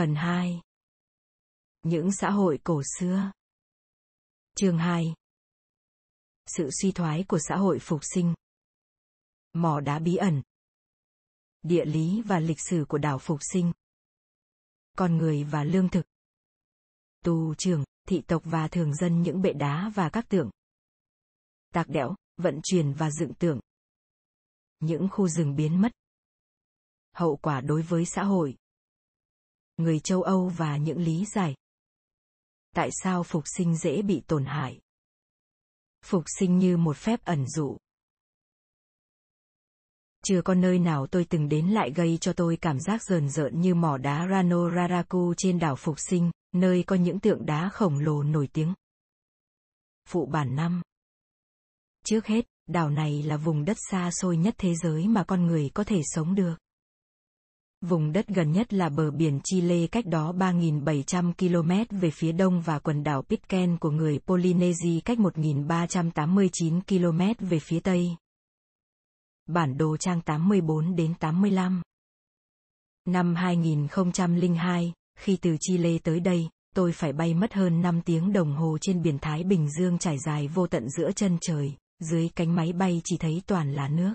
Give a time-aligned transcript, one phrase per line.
[0.00, 0.60] Phần 2
[1.82, 3.32] Những xã hội cổ xưa.
[4.54, 5.14] Chương 2
[6.46, 8.34] Sự suy thoái của xã hội phục sinh.
[9.52, 10.42] Mỏ đá bí ẩn.
[11.62, 13.72] Địa lý và lịch sử của đảo phục sinh.
[14.98, 16.06] Con người và lương thực.
[17.24, 20.50] Tù trưởng, thị tộc và thường dân những bệ đá và các tượng.
[21.74, 23.60] Tạc đẽo, vận chuyển và dựng tượng.
[24.78, 25.92] Những khu rừng biến mất.
[27.12, 28.56] Hậu quả đối với xã hội
[29.82, 31.54] người châu Âu và những lý giải.
[32.74, 34.80] Tại sao phục sinh dễ bị tổn hại?
[36.04, 37.76] Phục sinh như một phép ẩn dụ.
[40.24, 43.60] Chưa có nơi nào tôi từng đến lại gây cho tôi cảm giác rờn rợn
[43.60, 47.98] như mỏ đá Rano Raraku trên đảo Phục sinh, nơi có những tượng đá khổng
[47.98, 48.74] lồ nổi tiếng.
[50.08, 50.82] Phụ bản năm
[52.04, 55.70] Trước hết, đảo này là vùng đất xa xôi nhất thế giới mà con người
[55.74, 56.54] có thể sống được.
[57.80, 62.60] Vùng đất gần nhất là bờ biển Chile cách đó 3.700 km về phía đông
[62.60, 68.16] và quần đảo Pitcairn của người Polynesia cách 1.389 km về phía tây.
[69.46, 71.82] Bản đồ trang 84 đến 85
[73.06, 78.52] Năm 2002, khi từ Chile tới đây, tôi phải bay mất hơn 5 tiếng đồng
[78.52, 82.54] hồ trên biển Thái Bình Dương trải dài vô tận giữa chân trời, dưới cánh
[82.54, 84.14] máy bay chỉ thấy toàn là nước.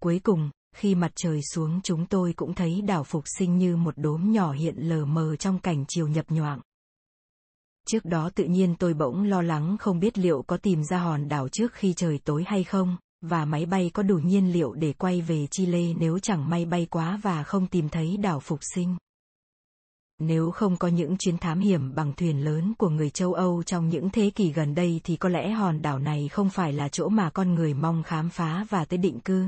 [0.00, 3.94] Cuối cùng, khi mặt trời xuống chúng tôi cũng thấy đảo phục sinh như một
[3.96, 6.60] đốm nhỏ hiện lờ mờ trong cảnh chiều nhập nhoạng.
[7.86, 11.28] Trước đó tự nhiên tôi bỗng lo lắng không biết liệu có tìm ra hòn
[11.28, 14.92] đảo trước khi trời tối hay không, và máy bay có đủ nhiên liệu để
[14.92, 18.96] quay về Chile nếu chẳng may bay quá và không tìm thấy đảo phục sinh.
[20.18, 23.88] Nếu không có những chuyến thám hiểm bằng thuyền lớn của người châu Âu trong
[23.88, 27.08] những thế kỷ gần đây thì có lẽ hòn đảo này không phải là chỗ
[27.08, 29.46] mà con người mong khám phá và tới định cư.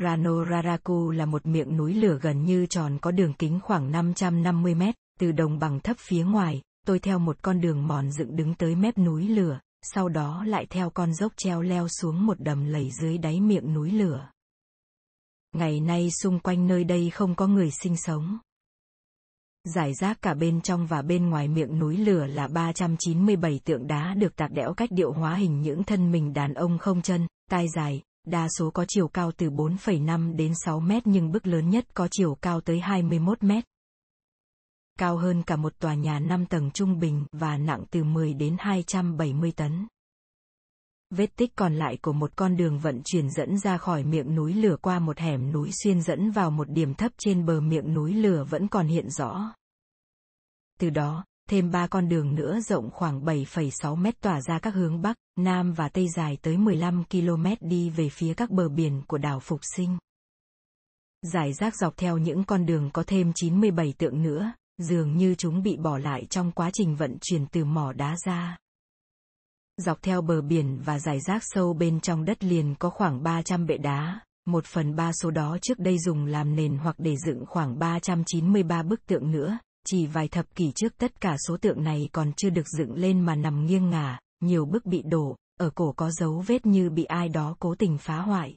[0.00, 4.74] Rano Raraku là một miệng núi lửa gần như tròn có đường kính khoảng 550
[4.74, 8.54] mét, từ đồng bằng thấp phía ngoài, tôi theo một con đường mòn dựng đứng
[8.54, 12.64] tới mép núi lửa, sau đó lại theo con dốc treo leo xuống một đầm
[12.64, 14.28] lầy dưới đáy miệng núi lửa.
[15.52, 18.38] Ngày nay xung quanh nơi đây không có người sinh sống.
[19.64, 24.14] Giải rác cả bên trong và bên ngoài miệng núi lửa là 397 tượng đá
[24.14, 27.66] được tạc đẽo cách điệu hóa hình những thân mình đàn ông không chân, tai
[27.76, 31.94] dài, Đa số có chiều cao từ 4,5 đến 6 mét nhưng bức lớn nhất
[31.94, 33.64] có chiều cao tới 21 mét.
[34.98, 38.56] Cao hơn cả một tòa nhà 5 tầng trung bình và nặng từ 10 đến
[38.58, 39.86] 270 tấn.
[41.10, 44.54] Vết tích còn lại của một con đường vận chuyển dẫn ra khỏi miệng núi
[44.54, 48.12] lửa qua một hẻm núi xuyên dẫn vào một điểm thấp trên bờ miệng núi
[48.12, 49.54] lửa vẫn còn hiện rõ.
[50.78, 55.02] Từ đó, thêm ba con đường nữa rộng khoảng 7,6 mét tỏa ra các hướng
[55.02, 59.18] Bắc, Nam và Tây dài tới 15 km đi về phía các bờ biển của
[59.18, 59.98] đảo Phục Sinh.
[61.22, 65.62] Giải rác dọc theo những con đường có thêm 97 tượng nữa, dường như chúng
[65.62, 68.58] bị bỏ lại trong quá trình vận chuyển từ mỏ đá ra.
[69.76, 73.66] Dọc theo bờ biển và giải rác sâu bên trong đất liền có khoảng 300
[73.66, 77.46] bệ đá, một phần ba số đó trước đây dùng làm nền hoặc để dựng
[77.46, 82.08] khoảng 393 bức tượng nữa, chỉ vài thập kỷ trước tất cả số tượng này
[82.12, 85.92] còn chưa được dựng lên mà nằm nghiêng ngả, nhiều bức bị đổ, ở cổ
[85.92, 88.56] có dấu vết như bị ai đó cố tình phá hoại.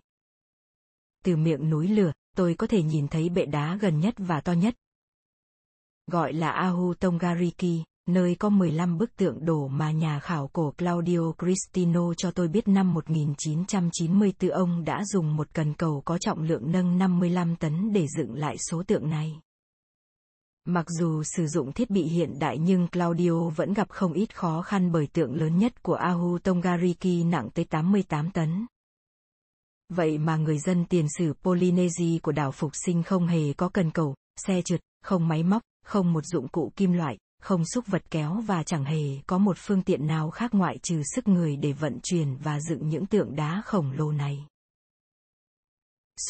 [1.24, 4.54] Từ miệng núi lửa, tôi có thể nhìn thấy bệ đá gần nhất và to
[4.54, 4.76] nhất.
[6.12, 11.32] Gọi là Ahu Tongariki, nơi có 15 bức tượng đổ mà nhà khảo cổ Claudio
[11.40, 16.72] Cristino cho tôi biết năm 1994 ông đã dùng một cần cầu có trọng lượng
[16.72, 19.40] nâng 55 tấn để dựng lại số tượng này.
[20.68, 24.62] Mặc dù sử dụng thiết bị hiện đại nhưng Claudio vẫn gặp không ít khó
[24.62, 28.66] khăn bởi tượng lớn nhất của Ahu Tongariki nặng tới 88 tấn.
[29.90, 33.92] Vậy mà người dân tiền sử Polynesia của đảo Phục Sinh không hề có cần
[33.92, 34.16] cầu,
[34.48, 38.34] xe trượt, không máy móc, không một dụng cụ kim loại, không xúc vật kéo
[38.48, 42.00] và chẳng hề có một phương tiện nào khác ngoại trừ sức người để vận
[42.04, 44.48] chuyển và dựng những tượng đá khổng lồ này.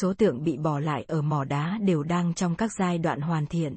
[0.00, 3.46] Số tượng bị bỏ lại ở mỏ đá đều đang trong các giai đoạn hoàn
[3.46, 3.76] thiện.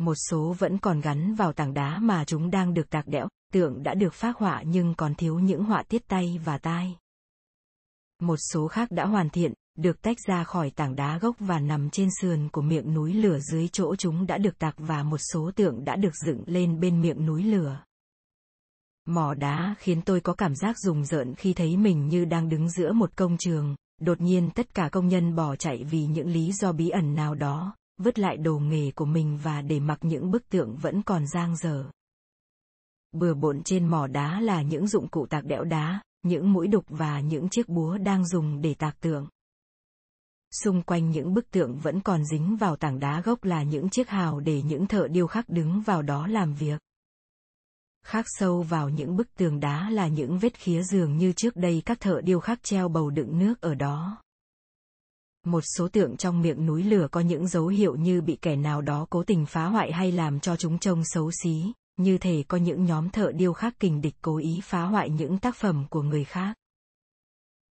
[0.00, 3.82] Một số vẫn còn gắn vào tảng đá mà chúng đang được tạc đẽo, tượng
[3.82, 6.96] đã được phác họa nhưng còn thiếu những họa tiết tay và tai.
[8.20, 11.90] Một số khác đã hoàn thiện, được tách ra khỏi tảng đá gốc và nằm
[11.90, 15.50] trên sườn của miệng núi lửa dưới chỗ chúng đã được tạc và một số
[15.56, 17.84] tượng đã được dựng lên bên miệng núi lửa.
[19.06, 22.70] Mỏ đá khiến tôi có cảm giác rùng rợn khi thấy mình như đang đứng
[22.70, 26.52] giữa một công trường, đột nhiên tất cả công nhân bỏ chạy vì những lý
[26.52, 30.30] do bí ẩn nào đó, vứt lại đồ nghề của mình và để mặc những
[30.30, 31.90] bức tượng vẫn còn giang dở.
[33.12, 36.84] Bừa bộn trên mỏ đá là những dụng cụ tạc đẽo đá, những mũi đục
[36.88, 39.28] và những chiếc búa đang dùng để tạc tượng.
[40.64, 44.08] xung quanh những bức tượng vẫn còn dính vào tảng đá gốc là những chiếc
[44.08, 46.80] hào để những thợ điêu khắc đứng vào đó làm việc.
[48.04, 51.82] Khắc sâu vào những bức tường đá là những vết khía dường như trước đây
[51.84, 54.23] các thợ điêu khắc treo bầu đựng nước ở đó.
[55.44, 58.82] Một số tượng trong miệng núi lửa có những dấu hiệu như bị kẻ nào
[58.82, 62.56] đó cố tình phá hoại hay làm cho chúng trông xấu xí, như thể có
[62.56, 66.02] những nhóm thợ điêu khắc kình địch cố ý phá hoại những tác phẩm của
[66.02, 66.54] người khác.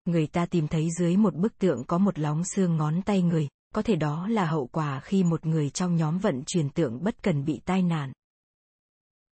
[0.06, 3.48] Người ta tìm thấy dưới một bức tượng có một lóng xương ngón tay người,
[3.76, 7.24] có thể đó là hậu quả khi một người trong nhóm vận chuyển tượng bất
[7.24, 8.12] cần bị tai nạn.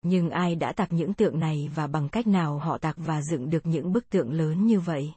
[0.01, 3.49] Nhưng ai đã tạc những tượng này và bằng cách nào họ tạc và dựng
[3.49, 5.13] được những bức tượng lớn như vậy?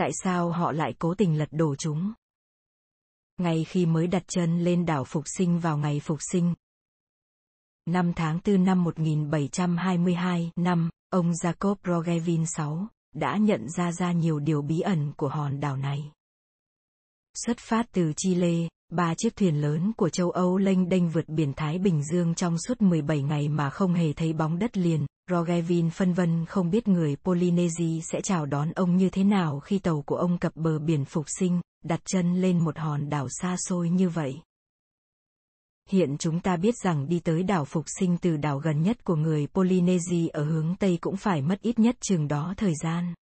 [0.00, 2.12] Tại sao họ lại cố tình lật đổ chúng?
[3.38, 6.54] Ngay khi mới đặt chân lên đảo Phục Sinh vào ngày Phục Sinh,
[7.86, 12.64] năm tháng 4 năm 1722 năm, ông Jacob Rogevin VI
[13.14, 16.12] đã nhận ra ra nhiều điều bí ẩn của hòn đảo này.
[17.46, 21.52] Xuất phát từ Chile, ba chiếc thuyền lớn của châu Âu lênh đênh vượt biển
[21.56, 25.06] Thái Bình Dương trong suốt 17 ngày mà không hề thấy bóng đất liền.
[25.30, 29.78] Rogevin phân vân không biết người Polynesia sẽ chào đón ông như thế nào khi
[29.78, 33.56] tàu của ông cập bờ biển phục sinh, đặt chân lên một hòn đảo xa
[33.58, 34.34] xôi như vậy.
[35.88, 39.16] Hiện chúng ta biết rằng đi tới đảo Phục Sinh từ đảo gần nhất của
[39.16, 43.14] người Polynesia ở hướng Tây cũng phải mất ít nhất chừng đó thời gian.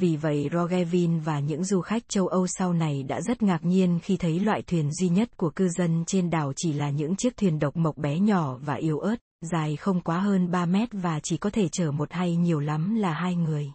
[0.00, 3.98] Vì vậy Rogevin và những du khách châu Âu sau này đã rất ngạc nhiên
[4.02, 7.36] khi thấy loại thuyền duy nhất của cư dân trên đảo chỉ là những chiếc
[7.36, 11.20] thuyền độc mộc bé nhỏ và yếu ớt, dài không quá hơn 3 mét và
[11.22, 13.72] chỉ có thể chở một hay nhiều lắm là hai người.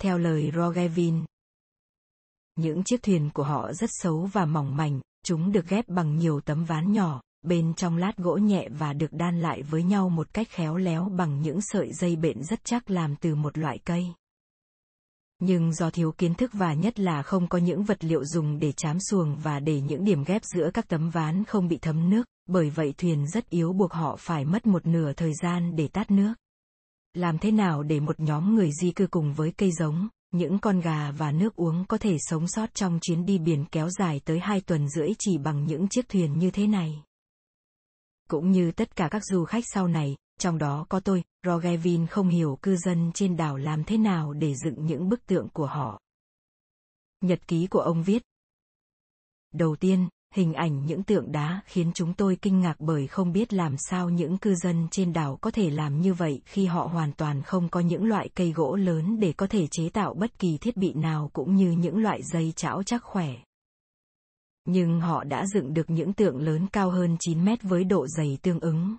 [0.00, 1.24] Theo lời Rogevin,
[2.56, 6.40] những chiếc thuyền của họ rất xấu và mỏng mảnh, chúng được ghép bằng nhiều
[6.40, 10.34] tấm ván nhỏ, bên trong lát gỗ nhẹ và được đan lại với nhau một
[10.34, 14.12] cách khéo léo bằng những sợi dây bện rất chắc làm từ một loại cây.
[15.40, 18.72] Nhưng do thiếu kiến thức và nhất là không có những vật liệu dùng để
[18.72, 22.26] chám xuồng và để những điểm ghép giữa các tấm ván không bị thấm nước,
[22.46, 26.10] bởi vậy thuyền rất yếu buộc họ phải mất một nửa thời gian để tát
[26.10, 26.34] nước.
[27.14, 30.80] Làm thế nào để một nhóm người di cư cùng với cây giống, những con
[30.80, 34.38] gà và nước uống có thể sống sót trong chuyến đi biển kéo dài tới
[34.38, 37.02] hai tuần rưỡi chỉ bằng những chiếc thuyền như thế này.
[38.30, 42.28] Cũng như tất cả các du khách sau này, trong đó có tôi, Rogevin không
[42.28, 46.00] hiểu cư dân trên đảo làm thế nào để dựng những bức tượng của họ.
[47.20, 48.22] Nhật ký của ông viết.
[49.54, 53.52] Đầu tiên, hình ảnh những tượng đá khiến chúng tôi kinh ngạc bởi không biết
[53.52, 57.12] làm sao những cư dân trên đảo có thể làm như vậy khi họ hoàn
[57.12, 60.58] toàn không có những loại cây gỗ lớn để có thể chế tạo bất kỳ
[60.58, 63.34] thiết bị nào cũng như những loại dây chảo chắc khỏe.
[64.64, 68.38] Nhưng họ đã dựng được những tượng lớn cao hơn 9 mét với độ dày
[68.42, 68.96] tương ứng.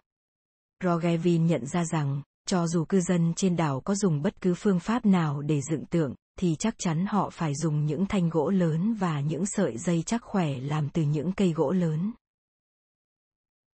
[0.83, 4.79] Rogevin nhận ra rằng, cho dù cư dân trên đảo có dùng bất cứ phương
[4.79, 8.93] pháp nào để dựng tượng, thì chắc chắn họ phải dùng những thanh gỗ lớn
[8.93, 12.11] và những sợi dây chắc khỏe làm từ những cây gỗ lớn.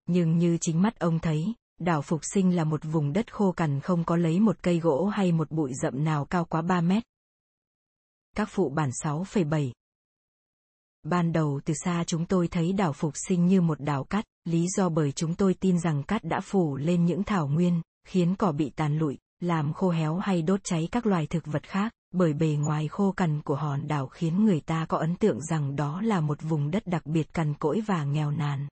[0.07, 3.81] Nhưng như chính mắt ông thấy, đảo Phục Sinh là một vùng đất khô cằn
[3.81, 7.03] không có lấy một cây gỗ hay một bụi rậm nào cao quá 3 mét.
[8.37, 9.73] Các phụ bản 6,7
[11.03, 14.67] Ban đầu từ xa chúng tôi thấy đảo Phục Sinh như một đảo cát, lý
[14.77, 18.53] do bởi chúng tôi tin rằng cát đã phủ lên những thảo nguyên, khiến cỏ
[18.53, 22.33] bị tàn lụi, làm khô héo hay đốt cháy các loài thực vật khác, bởi
[22.33, 26.01] bề ngoài khô cằn của hòn đảo khiến người ta có ấn tượng rằng đó
[26.01, 28.69] là một vùng đất đặc biệt cằn cỗi và nghèo nàn.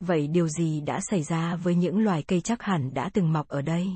[0.00, 3.48] Vậy điều gì đã xảy ra với những loài cây chắc hẳn đã từng mọc
[3.48, 3.88] ở đây?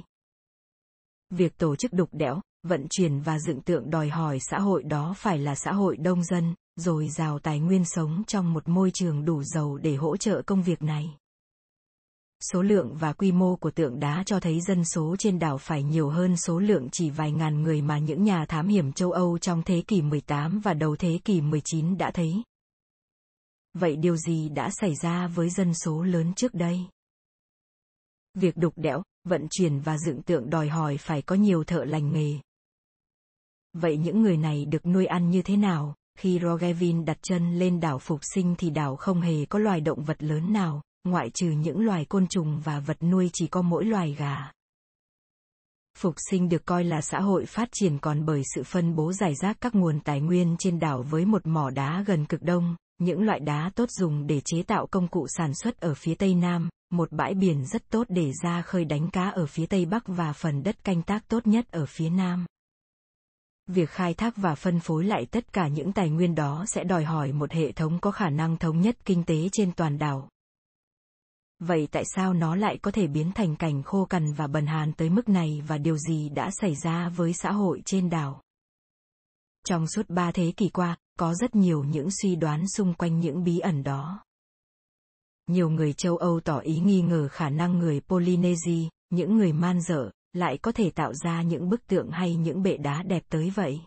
[1.31, 5.15] Việc tổ chức đục đẽo, vận chuyển và dựng tượng đòi hỏi xã hội đó
[5.17, 9.25] phải là xã hội đông dân, rồi rào tài nguyên sống trong một môi trường
[9.25, 11.17] đủ giàu để hỗ trợ công việc này.
[12.53, 15.83] Số lượng và quy mô của tượng đá cho thấy dân số trên đảo phải
[15.83, 19.39] nhiều hơn số lượng chỉ vài ngàn người mà những nhà thám hiểm châu Âu
[19.39, 22.43] trong thế kỷ 18 và đầu thế kỷ 19 đã thấy.
[23.75, 26.81] Vậy điều gì đã xảy ra với dân số lớn trước đây?
[28.35, 32.13] Việc đục đẽo, vận chuyển và dựng tượng đòi hỏi phải có nhiều thợ lành
[32.13, 32.39] nghề.
[33.73, 35.95] Vậy những người này được nuôi ăn như thế nào?
[36.19, 40.05] Khi Rogevin đặt chân lên đảo Phục Sinh thì đảo không hề có loài động
[40.05, 43.85] vật lớn nào, ngoại trừ những loài côn trùng và vật nuôi chỉ có mỗi
[43.85, 44.51] loài gà.
[45.99, 49.35] Phục sinh được coi là xã hội phát triển còn bởi sự phân bố giải
[49.35, 53.23] rác các nguồn tài nguyên trên đảo với một mỏ đá gần cực đông, những
[53.23, 56.69] loại đá tốt dùng để chế tạo công cụ sản xuất ở phía tây nam,
[56.91, 60.33] một bãi biển rất tốt để ra khơi đánh cá ở phía tây bắc và
[60.33, 62.47] phần đất canh tác tốt nhất ở phía nam.
[63.67, 67.05] Việc khai thác và phân phối lại tất cả những tài nguyên đó sẽ đòi
[67.05, 70.29] hỏi một hệ thống có khả năng thống nhất kinh tế trên toàn đảo.
[71.59, 74.93] Vậy tại sao nó lại có thể biến thành cảnh khô cằn và bần hàn
[74.93, 78.43] tới mức này và điều gì đã xảy ra với xã hội trên đảo?
[79.67, 83.45] Trong suốt ba thế kỷ qua, có rất nhiều những suy đoán xung quanh những
[83.45, 84.25] bí ẩn đó.
[85.47, 89.81] Nhiều người châu Âu tỏ ý nghi ngờ khả năng người Polynesia, những người man
[89.81, 93.51] dợ, lại có thể tạo ra những bức tượng hay những bệ đá đẹp tới
[93.51, 93.81] vậy.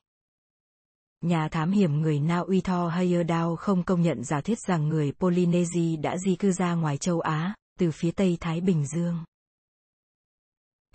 [1.21, 5.11] Nhà thám hiểm người Na Uy Thor Heyerdahl không công nhận giả thuyết rằng người
[5.11, 9.23] Polynesia đã di cư ra ngoài châu Á, từ phía Tây Thái Bình Dương.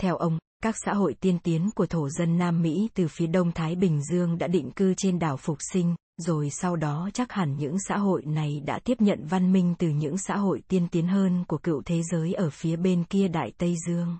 [0.01, 3.53] Theo ông, các xã hội tiên tiến của thổ dân Nam Mỹ từ phía Đông
[3.53, 7.57] Thái Bình Dương đã định cư trên đảo Phục Sinh, rồi sau đó chắc hẳn
[7.57, 11.07] những xã hội này đã tiếp nhận văn minh từ những xã hội tiên tiến
[11.07, 14.19] hơn của cựu thế giới ở phía bên kia Đại Tây Dương.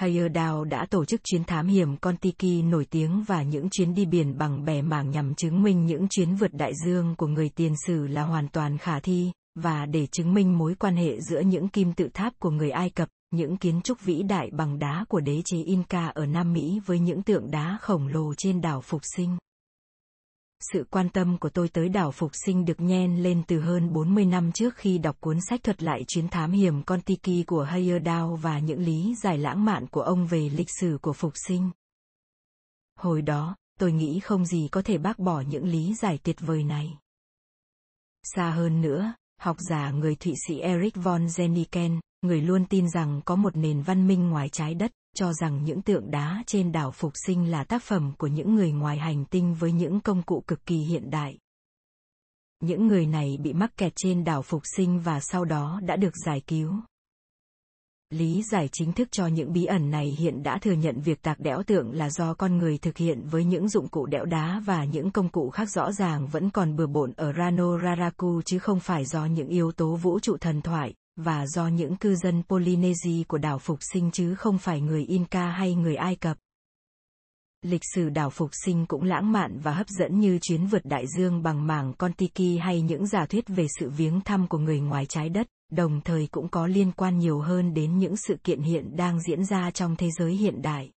[0.00, 4.04] Heyerdahl đã tổ chức chuyến thám hiểm con tiki nổi tiếng và những chuyến đi
[4.04, 7.74] biển bằng bè mảng nhằm chứng minh những chuyến vượt đại dương của người tiền
[7.86, 11.68] sử là hoàn toàn khả thi, và để chứng minh mối quan hệ giữa những
[11.68, 15.20] kim tự tháp của người Ai Cập, những kiến trúc vĩ đại bằng đá của
[15.20, 19.00] đế chế Inca ở Nam Mỹ với những tượng đá khổng lồ trên đảo Phục
[19.16, 19.36] Sinh.
[20.60, 24.24] Sự quan tâm của tôi tới đảo Phục Sinh được nhen lên từ hơn 40
[24.24, 28.34] năm trước khi đọc cuốn sách thuật lại chuyến thám hiểm con Tiki của Heyerdahl
[28.42, 31.70] và những lý giải lãng mạn của ông về lịch sử của Phục Sinh.
[32.98, 36.64] Hồi đó, tôi nghĩ không gì có thể bác bỏ những lý giải tuyệt vời
[36.64, 36.98] này.
[38.22, 43.20] Xa hơn nữa, học giả người Thụy Sĩ Eric von Zeniken, người luôn tin rằng
[43.24, 46.90] có một nền văn minh ngoài trái đất, cho rằng những tượng đá trên đảo
[46.90, 50.44] Phục Sinh là tác phẩm của những người ngoài hành tinh với những công cụ
[50.46, 51.38] cực kỳ hiện đại.
[52.60, 56.12] Những người này bị mắc kẹt trên đảo Phục Sinh và sau đó đã được
[56.26, 56.72] giải cứu.
[58.10, 61.40] Lý giải chính thức cho những bí ẩn này hiện đã thừa nhận việc tạc
[61.40, 64.84] đẽo tượng là do con người thực hiện với những dụng cụ đẽo đá và
[64.84, 68.80] những công cụ khác rõ ràng vẫn còn bừa bộn ở Rano Raraku chứ không
[68.80, 73.22] phải do những yếu tố vũ trụ thần thoại, và do những cư dân Polynesia
[73.28, 76.36] của đảo Phục Sinh chứ không phải người Inca hay người Ai Cập.
[77.62, 81.04] Lịch sử đảo Phục Sinh cũng lãng mạn và hấp dẫn như chuyến vượt đại
[81.18, 85.06] dương bằng mảng Kontiki hay những giả thuyết về sự viếng thăm của người ngoài
[85.06, 88.96] trái đất, đồng thời cũng có liên quan nhiều hơn đến những sự kiện hiện
[88.96, 90.90] đang diễn ra trong thế giới hiện đại.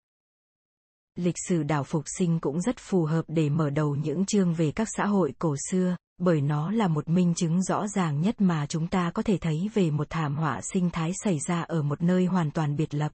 [1.16, 4.72] Lịch sử đảo Phục Sinh cũng rất phù hợp để mở đầu những chương về
[4.72, 8.66] các xã hội cổ xưa, bởi nó là một minh chứng rõ ràng nhất mà
[8.66, 12.02] chúng ta có thể thấy về một thảm họa sinh thái xảy ra ở một
[12.02, 13.12] nơi hoàn toàn biệt lập.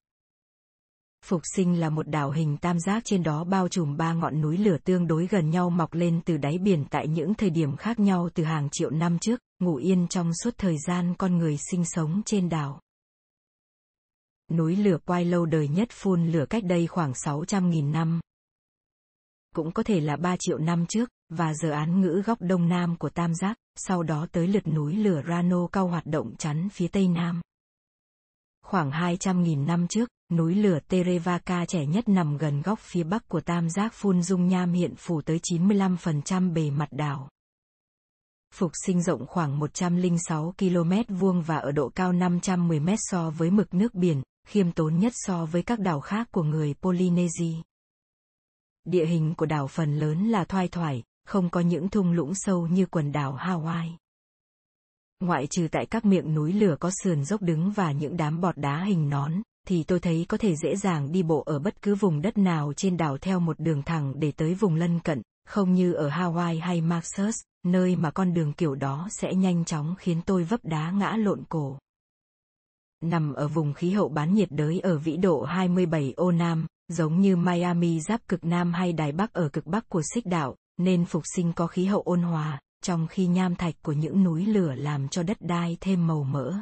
[1.25, 4.57] Phục sinh là một đảo hình tam giác trên đó bao trùm ba ngọn núi
[4.57, 7.99] lửa tương đối gần nhau mọc lên từ đáy biển tại những thời điểm khác
[7.99, 11.85] nhau từ hàng triệu năm trước, ngủ yên trong suốt thời gian con người sinh
[11.85, 12.81] sống trên đảo.
[14.53, 18.21] Núi lửa quay lâu đời nhất phun lửa cách đây khoảng 600.000 năm.
[19.55, 22.97] Cũng có thể là 3 triệu năm trước, và giờ án ngữ góc đông nam
[22.97, 26.89] của tam giác, sau đó tới lượt núi lửa Rano cao hoạt động chắn phía
[26.89, 27.41] tây nam.
[28.65, 33.41] Khoảng 200.000 năm trước, núi lửa Terevaka trẻ nhất nằm gần góc phía bắc của
[33.41, 37.29] tam giác phun dung nham hiện phủ tới 95% bề mặt đảo.
[38.55, 43.51] Phục sinh rộng khoảng 106 km vuông và ở độ cao 510 m so với
[43.51, 47.55] mực nước biển, khiêm tốn nhất so với các đảo khác của người Polynesia.
[48.85, 52.67] Địa hình của đảo phần lớn là thoai thoải, không có những thung lũng sâu
[52.67, 53.91] như quần đảo Hawaii.
[55.21, 58.57] Ngoại trừ tại các miệng núi lửa có sườn dốc đứng và những đám bọt
[58.57, 59.33] đá hình nón,
[59.67, 62.73] thì tôi thấy có thể dễ dàng đi bộ ở bất cứ vùng đất nào
[62.77, 66.61] trên đảo theo một đường thẳng để tới vùng lân cận, không như ở Hawaii
[66.61, 67.31] hay Marshall,
[67.65, 71.45] nơi mà con đường kiểu đó sẽ nhanh chóng khiến tôi vấp đá ngã lộn
[71.49, 71.79] cổ.
[73.01, 77.21] Nằm ở vùng khí hậu bán nhiệt đới ở vĩ độ 27 ô Nam, giống
[77.21, 81.05] như Miami giáp cực Nam hay Đài Bắc ở cực Bắc của xích đảo, nên
[81.05, 84.75] phục sinh có khí hậu ôn hòa, trong khi nham thạch của những núi lửa
[84.75, 86.55] làm cho đất đai thêm màu mỡ.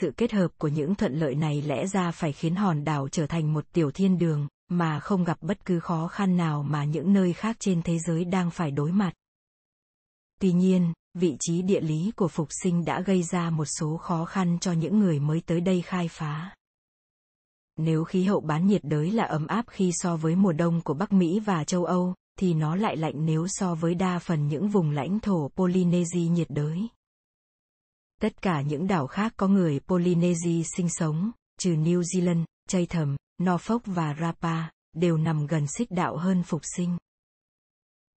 [0.00, 3.26] Sự kết hợp của những thuận lợi này lẽ ra phải khiến hòn đảo trở
[3.26, 7.12] thành một tiểu thiên đường, mà không gặp bất cứ khó khăn nào mà những
[7.12, 9.12] nơi khác trên thế giới đang phải đối mặt.
[10.40, 14.24] Tuy nhiên, vị trí địa lý của phục sinh đã gây ra một số khó
[14.24, 16.54] khăn cho những người mới tới đây khai phá.
[17.76, 20.94] Nếu khí hậu bán nhiệt đới là ấm áp khi so với mùa đông của
[20.94, 24.68] Bắc Mỹ và châu Âu, thì nó lại lạnh nếu so với đa phần những
[24.68, 26.88] vùng lãnh thổ Polynesia nhiệt đới.
[28.20, 33.80] Tất cả những đảo khác có người Polynesia sinh sống, trừ New Zealand, Chatham, Norfolk
[33.84, 36.98] và Rapa, đều nằm gần xích đạo hơn phục sinh.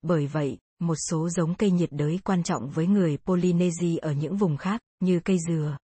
[0.01, 4.38] Bởi vậy, một số giống cây nhiệt đới quan trọng với người Polynesia ở những
[4.38, 5.77] vùng khác, như cây dừa,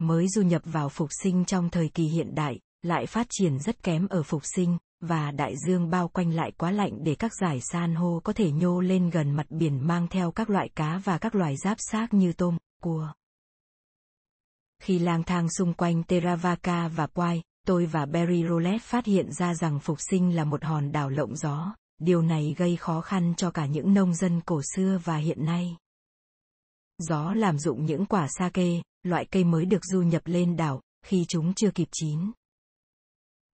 [0.00, 3.82] mới du nhập vào phục sinh trong thời kỳ hiện đại, lại phát triển rất
[3.82, 7.60] kém ở phục sinh, và đại dương bao quanh lại quá lạnh để các giải
[7.60, 11.18] san hô có thể nhô lên gần mặt biển mang theo các loại cá và
[11.18, 13.12] các loài giáp xác như tôm, cua.
[14.82, 19.54] Khi lang thang xung quanh Teravaka và Quai, tôi và Barry Roulette phát hiện ra
[19.54, 23.50] rằng Phục Sinh là một hòn đảo lộng gió, điều này gây khó khăn cho
[23.50, 25.76] cả những nông dân cổ xưa và hiện nay.
[26.98, 30.80] Gió làm dụng những quả sa kê, loại cây mới được du nhập lên đảo,
[31.06, 32.32] khi chúng chưa kịp chín.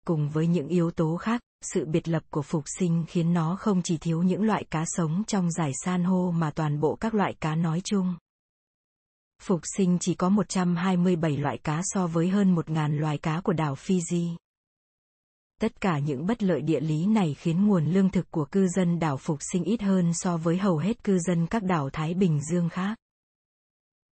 [0.07, 3.83] Cùng với những yếu tố khác, sự biệt lập của phục sinh khiến nó không
[3.83, 7.35] chỉ thiếu những loại cá sống trong giải san hô mà toàn bộ các loại
[7.41, 8.15] cá nói chung.
[9.43, 13.75] Phục sinh chỉ có 127 loại cá so với hơn 1.000 loài cá của đảo
[13.75, 14.37] Fiji.
[15.61, 18.99] Tất cả những bất lợi địa lý này khiến nguồn lương thực của cư dân
[18.99, 22.41] đảo Phục sinh ít hơn so với hầu hết cư dân các đảo Thái Bình
[22.51, 22.99] Dương khác.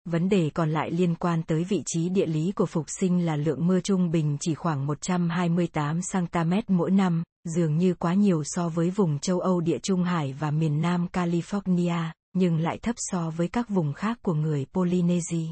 [0.04, 3.36] Vấn đề còn lại liên quan tới vị trí địa lý của Phục sinh là
[3.36, 8.68] lượng mưa trung bình chỉ khoảng 128 cm mỗi năm, dường như quá nhiều so
[8.68, 13.30] với vùng châu Âu địa Trung Hải và miền Nam California, nhưng lại thấp so
[13.30, 15.46] với các vùng khác của người Polynesia.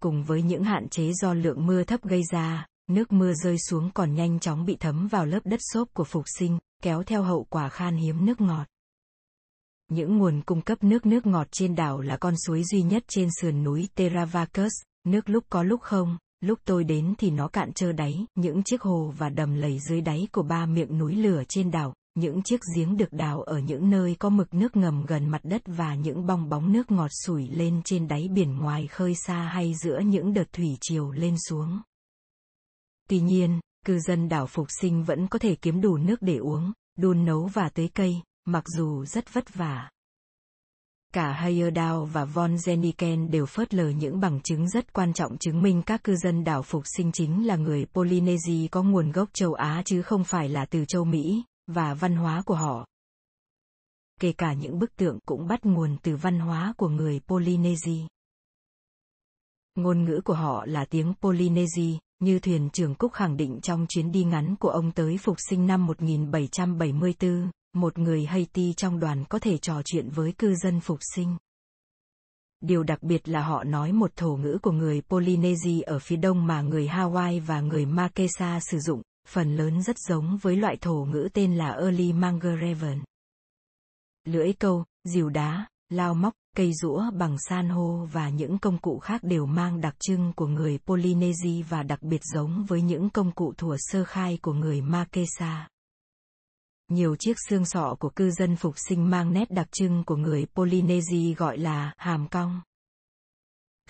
[0.00, 3.90] Cùng với những hạn chế do lượng mưa thấp gây ra, nước mưa rơi xuống
[3.94, 7.46] còn nhanh chóng bị thấm vào lớp đất xốp của phục sinh, kéo theo hậu
[7.50, 8.64] quả khan hiếm nước ngọt.
[9.90, 13.28] Những nguồn cung cấp nước nước ngọt trên đảo là con suối duy nhất trên
[13.40, 14.72] sườn núi Teravacus,
[15.04, 18.82] nước lúc có lúc không, lúc tôi đến thì nó cạn trơ đáy, những chiếc
[18.82, 22.60] hồ và đầm lầy dưới đáy của ba miệng núi lửa trên đảo, những chiếc
[22.76, 26.26] giếng được đào ở những nơi có mực nước ngầm gần mặt đất và những
[26.26, 30.34] bong bóng nước ngọt sủi lên trên đáy biển ngoài khơi xa hay giữa những
[30.34, 31.80] đợt thủy triều lên xuống.
[33.08, 36.72] Tuy nhiên, cư dân đảo Phục Sinh vẫn có thể kiếm đủ nước để uống,
[36.98, 39.90] đun nấu và tưới cây, mặc dù rất vất vả.
[41.12, 45.62] Cả Heyerdahl và von Zeniken đều phớt lờ những bằng chứng rất quan trọng chứng
[45.62, 49.54] minh các cư dân đảo Phục Sinh chính là người Polynesia có nguồn gốc châu
[49.54, 52.86] Á chứ không phải là từ châu Mỹ, và văn hóa của họ.
[54.20, 58.06] Kể cả những bức tượng cũng bắt nguồn từ văn hóa của người Polynesia.
[59.74, 64.12] Ngôn ngữ của họ là tiếng Polynesia, như thuyền trưởng Cúc khẳng định trong chuyến
[64.12, 69.38] đi ngắn của ông tới Phục sinh năm 1774, một người Haiti trong đoàn có
[69.38, 71.36] thể trò chuyện với cư dân Phục sinh.
[72.60, 76.46] Điều đặc biệt là họ nói một thổ ngữ của người Polynesia ở phía đông
[76.46, 81.04] mà người Hawaii và người Makesa sử dụng, phần lớn rất giống với loại thổ
[81.04, 83.00] ngữ tên là Early Mangarevan.
[84.24, 88.98] Lưỡi câu, dìu đá, lao móc, cây rũa bằng san hô và những công cụ
[88.98, 93.32] khác đều mang đặc trưng của người Polynesia và đặc biệt giống với những công
[93.32, 95.68] cụ thủa sơ khai của người Makesa.
[96.90, 100.46] Nhiều chiếc xương sọ của cư dân phục sinh mang nét đặc trưng của người
[100.54, 102.60] Polynesia gọi là hàm cong.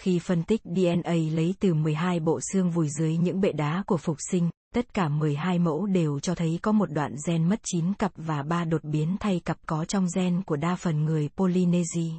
[0.00, 3.96] Khi phân tích DNA lấy từ 12 bộ xương vùi dưới những bệ đá của
[3.96, 7.94] phục sinh, tất cả 12 mẫu đều cho thấy có một đoạn gen mất 9
[7.94, 12.10] cặp và 3 đột biến thay cặp có trong gen của đa phần người Polynesia.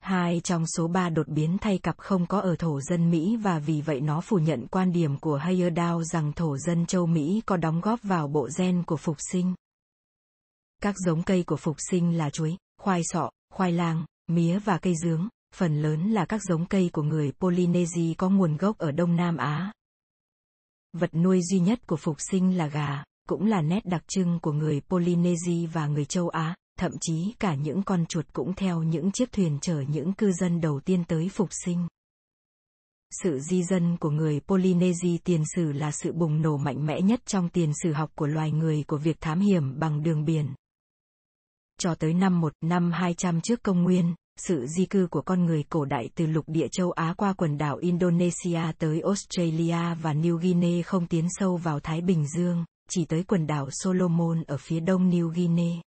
[0.00, 3.58] Hai trong số ba đột biến thay cặp không có ở thổ dân Mỹ và
[3.58, 7.56] vì vậy nó phủ nhận quan điểm của Heyerdahl rằng thổ dân châu Mỹ có
[7.56, 9.54] đóng góp vào bộ gen của phục sinh.
[10.82, 14.94] Các giống cây của phục sinh là chuối, khoai sọ, khoai lang, mía và cây
[15.04, 19.16] dướng, phần lớn là các giống cây của người Polynesia có nguồn gốc ở Đông
[19.16, 19.72] Nam Á.
[20.98, 24.52] Vật nuôi duy nhất của phục sinh là gà, cũng là nét đặc trưng của
[24.52, 29.12] người Polynesia và người châu Á, thậm chí cả những con chuột cũng theo những
[29.12, 31.88] chiếc thuyền chở những cư dân đầu tiên tới phục sinh.
[33.22, 37.20] Sự di dân của người Polynesia tiền sử là sự bùng nổ mạnh mẽ nhất
[37.26, 40.54] trong tiền sử học của loài người của việc thám hiểm bằng đường biển.
[41.78, 45.62] Cho tới năm 1 năm 200 trước công nguyên, sự di cư của con người
[45.68, 50.36] cổ đại từ lục địa châu Á qua quần đảo Indonesia tới Australia và New
[50.36, 54.80] Guinea không tiến sâu vào Thái Bình Dương, chỉ tới quần đảo Solomon ở phía
[54.80, 55.82] đông New Guinea.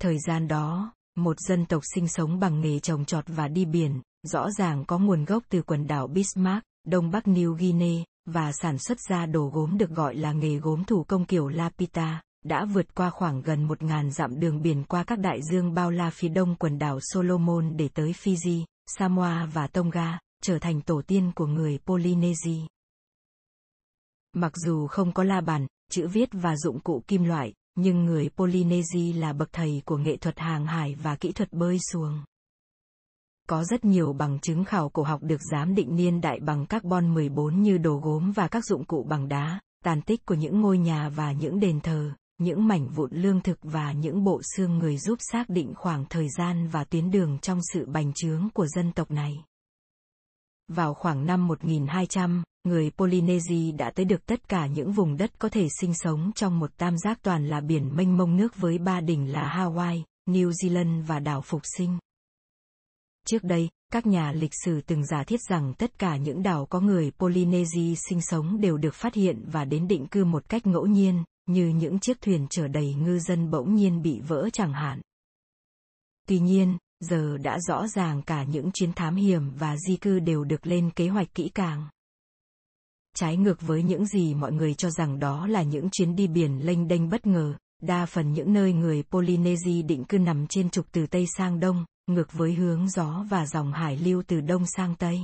[0.00, 4.00] Thời gian đó, một dân tộc sinh sống bằng nghề trồng trọt và đi biển,
[4.22, 8.78] rõ ràng có nguồn gốc từ quần đảo Bismarck, đông bắc New Guinea, và sản
[8.78, 12.94] xuất ra đồ gốm được gọi là nghề gốm thủ công kiểu Lapita, đã vượt
[12.94, 16.28] qua khoảng gần một ngàn dặm đường biển qua các đại dương bao la phía
[16.28, 21.46] đông quần đảo Solomon để tới Fiji, Samoa và Tonga, trở thành tổ tiên của
[21.46, 22.60] người Polynesia.
[24.32, 28.30] Mặc dù không có la bàn, chữ viết và dụng cụ kim loại, nhưng người
[28.36, 32.24] Polynesia là bậc thầy của nghệ thuật hàng hải và kỹ thuật bơi xuồng.
[33.48, 37.14] Có rất nhiều bằng chứng khảo cổ học được giám định niên đại bằng carbon
[37.14, 40.78] 14 như đồ gốm và các dụng cụ bằng đá, tàn tích của những ngôi
[40.78, 44.98] nhà và những đền thờ, những mảnh vụn lương thực và những bộ xương người
[44.98, 48.92] giúp xác định khoảng thời gian và tuyến đường trong sự bành trướng của dân
[48.92, 49.32] tộc này.
[50.68, 55.48] Vào khoảng năm 1200, người Polynesia đã tới được tất cả những vùng đất có
[55.48, 59.00] thể sinh sống trong một tam giác toàn là biển mênh mông nước với ba
[59.00, 61.98] đỉnh là Hawaii, New Zealand và đảo Phục Sinh.
[63.26, 66.80] Trước đây, các nhà lịch sử từng giả thiết rằng tất cả những đảo có
[66.80, 70.86] người Polynesia sinh sống đều được phát hiện và đến định cư một cách ngẫu
[70.86, 75.00] nhiên, như những chiếc thuyền chở đầy ngư dân bỗng nhiên bị vỡ chẳng hạn.
[76.28, 80.44] Tuy nhiên, giờ đã rõ ràng cả những chuyến thám hiểm và di cư đều
[80.44, 81.88] được lên kế hoạch kỹ càng.
[83.14, 86.66] Trái ngược với những gì mọi người cho rằng đó là những chuyến đi biển
[86.66, 90.92] lênh đênh bất ngờ, đa phần những nơi người Polynesia định cư nằm trên trục
[90.92, 94.94] từ Tây sang Đông, ngược với hướng gió và dòng hải lưu từ Đông sang
[94.94, 95.20] Tây.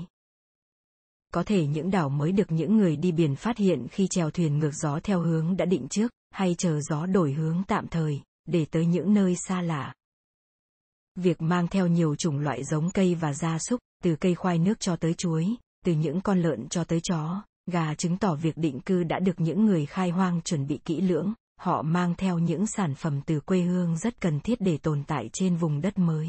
[1.34, 4.58] Có thể những đảo mới được những người đi biển phát hiện khi chèo thuyền
[4.58, 8.64] ngược gió theo hướng đã định trước, hay chờ gió đổi hướng tạm thời, để
[8.70, 9.94] tới những nơi xa lạ.
[11.14, 14.80] Việc mang theo nhiều chủng loại giống cây và gia súc, từ cây khoai nước
[14.80, 18.80] cho tới chuối, từ những con lợn cho tới chó, gà chứng tỏ việc định
[18.80, 22.66] cư đã được những người khai hoang chuẩn bị kỹ lưỡng, họ mang theo những
[22.66, 26.28] sản phẩm từ quê hương rất cần thiết để tồn tại trên vùng đất mới.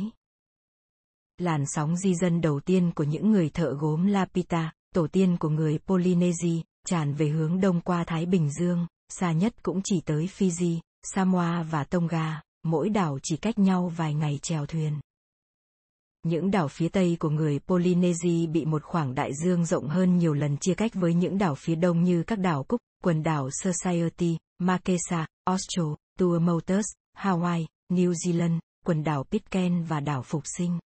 [1.37, 5.49] Làn sóng di dân đầu tiên của những người thợ gốm Lapita, tổ tiên của
[5.49, 10.29] người Polynesia, tràn về hướng đông qua Thái Bình Dương, xa nhất cũng chỉ tới
[10.37, 14.99] Fiji, Samoa và Tonga, mỗi đảo chỉ cách nhau vài ngày chèo thuyền.
[16.23, 20.33] Những đảo phía tây của người Polynesia bị một khoảng đại dương rộng hơn nhiều
[20.33, 24.37] lần chia cách với những đảo phía đông như các đảo Cook, quần đảo Society,
[24.59, 26.85] Makesa, Austral, Tuamotus,
[27.17, 30.79] Hawaii, New Zealand, quần đảo Pitcairn và đảo Phục Sinh.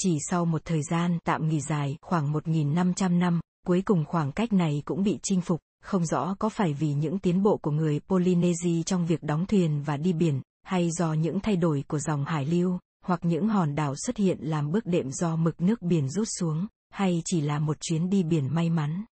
[0.00, 4.52] Chỉ sau một thời gian tạm nghỉ dài khoảng 1.500 năm, cuối cùng khoảng cách
[4.52, 8.00] này cũng bị chinh phục, không rõ có phải vì những tiến bộ của người
[8.00, 12.24] Polynesia trong việc đóng thuyền và đi biển, hay do những thay đổi của dòng
[12.24, 16.08] hải lưu, hoặc những hòn đảo xuất hiện làm bước đệm do mực nước biển
[16.08, 19.04] rút xuống, hay chỉ là một chuyến đi biển may mắn.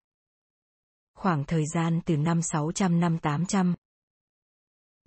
[1.17, 3.75] Khoảng thời gian từ năm 600 năm 800,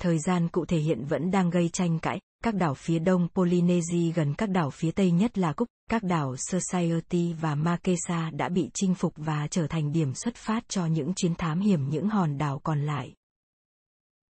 [0.00, 4.10] thời gian cụ thể hiện vẫn đang gây tranh cãi, các đảo phía đông Polynesia
[4.14, 8.70] gần các đảo phía tây nhất là Cook, các đảo Society và Makesa đã bị
[8.74, 12.38] chinh phục và trở thành điểm xuất phát cho những chuyến thám hiểm những hòn
[12.38, 13.14] đảo còn lại.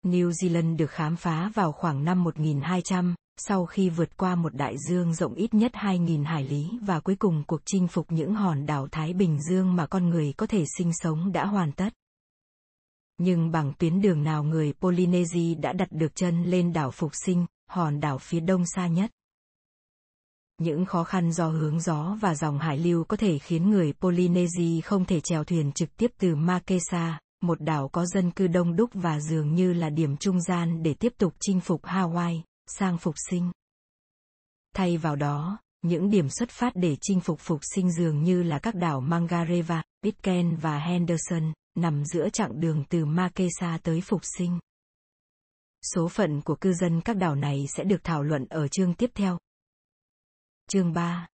[0.05, 4.75] New Zealand được khám phá vào khoảng năm 1200, sau khi vượt qua một đại
[4.89, 8.65] dương rộng ít nhất 2.000 hải lý và cuối cùng cuộc chinh phục những hòn
[8.65, 11.93] đảo Thái Bình Dương mà con người có thể sinh sống đã hoàn tất.
[13.23, 17.45] Nhưng bằng tuyến đường nào người Polynesia đã đặt được chân lên đảo Phục Sinh,
[17.69, 19.11] hòn đảo phía đông xa nhất.
[20.57, 24.81] Những khó khăn do hướng gió và dòng hải lưu có thể khiến người Polynesia
[24.81, 28.89] không thể chèo thuyền trực tiếp từ Makesa, một đảo có dân cư đông đúc
[28.93, 33.15] và dường như là điểm trung gian để tiếp tục chinh phục Hawaii, sang phục
[33.29, 33.51] sinh.
[34.75, 38.59] Thay vào đó, những điểm xuất phát để chinh phục phục sinh dường như là
[38.59, 44.59] các đảo Mangareva, Pitcairn và Henderson, nằm giữa chặng đường từ Makesa tới phục sinh.
[45.95, 49.11] Số phận của cư dân các đảo này sẽ được thảo luận ở chương tiếp
[49.13, 49.37] theo.
[50.71, 51.27] Chương 3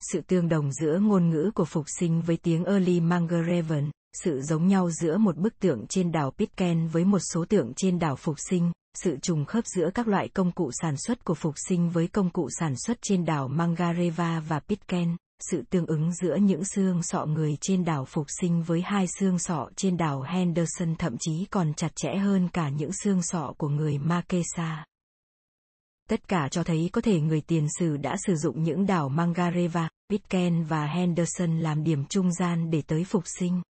[0.00, 4.68] Sự tương đồng giữa ngôn ngữ của phục sinh với tiếng Early Mangarevan, sự giống
[4.68, 8.36] nhau giữa một bức tượng trên đảo Pitcairn với một số tượng trên đảo phục
[8.38, 12.08] sinh, sự trùng khớp giữa các loại công cụ sản xuất của phục sinh với
[12.08, 17.02] công cụ sản xuất trên đảo Mangareva và Pitcairn, sự tương ứng giữa những xương
[17.02, 21.46] sọ người trên đảo phục sinh với hai xương sọ trên đảo Henderson thậm chí
[21.50, 24.84] còn chặt chẽ hơn cả những xương sọ của người Makesa.
[26.08, 29.88] Tất cả cho thấy có thể người tiền sử đã sử dụng những đảo Mangareva,
[30.10, 33.62] Pitcairn và Henderson làm điểm trung gian để tới phục sinh.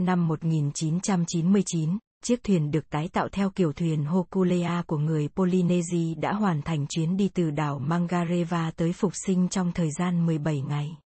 [0.00, 6.32] Năm 1999, chiếc thuyền được tái tạo theo kiểu thuyền Hokulea của người Polynesia đã
[6.32, 10.96] hoàn thành chuyến đi từ đảo Mangareva tới Phục Sinh trong thời gian 17 ngày.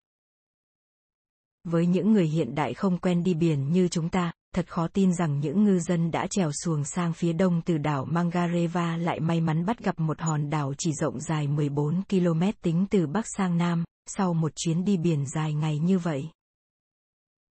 [1.64, 5.14] Với những người hiện đại không quen đi biển như chúng ta, thật khó tin
[5.14, 9.40] rằng những ngư dân đã trèo xuồng sang phía đông từ đảo Mangareva lại may
[9.40, 13.58] mắn bắt gặp một hòn đảo chỉ rộng dài 14 km tính từ Bắc sang
[13.58, 16.28] Nam, sau một chuyến đi biển dài ngày như vậy.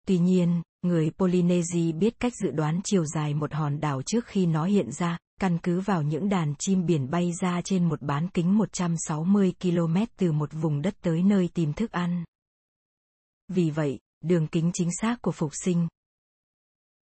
[0.08, 4.46] Tuy nhiên, người Polynesia biết cách dự đoán chiều dài một hòn đảo trước khi
[4.46, 8.28] nó hiện ra, căn cứ vào những đàn chim biển bay ra trên một bán
[8.28, 12.24] kính 160 km từ một vùng đất tới nơi tìm thức ăn.
[13.48, 15.88] Vì vậy, đường kính chính xác của phục sinh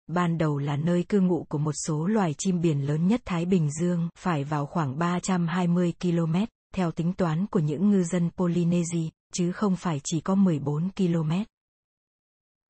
[0.08, 3.46] ban đầu là nơi cư ngụ của một số loài chim biển lớn nhất Thái
[3.46, 6.36] Bình Dương, phải vào khoảng 320 km,
[6.76, 11.32] theo tính toán của những ngư dân Polynesia, chứ không phải chỉ có 14 km.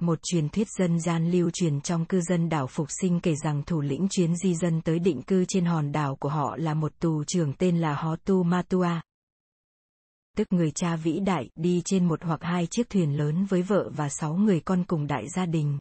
[0.01, 3.63] Một truyền thuyết dân gian lưu truyền trong cư dân đảo Phục Sinh kể rằng
[3.65, 6.91] thủ lĩnh chuyến di dân tới định cư trên hòn đảo của họ là một
[6.99, 9.01] tù trưởng tên là Hotu Matua.
[10.37, 13.89] Tức người cha vĩ đại đi trên một hoặc hai chiếc thuyền lớn với vợ
[13.95, 15.77] và sáu người con cùng đại gia đình.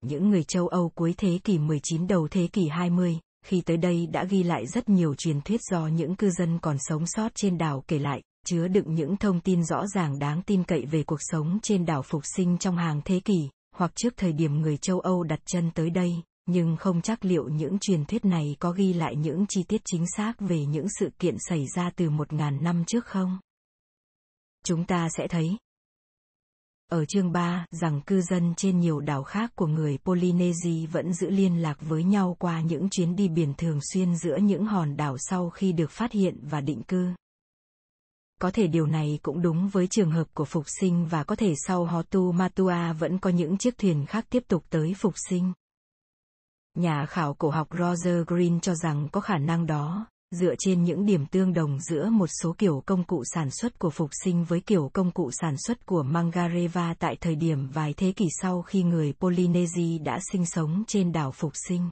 [0.00, 4.06] Những người châu Âu cuối thế kỷ 19 đầu thế kỷ 20, khi tới đây
[4.06, 7.58] đã ghi lại rất nhiều truyền thuyết do những cư dân còn sống sót trên
[7.58, 11.20] đảo kể lại, chứa đựng những thông tin rõ ràng đáng tin cậy về cuộc
[11.20, 15.00] sống trên đảo Phục Sinh trong hàng thế kỷ, hoặc trước thời điểm người châu
[15.00, 16.12] Âu đặt chân tới đây,
[16.46, 20.04] nhưng không chắc liệu những truyền thuyết này có ghi lại những chi tiết chính
[20.16, 23.38] xác về những sự kiện xảy ra từ một ngàn năm trước không?
[24.64, 25.56] Chúng ta sẽ thấy.
[26.88, 31.30] Ở chương 3, rằng cư dân trên nhiều đảo khác của người Polynesia vẫn giữ
[31.30, 35.16] liên lạc với nhau qua những chuyến đi biển thường xuyên giữa những hòn đảo
[35.18, 37.08] sau khi được phát hiện và định cư.
[38.42, 41.54] Có thể điều này cũng đúng với trường hợp của phục sinh và có thể
[41.66, 45.52] sau Hotu Matua vẫn có những chiếc thuyền khác tiếp tục tới phục sinh.
[46.74, 51.06] Nhà khảo cổ học Roger Green cho rằng có khả năng đó, dựa trên những
[51.06, 54.60] điểm tương đồng giữa một số kiểu công cụ sản xuất của phục sinh với
[54.60, 58.82] kiểu công cụ sản xuất của Mangareva tại thời điểm vài thế kỷ sau khi
[58.82, 61.90] người Polynesia đã sinh sống trên đảo phục sinh.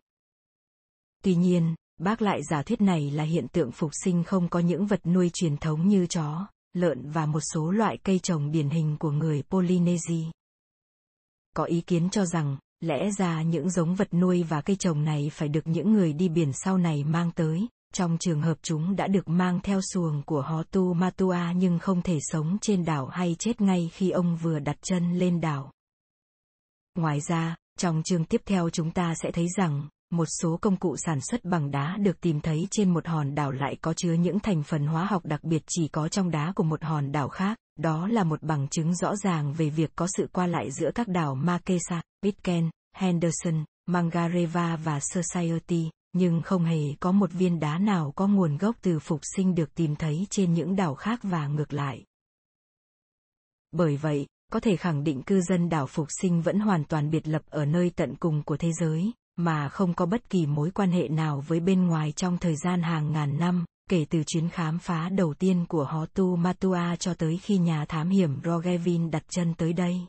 [1.22, 4.86] Tuy nhiên, bác lại giả thuyết này là hiện tượng phục sinh không có những
[4.86, 8.96] vật nuôi truyền thống như chó, lợn và một số loại cây trồng điển hình
[8.98, 10.24] của người Polynesia.
[11.56, 15.30] Có ý kiến cho rằng, lẽ ra những giống vật nuôi và cây trồng này
[15.32, 19.06] phải được những người đi biển sau này mang tới, trong trường hợp chúng đã
[19.06, 23.36] được mang theo xuồng của hó tu Matua nhưng không thể sống trên đảo hay
[23.38, 25.72] chết ngay khi ông vừa đặt chân lên đảo.
[26.94, 30.96] Ngoài ra, trong chương tiếp theo chúng ta sẽ thấy rằng, một số công cụ
[30.96, 34.40] sản xuất bằng đá được tìm thấy trên một hòn đảo lại có chứa những
[34.40, 37.58] thành phần hóa học đặc biệt chỉ có trong đá của một hòn đảo khác,
[37.78, 41.08] đó là một bằng chứng rõ ràng về việc có sự qua lại giữa các
[41.08, 48.12] đảo Marquesa, Pitcairn, Henderson, Mangareva và Society, nhưng không hề có một viên đá nào
[48.16, 51.72] có nguồn gốc từ phục sinh được tìm thấy trên những đảo khác và ngược
[51.72, 52.04] lại.
[53.72, 57.28] Bởi vậy, có thể khẳng định cư dân đảo phục sinh vẫn hoàn toàn biệt
[57.28, 60.90] lập ở nơi tận cùng của thế giới, mà không có bất kỳ mối quan
[60.90, 64.78] hệ nào với bên ngoài trong thời gian hàng ngàn năm, kể từ chuyến khám
[64.78, 69.54] phá đầu tiên của Hotu Matua cho tới khi nhà thám hiểm Rogevin đặt chân
[69.54, 70.00] tới đây.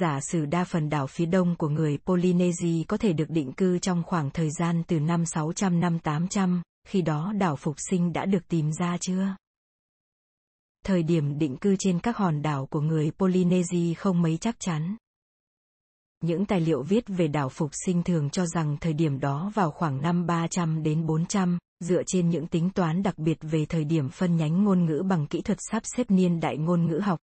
[0.00, 3.78] Giả sử đa phần đảo phía đông của người Polynesia có thể được định cư
[3.78, 8.26] trong khoảng thời gian từ năm 600 năm 800, khi đó đảo phục sinh đã
[8.26, 9.36] được tìm ra chưa?
[10.84, 14.96] Thời điểm định cư trên các hòn đảo của người Polynesia không mấy chắc chắn.
[16.20, 19.70] Những tài liệu viết về đảo Phục Sinh thường cho rằng thời điểm đó vào
[19.70, 24.08] khoảng năm 300 đến 400, dựa trên những tính toán đặc biệt về thời điểm
[24.08, 27.18] phân nhánh ngôn ngữ bằng kỹ thuật sắp xếp niên đại ngôn ngữ học.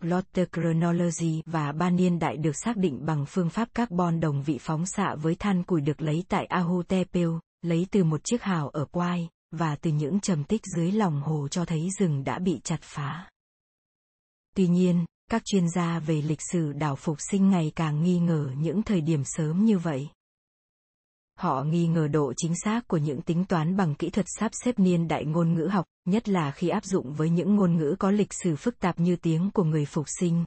[0.00, 4.58] Plotter Chronology và ba niên đại được xác định bằng phương pháp carbon đồng vị
[4.60, 7.28] phóng xạ với than củi được lấy tại Ahotepel,
[7.62, 11.48] lấy từ một chiếc hào ở Quai, và từ những trầm tích dưới lòng hồ
[11.48, 13.30] cho thấy rừng đã bị chặt phá.
[14.56, 18.50] Tuy nhiên, các chuyên gia về lịch sử đảo phục sinh ngày càng nghi ngờ
[18.58, 20.08] những thời điểm sớm như vậy.
[21.38, 24.78] Họ nghi ngờ độ chính xác của những tính toán bằng kỹ thuật sắp xếp
[24.78, 28.10] niên đại ngôn ngữ học, nhất là khi áp dụng với những ngôn ngữ có
[28.10, 30.44] lịch sử phức tạp như tiếng của người phục sinh.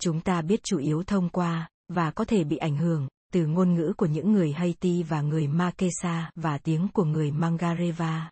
[0.00, 3.74] Chúng ta biết chủ yếu thông qua, và có thể bị ảnh hưởng, từ ngôn
[3.74, 8.30] ngữ của những người Haiti và người Makesa và tiếng của người Mangareva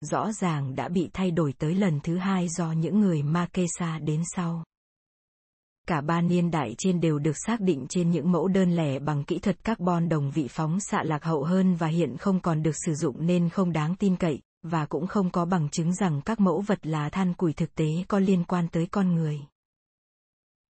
[0.00, 4.22] rõ ràng đã bị thay đổi tới lần thứ hai do những người Makesa đến
[4.36, 4.64] sau.
[5.88, 9.24] Cả ba niên đại trên đều được xác định trên những mẫu đơn lẻ bằng
[9.24, 12.76] kỹ thuật carbon đồng vị phóng xạ lạc hậu hơn và hiện không còn được
[12.86, 16.40] sử dụng nên không đáng tin cậy, và cũng không có bằng chứng rằng các
[16.40, 19.40] mẫu vật là than củi thực tế có liên quan tới con người.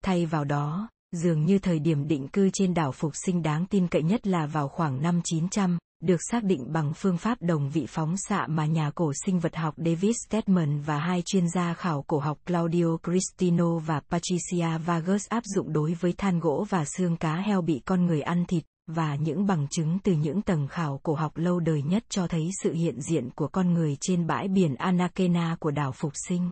[0.03, 3.87] Thay vào đó, dường như thời điểm định cư trên đảo phục sinh đáng tin
[3.87, 7.85] cậy nhất là vào khoảng năm 900, được xác định bằng phương pháp đồng vị
[7.89, 12.03] phóng xạ mà nhà cổ sinh vật học David Stedman và hai chuyên gia khảo
[12.07, 17.17] cổ học Claudio Cristino và Patricia Vargas áp dụng đối với than gỗ và xương
[17.17, 20.99] cá heo bị con người ăn thịt, và những bằng chứng từ những tầng khảo
[21.03, 24.47] cổ học lâu đời nhất cho thấy sự hiện diện của con người trên bãi
[24.47, 26.49] biển Anakena của đảo Phục Sinh.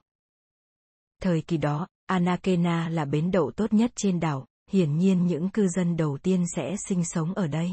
[1.22, 5.68] Thời kỳ đó, Anakena là bến đậu tốt nhất trên đảo, hiển nhiên những cư
[5.68, 7.72] dân đầu tiên sẽ sinh sống ở đây.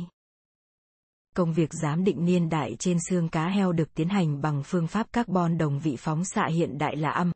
[1.36, 4.86] Công việc giám định niên đại trên xương cá heo được tiến hành bằng phương
[4.86, 7.32] pháp carbon đồng vị phóng xạ hiện đại là âm.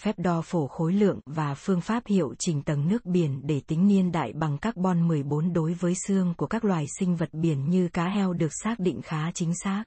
[0.00, 3.86] Phép đo phổ khối lượng và phương pháp hiệu chỉnh tầng nước biển để tính
[3.86, 7.88] niên đại bằng carbon 14 đối với xương của các loài sinh vật biển như
[7.92, 9.84] cá heo được xác định khá chính xác.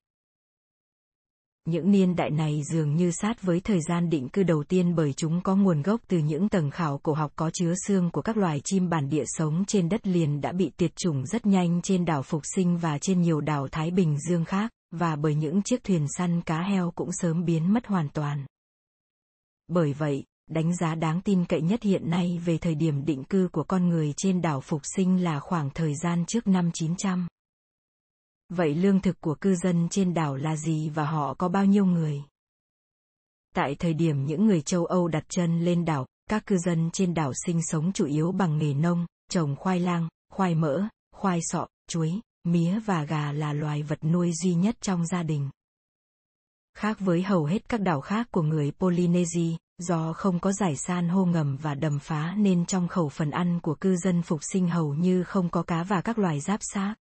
[1.69, 5.13] Những niên đại này dường như sát với thời gian định cư đầu tiên bởi
[5.13, 8.37] chúng có nguồn gốc từ những tầng khảo cổ học có chứa xương của các
[8.37, 12.05] loài chim bản địa sống trên đất liền đã bị tuyệt chủng rất nhanh trên
[12.05, 15.83] đảo Phục Sinh và trên nhiều đảo Thái Bình Dương khác, và bởi những chiếc
[15.83, 18.45] thuyền săn cá heo cũng sớm biến mất hoàn toàn.
[19.67, 23.49] Bởi vậy, đánh giá đáng tin cậy nhất hiện nay về thời điểm định cư
[23.51, 27.27] của con người trên đảo Phục Sinh là khoảng thời gian trước năm 900.
[28.49, 31.85] Vậy lương thực của cư dân trên đảo là gì và họ có bao nhiêu
[31.85, 32.23] người?
[33.55, 37.13] Tại thời điểm những người châu Âu đặt chân lên đảo, Các cư dân trên
[37.13, 41.67] đảo sinh sống chủ yếu bằng nghề nông, trồng khoai lang, khoai mỡ, khoai sọ,
[41.87, 45.49] chuối, mía và gà là loài vật nuôi duy nhất trong gia đình.
[46.77, 51.09] Khác với hầu hết các đảo khác của người Polynesia, do không có giải san
[51.09, 54.69] hô ngầm và đầm phá nên trong khẩu phần ăn của cư dân phục sinh
[54.69, 56.95] hầu như không có cá và các loài giáp xác.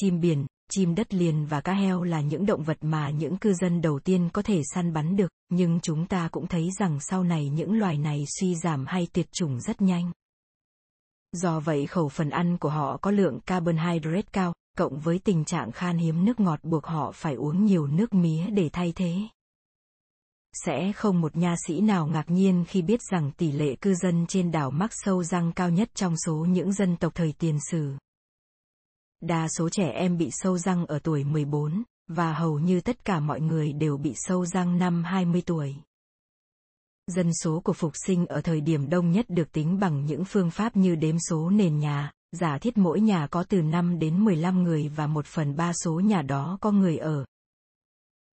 [0.00, 3.54] Chim biển, chim đất liền và cá heo là những động vật mà những cư
[3.54, 7.24] dân đầu tiên có thể săn bắn được, nhưng chúng ta cũng thấy rằng sau
[7.24, 10.12] này những loài này suy giảm hay tuyệt chủng rất nhanh.
[11.32, 15.72] Do vậy khẩu phần ăn của họ có lượng carbohydrate cao, cộng với tình trạng
[15.72, 19.14] khan hiếm nước ngọt buộc họ phải uống nhiều nước mía để thay thế.
[20.64, 24.26] Sẽ không một nha sĩ nào ngạc nhiên khi biết rằng tỷ lệ cư dân
[24.28, 27.92] trên đảo mắc sâu răng cao nhất trong số những dân tộc thời tiền sử.
[29.20, 33.20] Đa số trẻ em bị sâu răng ở tuổi 14, và hầu như tất cả
[33.20, 35.76] mọi người đều bị sâu răng năm 20 tuổi.
[37.06, 40.50] Dân số của phục sinh ở thời điểm đông nhất được tính bằng những phương
[40.50, 44.62] pháp như đếm số nền nhà, giả thiết mỗi nhà có từ 5 đến 15
[44.62, 47.24] người và một phần ba số nhà đó có người ở.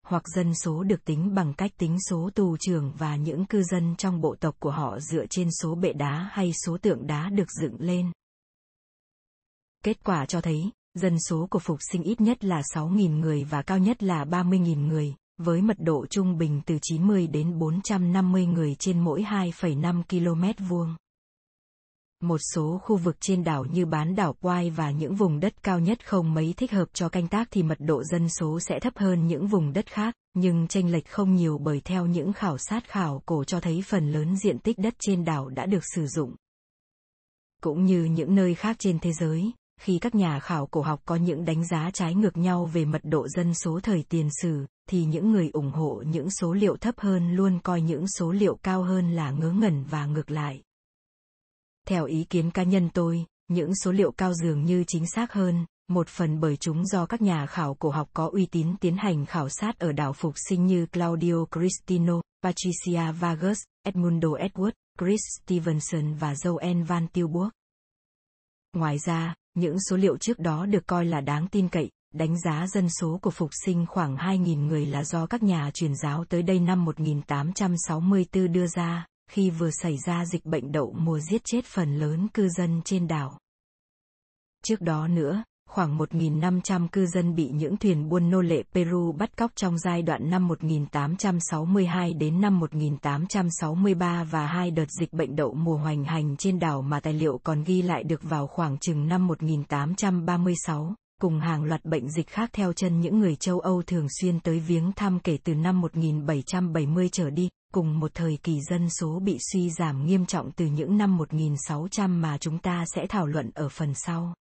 [0.06, 3.94] Hoặc dân số được tính bằng cách tính số tù trưởng và những cư dân
[3.96, 7.50] trong bộ tộc của họ dựa trên số bệ đá hay số tượng đá được
[7.60, 8.12] dựng lên.
[9.86, 13.62] Kết quả cho thấy, dân số của phục sinh ít nhất là 6.000 người và
[13.62, 18.74] cao nhất là 30.000 người, với mật độ trung bình từ 90 đến 450 người
[18.74, 20.96] trên mỗi 2,5 km vuông.
[22.22, 25.80] Một số khu vực trên đảo như bán đảo Quai và những vùng đất cao
[25.80, 28.92] nhất không mấy thích hợp cho canh tác thì mật độ dân số sẽ thấp
[28.96, 32.88] hơn những vùng đất khác, nhưng chênh lệch không nhiều bởi theo những khảo sát
[32.88, 36.34] khảo cổ cho thấy phần lớn diện tích đất trên đảo đã được sử dụng.
[37.62, 41.16] Cũng như những nơi khác trên thế giới, khi các nhà khảo cổ học có
[41.16, 45.04] những đánh giá trái ngược nhau về mật độ dân số thời tiền sử, thì
[45.04, 48.82] những người ủng hộ những số liệu thấp hơn luôn coi những số liệu cao
[48.82, 50.62] hơn là ngớ ngẩn và ngược lại.
[51.88, 55.66] Theo ý kiến cá nhân tôi, những số liệu cao dường như chính xác hơn,
[55.88, 59.26] một phần bởi chúng do các nhà khảo cổ học có uy tín tiến hành
[59.26, 66.14] khảo sát ở đảo phục sinh như Claudio Cristino, Patricia Vargas, Edmundo Edward, Chris Stevenson
[66.14, 67.50] và Joel Van Tilburg.
[68.72, 72.66] Ngoài ra, những số liệu trước đó được coi là đáng tin cậy, đánh giá
[72.66, 76.42] dân số của phục sinh khoảng 2.000 người là do các nhà truyền giáo tới
[76.42, 81.64] đây năm 1864 đưa ra, khi vừa xảy ra dịch bệnh đậu mùa giết chết
[81.64, 83.38] phần lớn cư dân trên đảo.
[84.64, 85.44] Trước đó nữa,
[85.76, 90.02] khoảng 1.500 cư dân bị những thuyền buôn nô lệ Peru bắt cóc trong giai
[90.02, 96.36] đoạn năm 1862 đến năm 1863 và hai đợt dịch bệnh đậu mùa hoành hành
[96.36, 101.40] trên đảo mà tài liệu còn ghi lại được vào khoảng chừng năm 1836, cùng
[101.40, 104.92] hàng loạt bệnh dịch khác theo chân những người châu Âu thường xuyên tới viếng
[104.92, 109.70] thăm kể từ năm 1770 trở đi, cùng một thời kỳ dân số bị suy
[109.70, 113.94] giảm nghiêm trọng từ những năm 1600 mà chúng ta sẽ thảo luận ở phần
[113.94, 114.34] sau.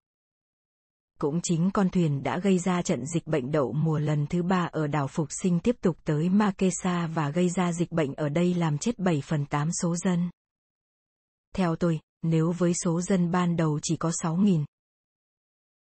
[1.19, 4.69] Cũng chính con thuyền đã gây ra trận dịch bệnh đậu mùa lần thứ ba
[4.71, 8.53] ở đảo Phục Sinh tiếp tục tới Makesa và gây ra dịch bệnh ở đây
[8.53, 10.29] làm chết 7 phần 8 số dân.
[11.55, 14.65] Theo tôi, nếu với số dân ban đầu chỉ có 6.000,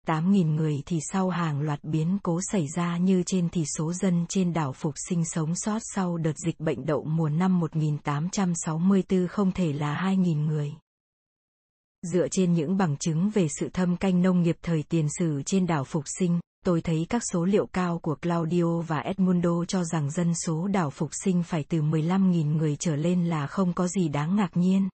[0.06, 4.26] 8.000 người thì sau hàng loạt biến cố xảy ra như trên thì số dân
[4.28, 9.52] trên đảo Phục Sinh sống sót sau đợt dịch bệnh đậu mùa năm 1864 không
[9.52, 10.72] thể là 2.000 người.
[12.12, 15.66] Dựa trên những bằng chứng về sự thâm canh nông nghiệp thời tiền sử trên
[15.66, 20.10] đảo Phục Sinh, tôi thấy các số liệu cao của Claudio và Edmundo cho rằng
[20.10, 24.08] dân số đảo Phục Sinh phải từ 15.000 người trở lên là không có gì
[24.08, 24.88] đáng ngạc nhiên.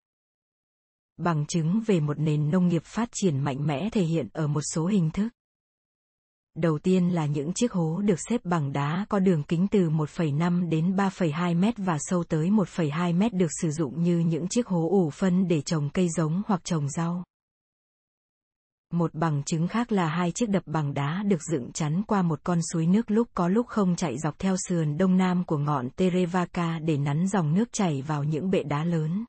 [1.16, 4.62] Bằng chứng về một nền nông nghiệp phát triển mạnh mẽ thể hiện ở một
[4.74, 5.28] số hình thức.
[6.60, 10.68] Đầu tiên là những chiếc hố được xếp bằng đá có đường kính từ 1,5
[10.68, 14.88] đến 3,2 mét và sâu tới 1,2 mét được sử dụng như những chiếc hố
[14.90, 17.24] ủ phân để trồng cây giống hoặc trồng rau.
[18.92, 22.40] Một bằng chứng khác là hai chiếc đập bằng đá được dựng chắn qua một
[22.44, 25.90] con suối nước lúc có lúc không chạy dọc theo sườn đông nam của ngọn
[25.90, 29.24] Terevaka để nắn dòng nước chảy vào những bệ đá lớn.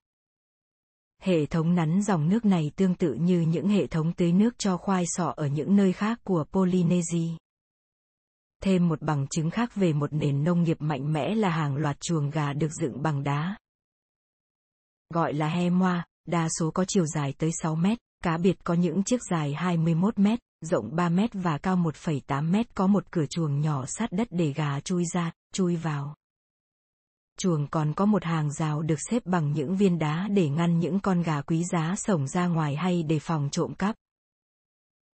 [1.24, 4.78] Hệ thống nắn dòng nước này tương tự như những hệ thống tưới nước cho
[4.78, 7.28] khoai sọ ở những nơi khác của Polynesia.
[8.63, 11.99] Thêm một bằng chứng khác về một nền nông nghiệp mạnh mẽ là hàng loạt
[11.99, 13.55] chuồng gà được dựng bằng đá.
[15.13, 18.74] Gọi là he moa, đa số có chiều dài tới 6 mét, cá biệt có
[18.74, 23.26] những chiếc dài 21 mét, rộng 3 mét và cao 1,8 mét có một cửa
[23.30, 26.15] chuồng nhỏ sát đất để gà chui ra, chui vào
[27.42, 31.00] chuồng còn có một hàng rào được xếp bằng những viên đá để ngăn những
[31.00, 33.96] con gà quý giá sổng ra ngoài hay đề phòng trộm cắp.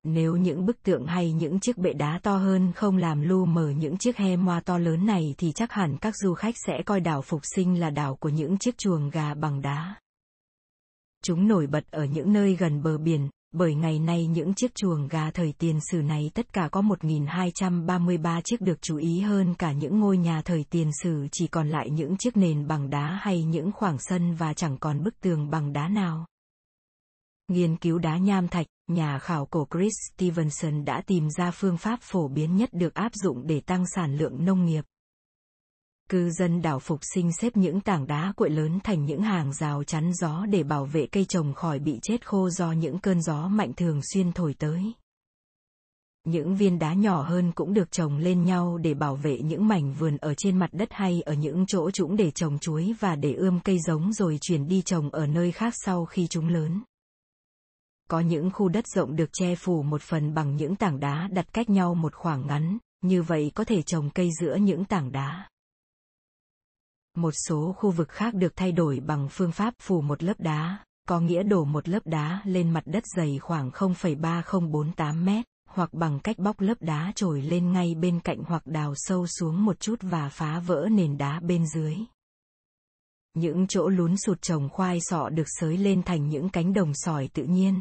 [0.04, 3.70] Nếu những bức tượng hay những chiếc bệ đá to hơn không làm lu mờ
[3.70, 7.00] những chiếc he moa to lớn này thì chắc hẳn các du khách sẽ coi
[7.00, 9.94] đảo Phục Sinh là đảo của những chiếc chuồng gà bằng đá.
[11.22, 15.08] Chúng nổi bật ở những nơi gần bờ biển, bởi ngày nay những chiếc chuồng
[15.08, 19.72] gà thời tiền sử này tất cả có 1.233 chiếc được chú ý hơn cả
[19.72, 23.44] những ngôi nhà thời tiền sử chỉ còn lại những chiếc nền bằng đá hay
[23.44, 26.26] những khoảng sân và chẳng còn bức tường bằng đá nào.
[27.48, 31.98] Nghiên cứu đá nham thạch, nhà khảo cổ Chris Stevenson đã tìm ra phương pháp
[32.02, 34.84] phổ biến nhất được áp dụng để tăng sản lượng nông nghiệp.
[36.10, 39.84] Cư dân đảo Phục Sinh xếp những tảng đá cuội lớn thành những hàng rào
[39.84, 43.48] chắn gió để bảo vệ cây trồng khỏi bị chết khô do những cơn gió
[43.48, 44.92] mạnh thường xuyên thổi tới.
[46.24, 49.94] Những viên đá nhỏ hơn cũng được trồng lên nhau để bảo vệ những mảnh
[49.94, 53.32] vườn ở trên mặt đất hay ở những chỗ trũng để trồng chuối và để
[53.32, 56.82] ươm cây giống rồi chuyển đi trồng ở nơi khác sau khi chúng lớn.
[58.08, 61.52] Có những khu đất rộng được che phủ một phần bằng những tảng đá đặt
[61.52, 65.48] cách nhau một khoảng ngắn, như vậy có thể trồng cây giữa những tảng đá.
[67.16, 70.78] Một số khu vực khác được thay đổi bằng phương pháp phủ một lớp đá,
[71.08, 76.20] có nghĩa đổ một lớp đá lên mặt đất dày khoảng 0,3048 mét, hoặc bằng
[76.20, 79.94] cách bóc lớp đá trồi lên ngay bên cạnh hoặc đào sâu xuống một chút
[80.02, 81.96] và phá vỡ nền đá bên dưới.
[83.34, 87.28] Những chỗ lún sụt trồng khoai sọ được xới lên thành những cánh đồng sỏi
[87.32, 87.80] tự nhiên.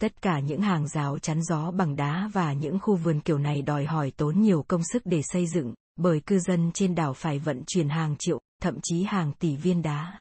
[0.00, 3.62] Tất cả những hàng rào chắn gió bằng đá và những khu vườn kiểu này
[3.62, 7.38] đòi hỏi tốn nhiều công sức để xây dựng, bởi cư dân trên đảo phải
[7.38, 10.18] vận chuyển hàng triệu, thậm chí hàng tỷ viên đá.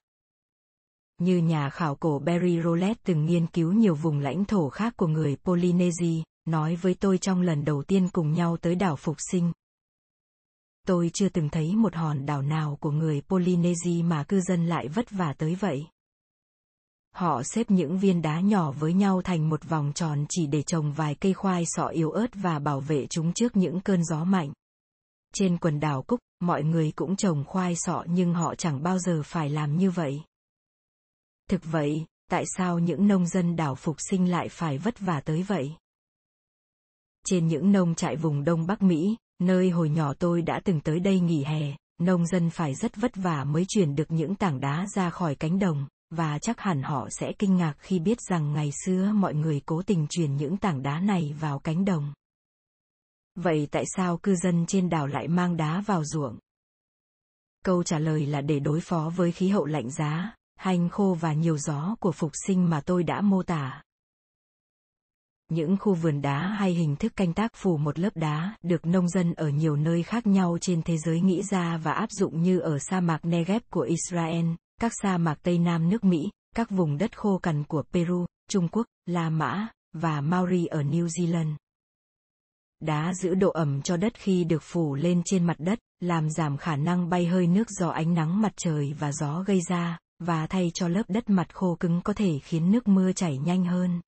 [1.17, 5.07] Như nhà khảo cổ Barry Rollet từng nghiên cứu nhiều vùng lãnh thổ khác của
[5.07, 9.51] người Polynesia, nói với tôi trong lần đầu tiên cùng nhau tới đảo Phục Sinh.
[10.87, 14.87] Tôi chưa từng thấy một hòn đảo nào của người Polynesia mà cư dân lại
[14.87, 15.85] vất vả tới vậy.
[17.13, 20.93] Họ xếp những viên đá nhỏ với nhau thành một vòng tròn chỉ để trồng
[20.93, 24.53] vài cây khoai sọ yếu ớt và bảo vệ chúng trước những cơn gió mạnh.
[25.39, 29.21] Trên quần đảo Cúc, mọi người cũng trồng khoai sọ nhưng họ chẳng bao giờ
[29.25, 30.21] phải làm như vậy.
[31.49, 35.43] Thực vậy, tại sao những nông dân đảo Phục Sinh lại phải vất vả tới
[35.43, 35.71] vậy?
[37.25, 40.99] Trên những nông trại vùng Đông Bắc Mỹ, nơi hồi nhỏ tôi đã từng tới
[40.99, 44.85] đây nghỉ hè, nông dân phải rất vất vả mới chuyển được những tảng đá
[44.95, 48.71] ra khỏi cánh đồng, và chắc hẳn họ sẽ kinh ngạc khi biết rằng ngày
[48.85, 52.13] xưa mọi người cố tình chuyển những tảng đá này vào cánh đồng.
[53.39, 56.37] Vậy tại sao cư dân trên đảo lại mang đá vào ruộng?
[57.65, 61.33] Câu trả lời là để đối phó với khí hậu lạnh giá, hanh khô và
[61.33, 63.83] nhiều gió của phục sinh mà tôi đã mô tả.
[65.49, 69.09] Những khu vườn đá hay hình thức canh tác phủ một lớp đá được nông
[69.09, 72.59] dân ở nhiều nơi khác nhau trên thế giới nghĩ ra và áp dụng như
[72.59, 74.45] ở sa mạc Negev của Israel,
[74.81, 78.67] các sa mạc Tây Nam nước Mỹ, các vùng đất khô cằn của Peru, Trung
[78.71, 81.55] Quốc, La Mã, và Maori ở New Zealand.
[82.79, 86.57] Đá giữ độ ẩm cho đất khi được phủ lên trên mặt đất, làm giảm
[86.57, 90.47] khả năng bay hơi nước do ánh nắng mặt trời và gió gây ra, và
[90.47, 94.01] thay cho lớp đất mặt khô cứng có thể khiến nước mưa chảy nhanh hơn.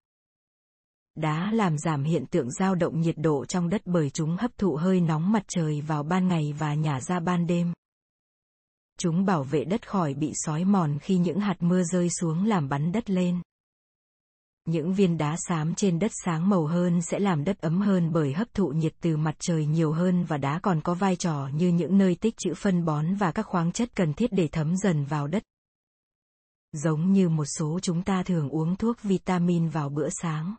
[1.15, 4.75] Đá làm giảm hiện tượng dao động nhiệt độ trong đất bởi chúng hấp thụ
[4.75, 7.73] hơi nóng mặt trời vào ban ngày và nhả ra ban đêm.
[8.99, 12.69] Chúng bảo vệ đất khỏi bị sói mòn khi những hạt mưa rơi xuống làm
[12.69, 13.41] bắn đất lên.
[14.65, 18.33] Những viên đá xám trên đất sáng màu hơn sẽ làm đất ấm hơn bởi
[18.33, 21.67] hấp thụ nhiệt từ mặt trời nhiều hơn và đá còn có vai trò như
[21.67, 25.05] những nơi tích trữ phân bón và các khoáng chất cần thiết để thấm dần
[25.05, 25.43] vào đất.
[26.71, 30.55] Giống như một số chúng ta thường uống thuốc vitamin vào bữa sáng.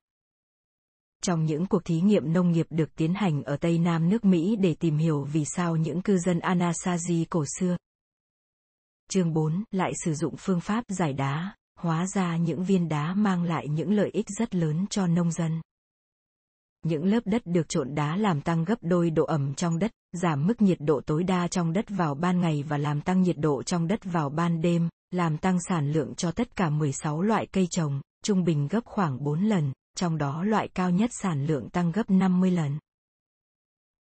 [1.22, 4.56] Trong những cuộc thí nghiệm nông nghiệp được tiến hành ở Tây Nam nước Mỹ
[4.56, 7.76] để tìm hiểu vì sao những cư dân Anasazi cổ xưa,
[9.10, 13.42] Chương 4 lại sử dụng phương pháp giải đá, hóa ra những viên đá mang
[13.42, 15.60] lại những lợi ích rất lớn cho nông dân.
[16.84, 20.46] Những lớp đất được trộn đá làm tăng gấp đôi độ ẩm trong đất, giảm
[20.46, 23.62] mức nhiệt độ tối đa trong đất vào ban ngày và làm tăng nhiệt độ
[23.62, 27.66] trong đất vào ban đêm, làm tăng sản lượng cho tất cả 16 loại cây
[27.70, 31.92] trồng, trung bình gấp khoảng 4 lần, trong đó loại cao nhất sản lượng tăng
[31.92, 32.78] gấp 50 lần.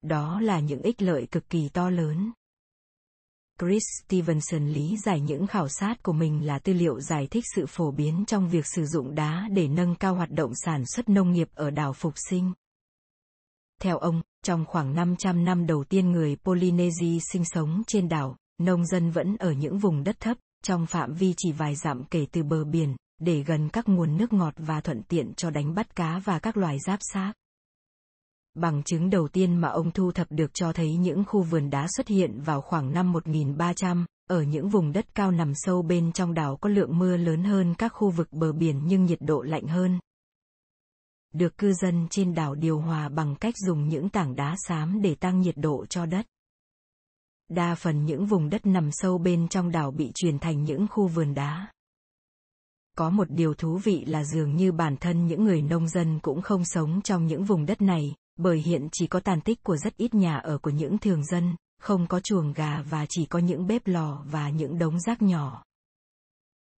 [0.02, 2.32] Đó là những ích lợi cực kỳ to lớn.
[3.60, 7.66] Chris Stevenson lý giải những khảo sát của mình là tư liệu giải thích sự
[7.66, 11.32] phổ biến trong việc sử dụng đá để nâng cao hoạt động sản xuất nông
[11.32, 12.52] nghiệp ở đảo Phục Sinh.
[13.82, 18.86] Theo ông, trong khoảng 500 năm đầu tiên người Polynesia sinh sống trên đảo, nông
[18.86, 22.42] dân vẫn ở những vùng đất thấp, trong phạm vi chỉ vài dặm kể từ
[22.42, 26.18] bờ biển, để gần các nguồn nước ngọt và thuận tiện cho đánh bắt cá
[26.24, 27.32] và các loài giáp xác.
[28.54, 31.86] Bằng chứng đầu tiên mà ông thu thập được cho thấy những khu vườn đá
[31.96, 36.34] xuất hiện vào khoảng năm 1300, ở những vùng đất cao nằm sâu bên trong
[36.34, 39.66] đảo có lượng mưa lớn hơn các khu vực bờ biển nhưng nhiệt độ lạnh
[39.66, 39.98] hơn.
[41.32, 45.14] được cư dân trên đảo điều hòa bằng cách dùng những tảng đá xám để
[45.14, 46.26] tăng nhiệt độ cho đất.
[47.48, 51.08] Đa phần những vùng đất nằm sâu bên trong đảo bị chuyển thành những khu
[51.08, 51.66] vườn đá.
[52.96, 56.42] Có một điều thú vị là dường như bản thân những người nông dân cũng
[56.42, 59.96] không sống trong những vùng đất này, bởi hiện chỉ có tàn tích của rất
[59.96, 63.66] ít nhà ở của những thường dân, không có chuồng gà và chỉ có những
[63.66, 65.62] bếp lò và những đống rác nhỏ.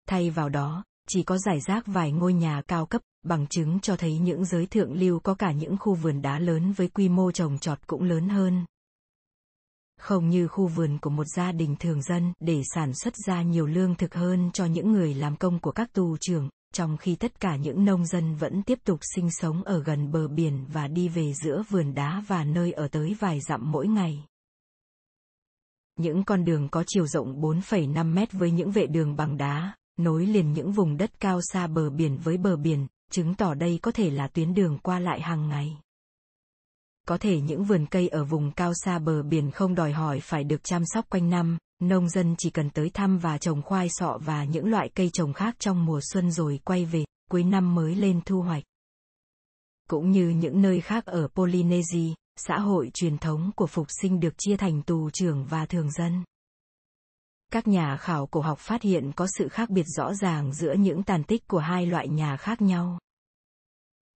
[0.09, 3.97] Thay vào đó, chỉ có giải rác vài ngôi nhà cao cấp, bằng chứng cho
[3.97, 7.33] thấy những giới thượng lưu có cả những khu vườn đá lớn với quy mô
[7.33, 8.65] trồng trọt cũng lớn hơn.
[10.01, 13.67] Không như khu vườn của một gia đình thường dân để sản xuất ra nhiều
[13.67, 17.41] lương thực hơn cho những người làm công của các tù trưởng, trong khi tất
[17.41, 21.09] cả những nông dân vẫn tiếp tục sinh sống ở gần bờ biển và đi
[21.09, 24.25] về giữa vườn đá và nơi ở tới vài dặm mỗi ngày.
[25.99, 30.27] Những con đường có chiều rộng 4,5 mét với những vệ đường bằng đá, nối
[30.27, 33.91] liền những vùng đất cao xa bờ biển với bờ biển, chứng tỏ đây có
[33.91, 35.77] thể là tuyến đường qua lại hàng ngày.
[37.09, 40.45] Có thể những vườn cây ở vùng cao xa bờ biển không đòi hỏi phải
[40.45, 41.59] được chăm sóc quanh năm,
[41.89, 45.33] nông dân chỉ cần tới thăm và trồng khoai sọ và những loại cây trồng
[45.33, 48.65] khác trong mùa xuân rồi quay về, cuối năm mới lên thu hoạch.
[49.89, 54.35] Cũng như những nơi khác ở Polynesia, xã hội truyền thống của phục sinh được
[54.39, 56.25] chia thành tù trưởng và thường dân.
[57.53, 61.03] Các nhà khảo cổ học phát hiện có sự khác biệt rõ ràng giữa những
[61.03, 62.99] tàn tích của hai loại nhà khác nhau.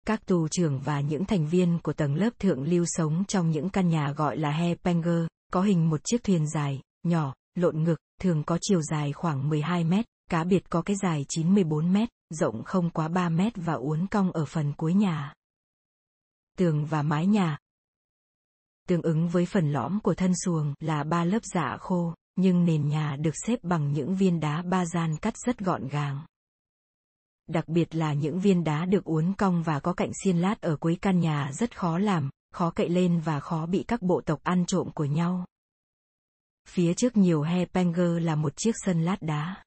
[0.06, 3.68] Các tù trưởng và những thành viên của tầng lớp thượng lưu sống trong những
[3.68, 8.42] căn nhà gọi là Hepenger, có hình một chiếc thuyền dài, nhỏ, lộn ngực, thường
[8.44, 12.90] có chiều dài khoảng 12 mét, cá biệt có cái dài 94 mét, rộng không
[12.90, 15.34] quá 3 mét và uốn cong ở phần cuối nhà.
[16.56, 17.58] Tường và mái nhà,
[18.86, 22.88] tương ứng với phần lõm của thân xuồng là ba lớp dạ khô, nhưng nền
[22.88, 26.26] nhà được xếp bằng những viên đá ba gian cắt rất gọn gàng.
[27.46, 30.76] Đặc biệt là những viên đá được uốn cong và có cạnh xiên lát ở
[30.76, 34.40] cuối căn nhà rất khó làm, khó cậy lên và khó bị các bộ tộc
[34.42, 35.44] ăn trộm của nhau.
[36.68, 39.64] Phía trước nhiều Hepenger là một chiếc sân lát đá.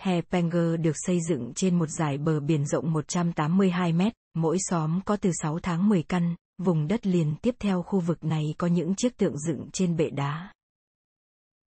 [0.00, 5.16] Hepenger được xây dựng trên một dải bờ biển rộng 182 mét, mỗi xóm có
[5.16, 8.94] từ 6 tháng 10 căn, vùng đất liền tiếp theo khu vực này có những
[8.94, 10.52] chiếc tượng dựng trên bệ đá.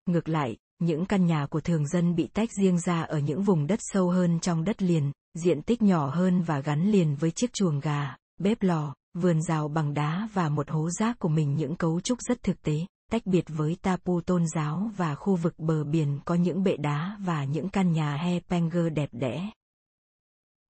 [0.05, 3.68] Ngược lại, những căn nhà của thường dân bị tách riêng ra ở những vùng
[3.68, 7.53] đất sâu hơn trong đất liền, diện tích nhỏ hơn và gắn liền với chiếc
[7.53, 11.76] chuồng gà, bếp lò, vườn rào bằng đá và một hố rác của mình những
[11.76, 15.84] cấu trúc rất thực tế, tách biệt với tapu tôn giáo và khu vực bờ
[15.84, 19.49] biển có những bệ đá và những căn nhà he Penger đẹp đẽ.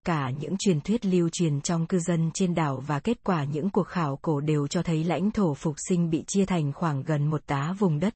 [0.06, 3.70] Cả những truyền thuyết lưu truyền trong cư dân trên đảo và kết quả những
[3.70, 7.26] cuộc khảo cổ đều cho thấy lãnh thổ phục sinh bị chia thành khoảng gần
[7.26, 8.14] một tá vùng đất,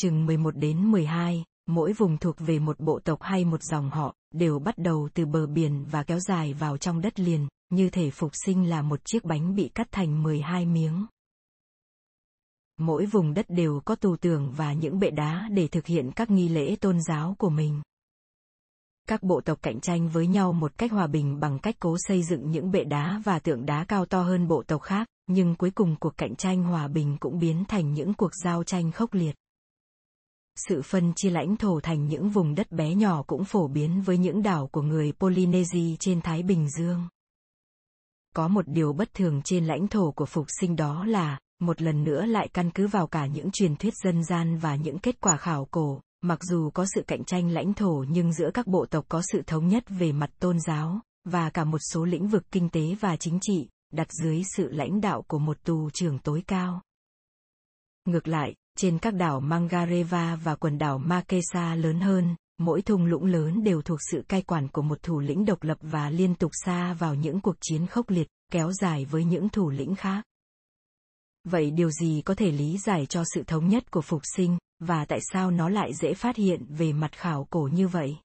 [0.00, 4.14] chừng 11 đến 12, mỗi vùng thuộc về một bộ tộc hay một dòng họ,
[4.34, 8.10] đều bắt đầu từ bờ biển và kéo dài vào trong đất liền, như thể
[8.10, 11.06] phục sinh là một chiếc bánh bị cắt thành 12 miếng.
[12.80, 16.30] Mỗi vùng đất đều có tù tưởng và những bệ đá để thực hiện các
[16.30, 17.82] nghi lễ tôn giáo của mình.
[19.08, 22.22] Các bộ tộc cạnh tranh với nhau một cách hòa bình bằng cách cố xây
[22.22, 25.70] dựng những bệ đá và tượng đá cao to hơn bộ tộc khác, nhưng cuối
[25.70, 29.34] cùng cuộc cạnh tranh hòa bình cũng biến thành những cuộc giao tranh khốc liệt
[30.68, 34.18] sự phân chia lãnh thổ thành những vùng đất bé nhỏ cũng phổ biến với
[34.18, 37.08] những đảo của người Polynesia trên Thái Bình Dương.
[38.34, 42.04] Có một điều bất thường trên lãnh thổ của phục sinh đó là, một lần
[42.04, 45.36] nữa lại căn cứ vào cả những truyền thuyết dân gian và những kết quả
[45.36, 49.04] khảo cổ, mặc dù có sự cạnh tranh lãnh thổ nhưng giữa các bộ tộc
[49.08, 52.68] có sự thống nhất về mặt tôn giáo, và cả một số lĩnh vực kinh
[52.68, 56.82] tế và chính trị, đặt dưới sự lãnh đạo của một tù trưởng tối cao.
[58.04, 63.24] Ngược lại, trên các đảo Mangareva và quần đảo makesa lớn hơn, mỗi thung lũng
[63.24, 66.50] lớn đều thuộc sự cai quản của một thủ lĩnh độc lập và liên tục
[66.64, 70.24] xa vào những cuộc chiến khốc liệt, kéo dài với những thủ lĩnh khác.
[71.50, 75.04] Vậy điều gì có thể lý giải cho sự thống nhất của phục sinh, và
[75.04, 78.16] tại sao nó lại dễ phát hiện về mặt khảo cổ như vậy?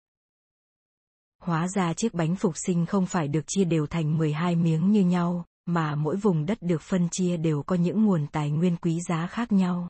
[1.41, 5.01] Hóa ra chiếc bánh phục sinh không phải được chia đều thành 12 miếng như
[5.01, 8.99] nhau, mà mỗi vùng đất được phân chia đều có những nguồn tài nguyên quý
[9.09, 9.89] giá khác nhau.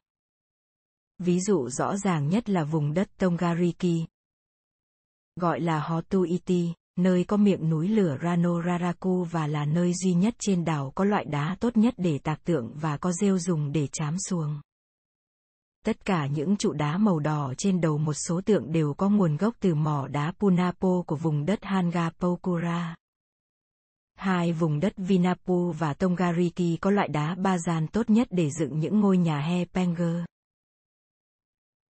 [1.20, 4.08] Ví dụ rõ ràng nhất là vùng đất Tongariki.
[5.36, 10.36] Gọi là Hotuiti, nơi có miệng núi lửa Rano Raraku và là nơi duy nhất
[10.40, 13.88] trên đảo có loại đá tốt nhất để tạc tượng và có rêu dùng để
[13.92, 14.62] chám xuồng.
[15.86, 19.38] Tất cả những trụ đá màu đỏ trên đầu một số tượng đều có nguồn
[19.38, 22.96] gốc từ mỏ đá Punapo của vùng đất Hanga Pokura.
[24.16, 29.00] Hai vùng đất Vinapu và Tongariki có loại đá bazan tốt nhất để dựng những
[29.00, 30.24] ngôi nhà Hepenger.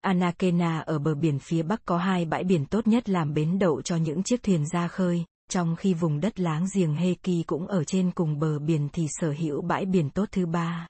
[0.05, 3.81] Anakena ở bờ biển phía bắc có hai bãi biển tốt nhất làm bến đậu
[3.81, 7.83] cho những chiếc thuyền ra khơi, trong khi vùng đất láng giềng Heki cũng ở
[7.83, 10.87] trên cùng bờ biển thì sở hữu bãi biển tốt thứ ba.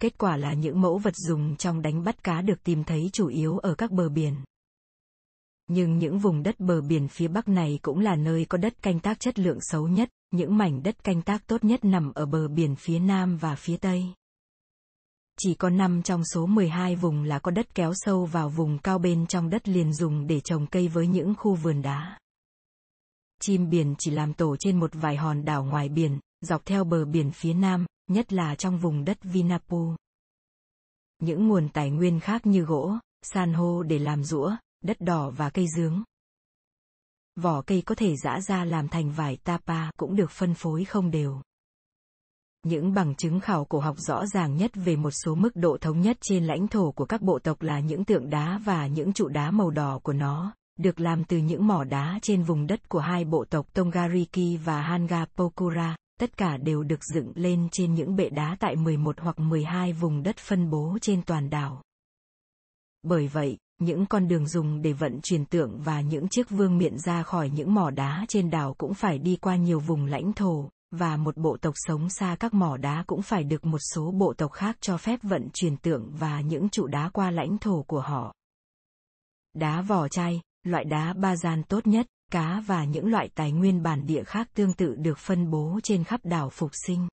[0.00, 3.26] Kết quả là những mẫu vật dùng trong đánh bắt cá được tìm thấy chủ
[3.26, 4.34] yếu ở các bờ biển.
[5.68, 9.00] Nhưng những vùng đất bờ biển phía bắc này cũng là nơi có đất canh
[9.00, 12.48] tác chất lượng xấu nhất, những mảnh đất canh tác tốt nhất nằm ở bờ
[12.48, 14.04] biển phía nam và phía tây.
[15.40, 18.98] Chỉ có 5 trong số 12 vùng là có đất kéo sâu vào vùng cao
[18.98, 22.18] bên trong đất liền dùng để trồng cây với những khu vườn đá.
[23.40, 27.04] Chim biển chỉ làm tổ trên một vài hòn đảo ngoài biển, dọc theo bờ
[27.04, 29.96] biển phía nam, nhất là trong vùng đất Vinapu.
[31.18, 35.50] Những nguồn tài nguyên khác như gỗ, san hô để làm rũa, đất đỏ và
[35.50, 36.02] cây dướng.
[37.36, 41.10] Vỏ cây có thể giã ra làm thành vải tapa cũng được phân phối không
[41.10, 41.40] đều.
[42.66, 46.00] Những bằng chứng khảo cổ học rõ ràng nhất về một số mức độ thống
[46.00, 49.28] nhất trên lãnh thổ của các bộ tộc là những tượng đá và những trụ
[49.28, 52.98] đá màu đỏ của nó, được làm từ những mỏ đá trên vùng đất của
[52.98, 58.30] hai bộ tộc Tongariki và Hangapokura, tất cả đều được dựng lên trên những bệ
[58.30, 61.82] đá tại 11 hoặc 12 vùng đất phân bố trên toàn đảo.
[63.02, 66.98] Bởi vậy, những con đường dùng để vận chuyển tượng và những chiếc vương miện
[66.98, 70.70] ra khỏi những mỏ đá trên đảo cũng phải đi qua nhiều vùng lãnh thổ,
[70.90, 74.34] và một bộ tộc sống xa các mỏ đá cũng phải được một số bộ
[74.34, 78.00] tộc khác cho phép vận chuyển tượng và những trụ đá qua lãnh thổ của
[78.00, 78.34] họ.
[79.54, 83.82] Đá vỏ chai, loại đá ba gian tốt nhất, cá và những loại tài nguyên
[83.82, 87.08] bản địa khác tương tự được phân bố trên khắp đảo Phục Sinh.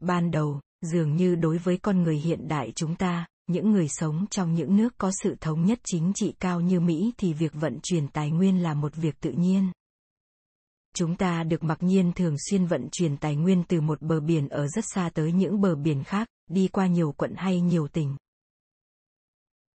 [0.00, 4.26] Ban đầu, dường như đối với con người hiện đại chúng ta, những người sống
[4.30, 7.78] trong những nước có sự thống nhất chính trị cao như Mỹ thì việc vận
[7.82, 9.72] chuyển tài nguyên là một việc tự nhiên.
[10.96, 14.48] Chúng ta được mặc nhiên thường xuyên vận chuyển tài nguyên từ một bờ biển
[14.48, 18.16] ở rất xa tới những bờ biển khác, đi qua nhiều quận hay nhiều tỉnh.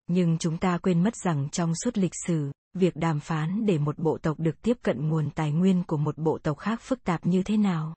[0.06, 3.98] Nhưng chúng ta quên mất rằng trong suốt lịch sử, việc đàm phán để một
[3.98, 7.26] bộ tộc được tiếp cận nguồn tài nguyên của một bộ tộc khác phức tạp
[7.26, 7.94] như thế nào.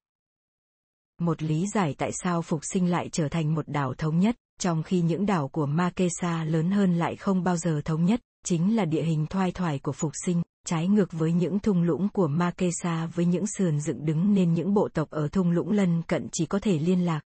[1.19, 4.83] Một lý giải tại sao phục sinh lại trở thành một đảo thống nhất, trong
[4.83, 8.85] khi những đảo của Makesa lớn hơn lại không bao giờ thống nhất, chính là
[8.85, 13.05] địa hình thoai thoải của phục sinh, trái ngược với những thung lũng của Makesa
[13.05, 16.45] với những sườn dựng đứng nên những bộ tộc ở thung lũng lân cận chỉ
[16.45, 17.21] có thể liên lạc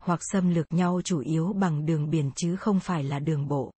[0.00, 3.72] hoặc xâm lược nhau chủ yếu bằng đường biển chứ không phải là đường bộ.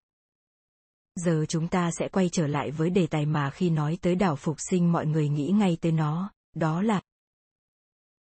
[1.14, 4.36] Giờ chúng ta sẽ quay trở lại với đề tài mà khi nói tới đảo
[4.36, 7.00] phục sinh mọi người nghĩ ngay tới nó, đó là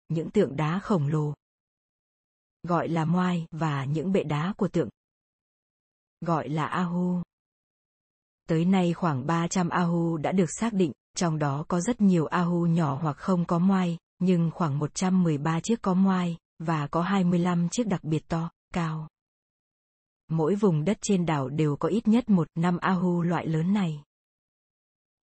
[0.10, 1.34] những tượng đá khổng lồ,
[2.64, 4.89] gọi là moai và những bệ đá của tượng,
[6.22, 7.22] gọi là Ahu.
[8.52, 12.66] Tới nay khoảng 300 Ahu đã được xác định, trong đó có rất nhiều Ahu
[12.66, 17.88] nhỏ hoặc không có moai, nhưng khoảng 113 chiếc có moai, và có 25 chiếc
[17.88, 19.08] đặc biệt to, cao.
[20.30, 24.04] Mỗi vùng đất trên đảo đều có ít nhất một năm Ahu loại lớn này.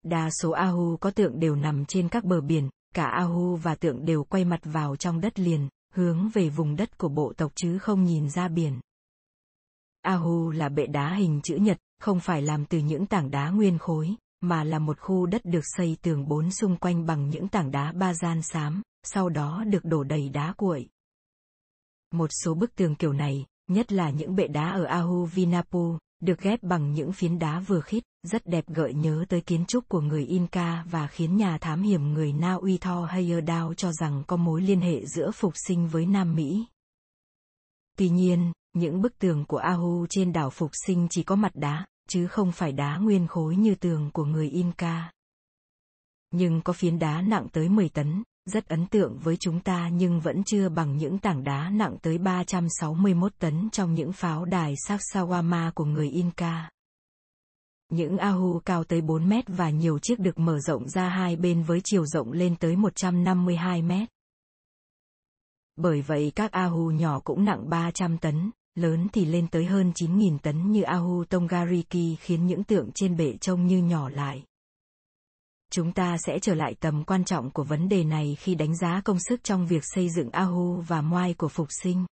[0.04, 4.04] Đa số Ahu có tượng đều nằm trên các bờ biển, cả Ahu và tượng
[4.04, 7.78] đều quay mặt vào trong đất liền, hướng về vùng đất của bộ tộc chứ
[7.78, 8.80] không nhìn ra biển.
[10.02, 13.78] Ahu là bệ đá hình chữ nhật, không phải làm từ những tảng đá nguyên
[13.78, 17.70] khối, mà là một khu đất được xây tường bốn xung quanh bằng những tảng
[17.70, 20.88] đá ba gian xám, sau đó được đổ đầy đá cuội.
[22.14, 26.40] Một số bức tường kiểu này, nhất là những bệ đá ở Ahu Vinapu, được
[26.40, 30.00] ghép bằng những phiến đá vừa khít, rất đẹp gợi nhớ tới kiến trúc của
[30.00, 34.36] người Inca và khiến nhà thám hiểm người Na Uy Thor Heyerdahl cho rằng có
[34.36, 36.66] mối liên hệ giữa phục sinh với Nam Mỹ.
[37.98, 41.86] Tuy nhiên, những bức tường của Ahu trên đảo Phục Sinh chỉ có mặt đá,
[42.08, 45.12] chứ không phải đá nguyên khối như tường của người Inca.
[46.30, 50.20] Nhưng có phiến đá nặng tới 10 tấn, rất ấn tượng với chúng ta nhưng
[50.20, 55.70] vẫn chưa bằng những tảng đá nặng tới 361 tấn trong những pháo đài Sacsawama
[55.72, 56.70] của người Inca.
[57.88, 61.62] Những Ahu cao tới 4 mét và nhiều chiếc được mở rộng ra hai bên
[61.62, 64.08] với chiều rộng lên tới 152 mét.
[65.76, 70.38] Bởi vậy các Ahu nhỏ cũng nặng 300 tấn, lớn thì lên tới hơn 9.000
[70.38, 74.44] tấn như Ahu Tongariki khiến những tượng trên bệ trông như nhỏ lại.
[75.70, 79.00] Chúng ta sẽ trở lại tầm quan trọng của vấn đề này khi đánh giá
[79.04, 82.06] công sức trong việc xây dựng Ahu và Moai của phục sinh.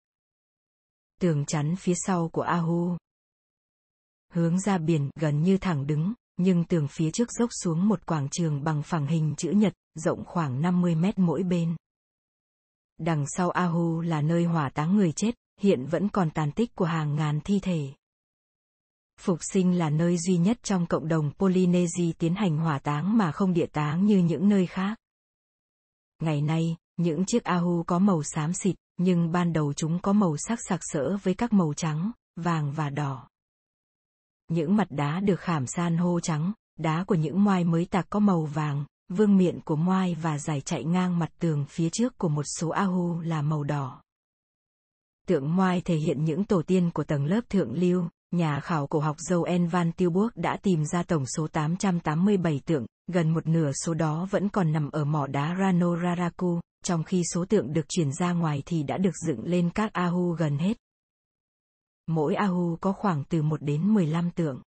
[1.21, 2.97] Tường chắn phía sau của Ahu.
[4.33, 8.27] Hướng ra biển gần như thẳng đứng, nhưng tường phía trước dốc xuống một quảng
[8.31, 11.75] trường bằng phẳng hình chữ nhật, rộng khoảng 50 mét mỗi bên.
[12.97, 16.85] Đằng sau Ahu là nơi hỏa táng người chết, hiện vẫn còn tàn tích của
[16.85, 17.89] hàng ngàn thi thể.
[19.19, 23.31] Phục sinh là nơi duy nhất trong cộng đồng Polynesia tiến hành hỏa táng mà
[23.31, 24.97] không địa táng như những nơi khác.
[26.21, 30.37] Ngày nay, những chiếc Ahu có màu xám xịt, nhưng ban đầu chúng có màu
[30.37, 33.29] sắc sặc sỡ với các màu trắng, vàng và đỏ.
[34.47, 38.19] Những mặt đá được khảm san hô trắng, đá của những moai mới tạc có
[38.19, 42.29] màu vàng, vương miện của moai và giải chạy ngang mặt tường phía trước của
[42.29, 44.01] một số Ahu là màu đỏ.
[45.27, 48.99] Tượng moai thể hiện những tổ tiên của tầng lớp thượng lưu, nhà khảo cổ
[48.99, 53.93] học Joel Van Tilburg đã tìm ra tổng số 887 tượng, gần một nửa số
[53.93, 58.13] đó vẫn còn nằm ở mỏ đá Rano Raraku, trong khi số tượng được chuyển
[58.13, 60.77] ra ngoài thì đã được dựng lên các Ahu gần hết.
[62.07, 64.61] Mỗi Ahu có khoảng từ 1 đến 15 tượng.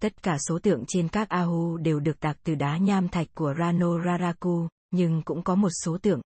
[0.00, 3.54] Tất cả số tượng trên các Ahu đều được tạc từ đá nham thạch của
[3.58, 6.20] Rano Raraku, nhưng cũng có một số tượng.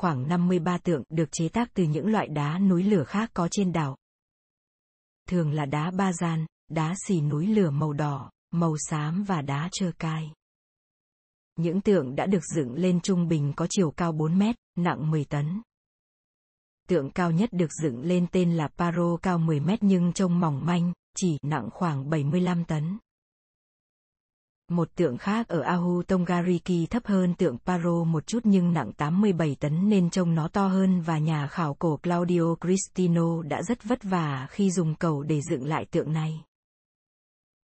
[0.00, 3.72] Khoảng 53 tượng được chế tác từ những loại đá núi lửa khác có trên
[3.72, 3.96] đảo.
[5.28, 9.68] Thường là đá ba gian, đá xì núi lửa màu đỏ, màu xám và đá
[9.72, 10.32] trơ cai.
[11.56, 15.24] Những tượng đã được dựng lên trung bình có chiều cao 4 mét, nặng 10
[15.24, 15.62] tấn.
[16.88, 20.66] Tượng cao nhất được dựng lên tên là Paro cao 10 mét nhưng trông mỏng
[20.66, 22.98] manh, chỉ nặng khoảng 75 tấn.
[24.70, 29.56] Một tượng khác ở Ahu Tongariki thấp hơn tượng Paro một chút nhưng nặng 87
[29.60, 34.02] tấn nên trông nó to hơn và nhà khảo cổ Claudio Cristino đã rất vất
[34.02, 36.40] vả khi dùng cầu để dựng lại tượng này.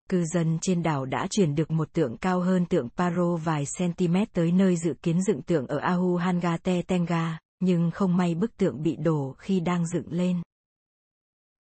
[0.09, 4.15] Cư dân trên đảo đã chuyển được một tượng cao hơn tượng Paro vài cm
[4.33, 8.83] tới nơi dự kiến dựng tượng ở Ahu Hangate Tenga, nhưng không may bức tượng
[8.83, 10.41] bị đổ khi đang dựng lên.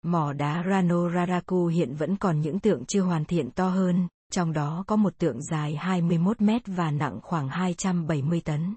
[0.05, 4.52] Mỏ đá Rano Raraku hiện vẫn còn những tượng chưa hoàn thiện to hơn, trong
[4.52, 8.74] đó có một tượng dài 21 mét và nặng khoảng 270 tấn.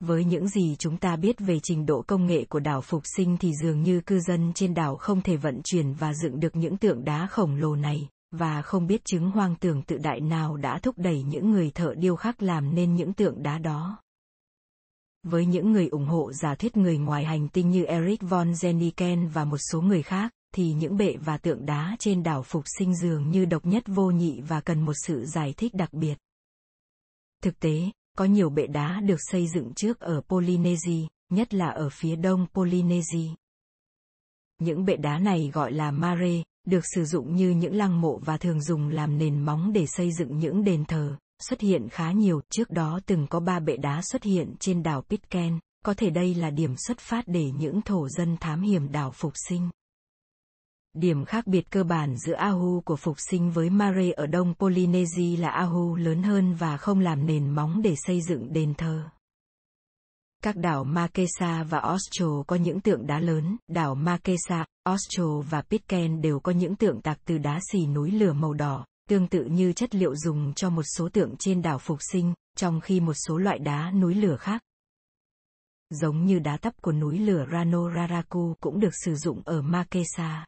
[0.00, 3.36] Với những gì chúng ta biết về trình độ công nghệ của đảo Phục Sinh
[3.36, 6.76] thì dường như cư dân trên đảo không thể vận chuyển và dựng được những
[6.76, 10.78] tượng đá khổng lồ này, và không biết chứng hoang tưởng tự đại nào đã
[10.78, 13.98] thúc đẩy những người thợ điêu khắc làm nên những tượng đá đó.
[15.22, 19.28] Với những người ủng hộ giả thuyết người ngoài hành tinh như Eric von Zeniken
[19.28, 22.94] và một số người khác, thì những bệ và tượng đá trên đảo Phục Sinh
[22.96, 26.14] dường như độc nhất vô nhị và cần một sự giải thích đặc biệt.
[27.42, 31.88] Thực tế, có nhiều bệ đá được xây dựng trước ở Polynesia, nhất là ở
[31.92, 33.28] phía đông Polynesia.
[34.60, 38.36] Những bệ đá này gọi là mare, được sử dụng như những lăng mộ và
[38.36, 41.16] thường dùng làm nền móng để xây dựng những đền thờ,
[41.48, 45.02] xuất hiện khá nhiều, trước đó từng có ba bệ đá xuất hiện trên đảo
[45.02, 49.10] Pitcairn, có thể đây là điểm xuất phát để những thổ dân thám hiểm đảo
[49.10, 49.70] phục sinh.
[50.94, 55.36] Điểm khác biệt cơ bản giữa Ahu của phục sinh với Mare ở đông Polynesia
[55.36, 59.04] là Ahu lớn hơn và không làm nền móng để xây dựng đền thờ.
[60.42, 66.20] Các đảo Makesa và Austro có những tượng đá lớn, đảo Makesa, Austro và Pitcairn
[66.20, 69.72] đều có những tượng tạc từ đá xì núi lửa màu đỏ, tương tự như
[69.72, 73.38] chất liệu dùng cho một số tượng trên đảo Phục Sinh, trong khi một số
[73.38, 74.62] loại đá núi lửa khác.
[75.90, 80.44] Giống như đá tắp của núi lửa Rano Raraku cũng được sử dụng ở Makesa.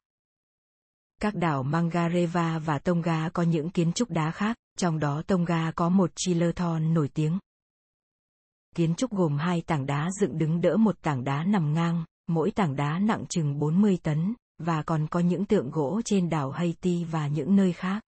[1.20, 5.88] Các đảo Mangareva và Tonga có những kiến trúc đá khác, trong đó Tonga có
[5.88, 7.38] một chilerton nổi tiếng.
[8.74, 12.50] Kiến trúc gồm hai tảng đá dựng đứng đỡ một tảng đá nằm ngang, mỗi
[12.50, 17.04] tảng đá nặng chừng 40 tấn, và còn có những tượng gỗ trên đảo Haiti
[17.04, 18.02] và những nơi khác.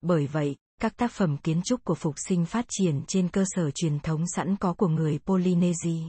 [0.00, 3.70] Bởi vậy, các tác phẩm kiến trúc của phục sinh phát triển trên cơ sở
[3.70, 6.08] truyền thống sẵn có của người Polynesia.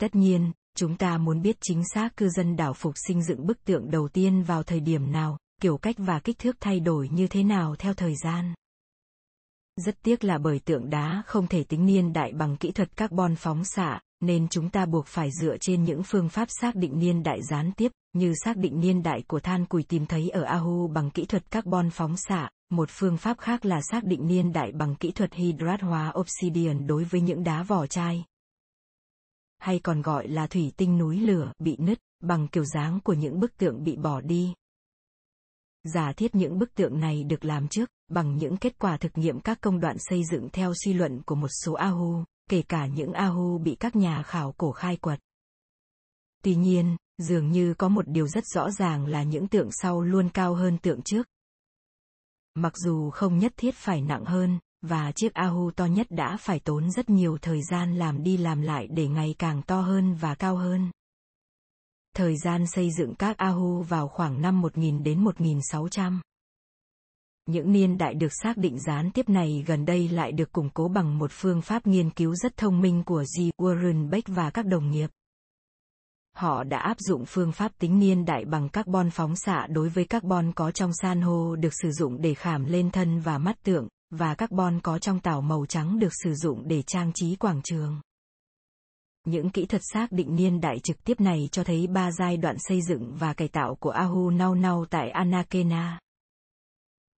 [0.00, 3.64] Tất nhiên, chúng ta muốn biết chính xác cư dân đảo phục sinh dựng bức
[3.64, 7.26] tượng đầu tiên vào thời điểm nào, kiểu cách và kích thước thay đổi như
[7.26, 8.54] thế nào theo thời gian.
[9.76, 13.36] Rất tiếc là bởi tượng đá không thể tính niên đại bằng kỹ thuật carbon
[13.36, 17.22] phóng xạ, nên chúng ta buộc phải dựa trên những phương pháp xác định niên
[17.22, 20.88] đại gián tiếp, như xác định niên đại của than củi tìm thấy ở Ahu
[20.88, 24.72] bằng kỹ thuật carbon phóng xạ, một phương pháp khác là xác định niên đại
[24.72, 28.24] bằng kỹ thuật hydrat hóa obsidian đối với những đá vỏ chai.
[29.58, 33.40] Hay còn gọi là thủy tinh núi lửa bị nứt, bằng kiểu dáng của những
[33.40, 34.54] bức tượng bị bỏ đi.
[35.84, 39.40] Giả thiết những bức tượng này được làm trước, bằng những kết quả thực nghiệm
[39.40, 43.12] các công đoạn xây dựng theo suy luận của một số Ahu, kể cả những
[43.12, 45.20] Ahu bị các nhà khảo cổ khai quật.
[46.42, 50.28] Tuy nhiên, dường như có một điều rất rõ ràng là những tượng sau luôn
[50.28, 51.26] cao hơn tượng trước.
[52.54, 56.60] Mặc dù không nhất thiết phải nặng hơn, và chiếc Ahu to nhất đã phải
[56.60, 60.34] tốn rất nhiều thời gian làm đi làm lại để ngày càng to hơn và
[60.34, 60.90] cao hơn.
[62.16, 66.20] Thời gian xây dựng các Ahu vào khoảng năm 1000 đến 1600.
[67.46, 70.88] Những niên đại được xác định gián tiếp này gần đây lại được củng cố
[70.88, 73.40] bằng một phương pháp nghiên cứu rất thông minh của G.
[73.62, 75.10] Warren Beck và các đồng nghiệp.
[76.36, 80.04] Họ đã áp dụng phương pháp tính niên đại bằng carbon phóng xạ đối với
[80.04, 83.88] carbon có trong san hô được sử dụng để khảm lên thân và mắt tượng,
[84.10, 88.00] và carbon có trong tảo màu trắng được sử dụng để trang trí quảng trường.
[89.24, 92.56] Những kỹ thuật xác định niên đại trực tiếp này cho thấy ba giai đoạn
[92.58, 96.00] xây dựng và cải tạo của Ahu Nau Nau tại Anakena.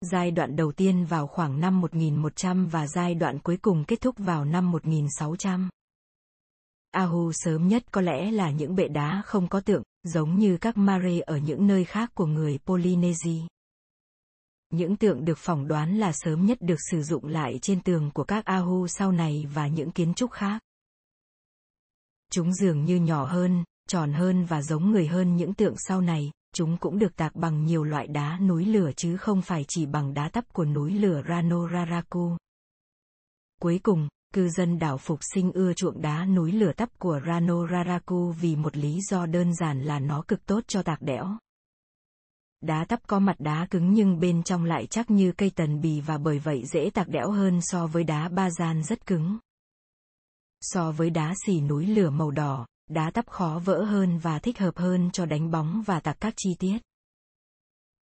[0.01, 4.14] giai đoạn đầu tiên vào khoảng năm 1100 và giai đoạn cuối cùng kết thúc
[4.18, 5.68] vào năm 1600.
[6.91, 10.76] Ahu sớm nhất có lẽ là những bệ đá không có tượng, giống như các
[10.76, 13.41] mare ở những nơi khác của người Polynesia.
[14.71, 18.25] Những tượng được phỏng đoán là sớm nhất được sử dụng lại trên tường của
[18.25, 20.62] các Ahu sau này và những kiến trúc khác.
[22.31, 26.31] Chúng dường như nhỏ hơn, tròn hơn và giống người hơn những tượng sau này,
[26.55, 30.14] chúng cũng được tạc bằng nhiều loại đá núi lửa chứ không phải chỉ bằng
[30.14, 32.37] đá tắp của núi lửa Rano Raraku.
[33.61, 37.66] Cuối cùng, cư dân đảo Phục Sinh ưa chuộng đá núi lửa tắp của Rano
[37.66, 41.39] Raraku vì một lý do đơn giản là nó cực tốt cho tạc đẽo.
[42.61, 46.00] Đá tắp có mặt đá cứng nhưng bên trong lại chắc như cây tần bì
[46.00, 49.38] và bởi vậy dễ tạc đẽo hơn so với đá ba gian rất cứng.
[50.61, 54.59] So với đá xì núi lửa màu đỏ, đá tắp khó vỡ hơn và thích
[54.59, 56.78] hợp hơn cho đánh bóng và tạc các chi tiết.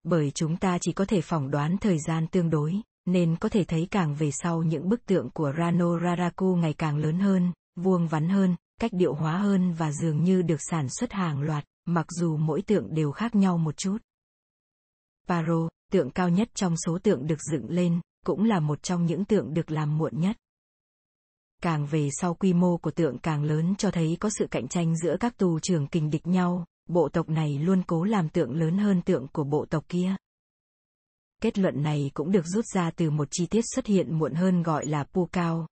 [0.03, 3.63] Bởi chúng ta chỉ có thể phỏng đoán thời gian tương đối, nên có thể
[3.63, 8.07] thấy càng về sau những bức tượng của Rano Raraku ngày càng lớn hơn, vuông
[8.07, 12.05] vắn hơn, cách điệu hóa hơn và dường như được sản xuất hàng loạt, mặc
[12.09, 13.97] dù mỗi tượng đều khác nhau một chút.
[15.27, 19.25] Paro, tượng cao nhất trong số tượng được dựng lên, cũng là một trong những
[19.25, 20.37] tượng được làm muộn nhất.
[21.61, 24.97] Càng về sau quy mô của tượng càng lớn cho thấy có sự cạnh tranh
[24.97, 28.77] giữa các tù trưởng kình địch nhau, bộ tộc này luôn cố làm tượng lớn
[28.77, 30.15] hơn tượng của bộ tộc kia.
[31.41, 34.63] Kết luận này cũng được rút ra từ một chi tiết xuất hiện muộn hơn
[34.63, 35.67] gọi là pu cao.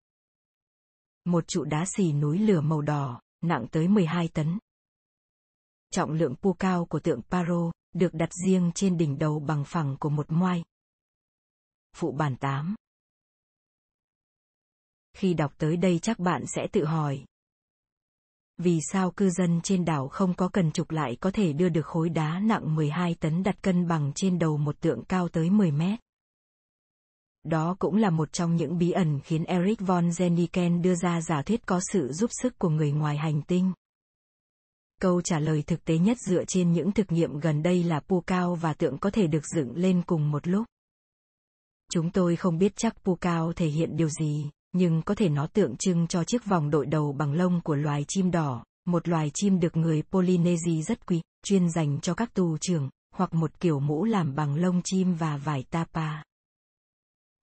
[1.26, 4.60] Một trụ đá xì núi lửa màu đỏ, nặng tới 12 tấn.
[5.92, 9.98] Trọng lượng pu cao của tượng Paro, được đặt riêng trên đỉnh đầu bằng phẳng
[10.00, 10.64] của một moai.
[11.96, 12.76] Phụ bản 8
[15.14, 17.26] Khi đọc tới đây chắc bạn sẽ tự hỏi.
[18.58, 21.86] Vì sao cư dân trên đảo không có cần trục lại có thể đưa được
[21.86, 25.72] khối đá nặng 12 tấn đặt cân bằng trên đầu một tượng cao tới 10
[25.72, 26.00] mét?
[27.44, 31.42] Đó cũng là một trong những bí ẩn khiến Eric von Zeniken đưa ra giả
[31.42, 33.74] thuyết có sự giúp sức của người ngoài hành tinh.
[35.02, 38.22] Câu trả lời thực tế nhất dựa trên những thực nghiệm gần đây là pu
[38.22, 40.66] cao và tượng có thể được dựng lên cùng một lúc.
[41.92, 45.48] Chúng tôi không biết chắc pu cao thể hiện điều gì, nhưng có thể nó
[45.48, 49.32] tượng trưng cho chiếc vòng đội đầu bằng lông của loài chim đỏ, một loài
[49.34, 53.80] chim được người Polynesia rất quý, chuyên dành cho các tù trưởng, hoặc một kiểu
[53.80, 56.24] mũ làm bằng lông chim và vải tapa.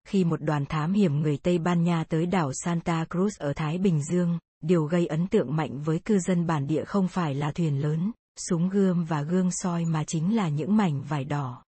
[0.07, 3.77] Khi một đoàn thám hiểm người Tây Ban Nha tới đảo Santa Cruz ở Thái
[3.77, 7.51] Bình Dương, điều gây ấn tượng mạnh với cư dân bản địa không phải là
[7.51, 8.11] thuyền lớn,
[8.49, 11.63] súng gươm và gương soi mà chính là những mảnh vải đỏ.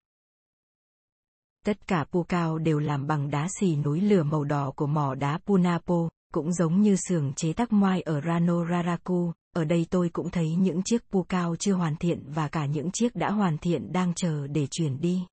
[1.64, 5.14] Tất cả pu cao đều làm bằng đá xì núi lửa màu đỏ của mỏ
[5.14, 10.08] đá Punapo, cũng giống như xưởng chế tác moai ở Rano Raraku, ở đây tôi
[10.08, 13.58] cũng thấy những chiếc pu cao chưa hoàn thiện và cả những chiếc đã hoàn
[13.58, 15.26] thiện đang chờ để chuyển đi.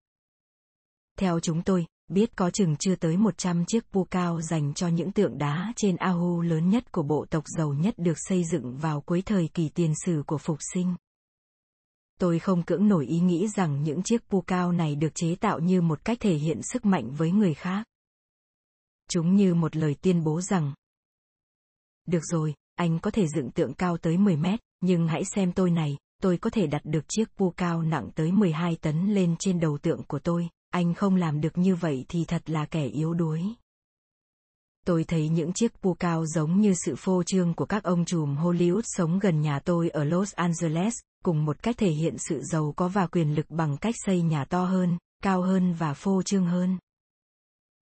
[1.19, 5.13] Theo chúng tôi, biết có chừng chưa tới 100 chiếc pu cao dành cho những
[5.13, 9.01] tượng đá trên Ahu lớn nhất của bộ tộc giàu nhất được xây dựng vào
[9.01, 10.95] cuối thời kỳ tiền sử của phục sinh.
[12.21, 15.59] Tôi không cưỡng nổi ý nghĩ rằng những chiếc pu cao này được chế tạo
[15.59, 17.85] như một cách thể hiện sức mạnh với người khác.
[19.11, 20.75] Chúng như một lời tuyên bố rằng
[22.07, 25.71] Được rồi, anh có thể dựng tượng cao tới 10 mét, nhưng hãy xem tôi
[25.71, 29.61] này, tôi có thể đặt được chiếc pu cao nặng tới 12 tấn lên trên
[29.61, 33.15] đầu tượng của tôi, anh không làm được như vậy thì thật là kẻ yếu
[33.15, 33.43] đuối.
[34.87, 38.37] Tôi thấy những chiếc pu cao giống như sự phô trương của các ông trùm
[38.37, 40.95] Hollywood sống gần nhà tôi ở Los Angeles,
[41.25, 44.45] cùng một cách thể hiện sự giàu có và quyền lực bằng cách xây nhà
[44.45, 46.79] to hơn, cao hơn và phô trương hơn.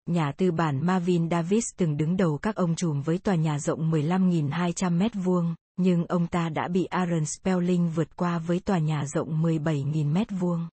[0.07, 3.91] Nhà tư bản Marvin Davis từng đứng đầu các ông trùm với tòa nhà rộng
[3.91, 9.05] 15.200 mét vuông, nhưng ông ta đã bị Aaron Spelling vượt qua với tòa nhà
[9.07, 10.69] rộng 17.000 mét vuông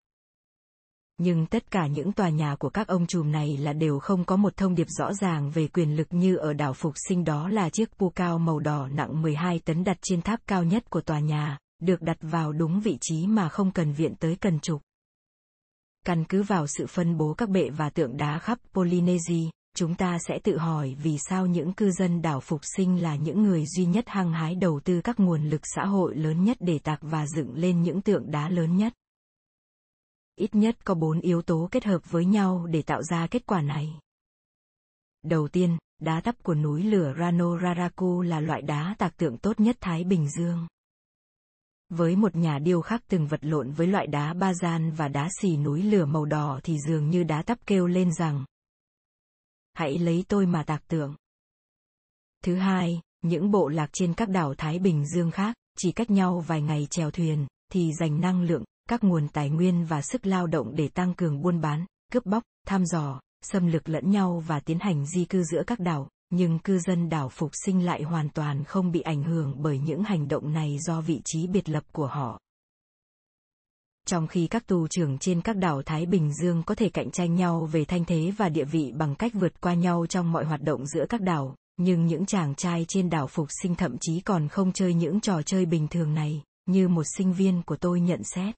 [1.24, 4.36] nhưng tất cả những tòa nhà của các ông trùm này là đều không có
[4.36, 7.69] một thông điệp rõ ràng về quyền lực như ở đảo Phục Sinh đó là
[7.69, 11.19] chiếc pu cao màu đỏ nặng 12 tấn đặt trên tháp cao nhất của tòa
[11.19, 14.82] nhà, được đặt vào đúng vị trí mà không cần viện tới cần trục.
[16.05, 20.17] Căn cứ vào sự phân bố các bệ và tượng đá khắp Polynesia, chúng ta
[20.28, 23.86] sẽ tự hỏi vì sao những cư dân đảo Phục Sinh là những người duy
[23.86, 27.28] nhất hăng hái đầu tư các nguồn lực xã hội lớn nhất để tạc và
[27.28, 28.93] dựng lên những tượng đá lớn nhất
[30.36, 33.62] ít nhất có bốn yếu tố kết hợp với nhau để tạo ra kết quả
[33.62, 34.00] này.
[35.24, 39.60] Đầu tiên, đá tắp của núi lửa Rano Raraku là loại đá tạc tượng tốt
[39.60, 40.68] nhất Thái Bình Dương.
[41.90, 45.30] Với một nhà điêu khắc từng vật lộn với loại đá ba gian và đá
[45.42, 48.46] xì núi lửa màu đỏ thì dường như đá tắp kêu lên rằng
[49.74, 51.16] Hãy lấy tôi mà tạc tượng.
[52.44, 56.40] Thứ hai, những bộ lạc trên các đảo Thái Bình Dương khác, chỉ cách nhau
[56.40, 60.48] vài ngày chèo thuyền, thì dành năng lượng, các nguồn tài nguyên và sức lao
[60.48, 64.60] động để tăng cường buôn bán, cướp bóc, thăm dò, xâm lược lẫn nhau và
[64.60, 68.30] tiến hành di cư giữa các đảo, nhưng cư dân đảo Phục Sinh lại hoàn
[68.30, 71.84] toàn không bị ảnh hưởng bởi những hành động này do vị trí biệt lập
[71.92, 72.39] của họ.
[74.08, 77.36] Trong khi các tù trưởng trên các đảo Thái Bình Dương có thể cạnh tranh
[77.36, 80.62] nhau về thanh thế và địa vị bằng cách vượt qua nhau trong mọi hoạt
[80.62, 84.48] động giữa các đảo, nhưng những chàng trai trên đảo Phục Sinh thậm chí còn
[84.48, 88.24] không chơi những trò chơi bình thường này, như một sinh viên của tôi nhận
[88.24, 88.56] xét.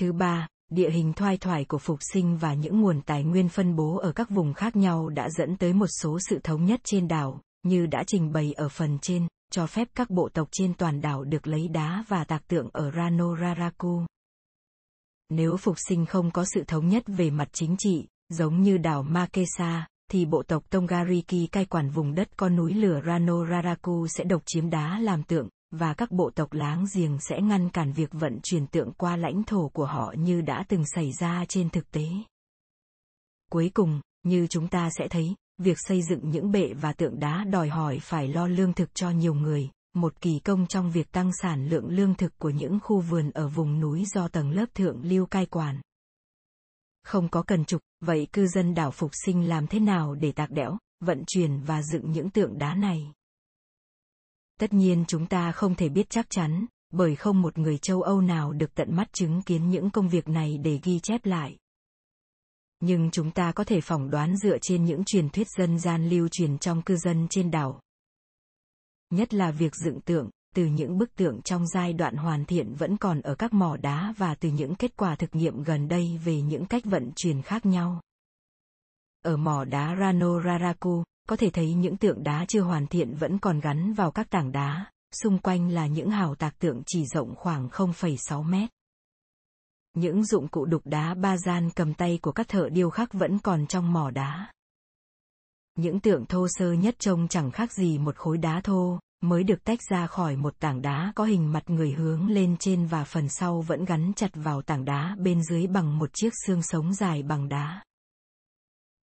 [0.00, 3.76] Thứ ba, địa hình thoai thoải của Phục Sinh và những nguồn tài nguyên phân
[3.76, 7.08] bố ở các vùng khác nhau đã dẫn tới một số sự thống nhất trên
[7.08, 11.00] đảo, như đã trình bày ở phần trên, cho phép các bộ tộc trên toàn
[11.00, 14.02] đảo được lấy đá và tạc tượng ở Rano Raraku.
[15.28, 19.02] Nếu Phục Sinh không có sự thống nhất về mặt chính trị, giống như đảo
[19.02, 24.24] Makesa, thì bộ tộc Tongariki cai quản vùng đất có núi lửa Rano Raraku sẽ
[24.24, 28.10] độc chiếm đá làm tượng, và các bộ tộc láng giềng sẽ ngăn cản việc
[28.12, 31.90] vận chuyển tượng qua lãnh thổ của họ như đã từng xảy ra trên thực
[31.90, 32.06] tế.
[33.50, 37.44] Cuối cùng, như chúng ta sẽ thấy, việc xây dựng những bệ và tượng đá
[37.44, 41.30] đòi hỏi phải lo lương thực cho nhiều người, một kỳ công trong việc tăng
[41.42, 45.02] sản lượng lương thực của những khu vườn ở vùng núi do tầng lớp thượng
[45.02, 45.80] lưu cai quản.
[47.04, 50.50] Không có cần trục, vậy cư dân đảo Phục Sinh làm thế nào để tạc
[50.50, 53.12] đẽo, vận chuyển và dựng những tượng đá này?
[54.60, 58.20] Tất nhiên chúng ta không thể biết chắc chắn, bởi không một người châu Âu
[58.20, 61.56] nào được tận mắt chứng kiến những công việc này để ghi chép lại.
[62.80, 66.28] Nhưng chúng ta có thể phỏng đoán dựa trên những truyền thuyết dân gian lưu
[66.28, 67.80] truyền trong cư dân trên đảo.
[69.10, 72.96] Nhất là việc dựng tượng, từ những bức tượng trong giai đoạn hoàn thiện vẫn
[72.96, 76.40] còn ở các mỏ đá và từ những kết quả thực nghiệm gần đây về
[76.40, 78.00] những cách vận chuyển khác nhau.
[79.24, 83.38] Ở mỏ đá Rano Raraku, có thể thấy những tượng đá chưa hoàn thiện vẫn
[83.38, 84.86] còn gắn vào các tảng đá,
[85.22, 88.70] xung quanh là những hào tạc tượng chỉ rộng khoảng 0,6 mét.
[89.94, 93.38] Những dụng cụ đục đá ba gian cầm tay của các thợ điêu khắc vẫn
[93.38, 94.52] còn trong mỏ đá.
[95.76, 99.64] Những tượng thô sơ nhất trông chẳng khác gì một khối đá thô, mới được
[99.64, 103.28] tách ra khỏi một tảng đá có hình mặt người hướng lên trên và phần
[103.28, 107.22] sau vẫn gắn chặt vào tảng đá bên dưới bằng một chiếc xương sống dài
[107.22, 107.82] bằng đá.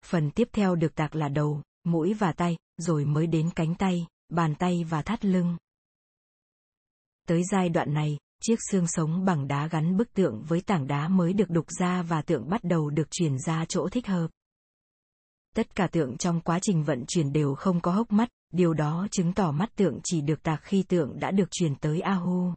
[0.06, 4.08] Phần tiếp theo được tạc là đầu, mũi và tay, rồi mới đến cánh tay,
[4.30, 5.58] bàn tay và thắt lưng.
[7.28, 11.08] Tới giai đoạn này, chiếc xương sống bằng đá gắn bức tượng với tảng đá
[11.08, 14.28] mới được đục ra và tượng bắt đầu được chuyển ra chỗ thích hợp.
[15.56, 19.08] Tất cả tượng trong quá trình vận chuyển đều không có hốc mắt, điều đó
[19.12, 22.54] chứng tỏ mắt tượng chỉ được tạc khi tượng đã được chuyển tới Ahu.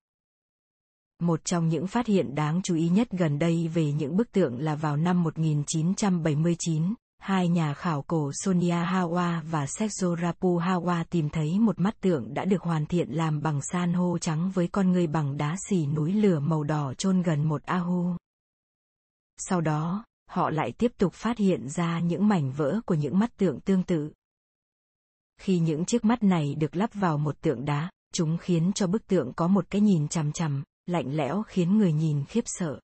[1.20, 4.58] Một trong những phát hiện đáng chú ý nhất gần đây về những bức tượng
[4.58, 11.28] là vào năm 1979, hai nhà khảo cổ Sonia Hawa và Sergio Rapu Hawa tìm
[11.28, 14.92] thấy một mắt tượng đã được hoàn thiện làm bằng san hô trắng với con
[14.92, 18.16] người bằng đá xỉ núi lửa màu đỏ chôn gần một Ahu.
[19.38, 23.36] Sau đó, họ lại tiếp tục phát hiện ra những mảnh vỡ của những mắt
[23.36, 24.12] tượng tương tự.
[25.40, 29.06] Khi những chiếc mắt này được lắp vào một tượng đá, chúng khiến cho bức
[29.06, 32.80] tượng có một cái nhìn chằm chằm, lạnh lẽo khiến người nhìn khiếp sợ.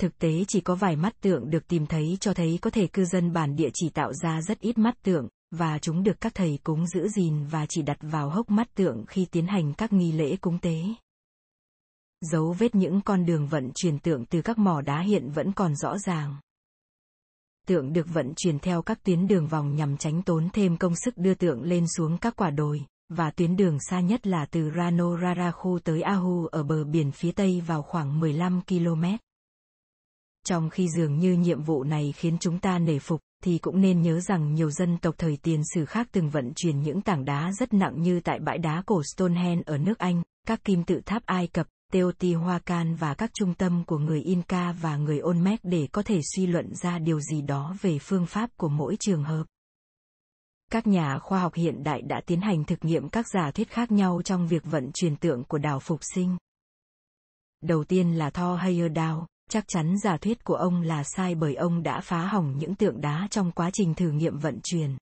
[0.00, 3.04] Thực tế chỉ có vài mắt tượng được tìm thấy cho thấy có thể cư
[3.04, 6.58] dân bản địa chỉ tạo ra rất ít mắt tượng, và chúng được các thầy
[6.64, 10.12] cúng giữ gìn và chỉ đặt vào hốc mắt tượng khi tiến hành các nghi
[10.12, 10.82] lễ cúng tế.
[12.20, 15.76] Dấu vết những con đường vận chuyển tượng từ các mỏ đá hiện vẫn còn
[15.76, 16.36] rõ ràng.
[17.66, 21.16] Tượng được vận chuyển theo các tuyến đường vòng nhằm tránh tốn thêm công sức
[21.16, 25.16] đưa tượng lên xuống các quả đồi, và tuyến đường xa nhất là từ Rano
[25.22, 29.04] Raraku tới Ahu ở bờ biển phía tây vào khoảng 15 km.
[30.48, 34.02] Trong khi dường như nhiệm vụ này khiến chúng ta nể phục, thì cũng nên
[34.02, 37.52] nhớ rằng nhiều dân tộc thời tiền sử khác từng vận chuyển những tảng đá
[37.58, 41.26] rất nặng như tại bãi đá cổ Stonehenge ở nước Anh, các kim tự tháp
[41.26, 46.02] Ai Cập, Teotihuacan và các trung tâm của người Inca và người Olmec để có
[46.02, 49.44] thể suy luận ra điều gì đó về phương pháp của mỗi trường hợp.
[50.70, 53.92] Các nhà khoa học hiện đại đã tiến hành thực nghiệm các giả thuyết khác
[53.92, 56.36] nhau trong việc vận chuyển tượng của đảo Phục Sinh.
[57.62, 59.18] Đầu tiên là Thor Heyerdahl,
[59.50, 63.00] chắc chắn giả thuyết của ông là sai bởi ông đã phá hỏng những tượng
[63.00, 64.96] đá trong quá trình thử nghiệm vận chuyển.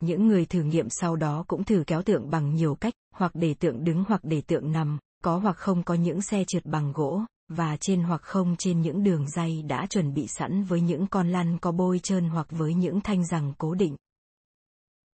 [0.00, 3.54] Những người thử nghiệm sau đó cũng thử kéo tượng bằng nhiều cách, hoặc để
[3.54, 7.22] tượng đứng hoặc để tượng nằm, có hoặc không có những xe trượt bằng gỗ,
[7.48, 11.28] và trên hoặc không trên những đường dây đã chuẩn bị sẵn với những con
[11.28, 13.96] lăn có bôi trơn hoặc với những thanh rằng cố định.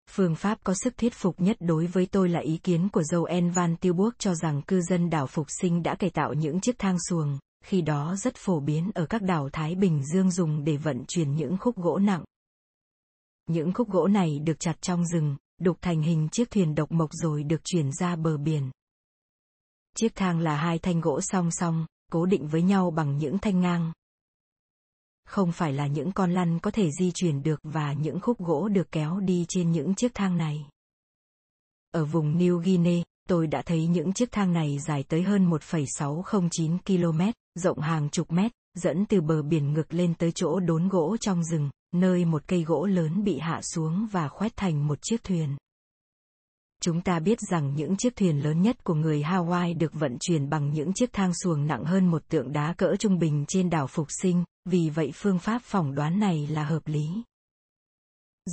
[0.09, 3.53] Phương pháp có sức thuyết phục nhất đối với tôi là ý kiến của Joel
[3.53, 6.97] Van Tilburg cho rằng cư dân đảo Phục Sinh đã cải tạo những chiếc thang
[7.09, 11.05] xuồng, khi đó rất phổ biến ở các đảo Thái Bình Dương dùng để vận
[11.07, 12.23] chuyển những khúc gỗ nặng.
[13.47, 17.09] Những khúc gỗ này được chặt trong rừng, đục thành hình chiếc thuyền độc mộc
[17.13, 18.71] rồi được chuyển ra bờ biển.
[19.95, 23.61] Chiếc thang là hai thanh gỗ song song, cố định với nhau bằng những thanh
[23.61, 23.93] ngang.
[25.25, 28.67] không phải là những con lăn có thể di chuyển được và những khúc gỗ
[28.67, 30.69] được kéo đi trên những chiếc thang này.
[31.91, 36.77] Ở vùng New Guinea, tôi đã thấy những chiếc thang này dài tới hơn 1,609
[36.77, 37.21] km,
[37.55, 41.43] rộng hàng chục mét, dẫn từ bờ biển ngược lên tới chỗ đốn gỗ trong
[41.43, 45.55] rừng, nơi một cây gỗ lớn bị hạ xuống và khoét thành một chiếc thuyền.
[46.81, 50.49] Chúng ta biết rằng những chiếc thuyền lớn nhất của người Hawaii được vận chuyển
[50.49, 53.87] bằng những chiếc thang xuồng nặng hơn một tượng đá cỡ trung bình trên đảo
[53.87, 57.07] Phục Sinh, vì vậy phương pháp phỏng đoán này là hợp lý.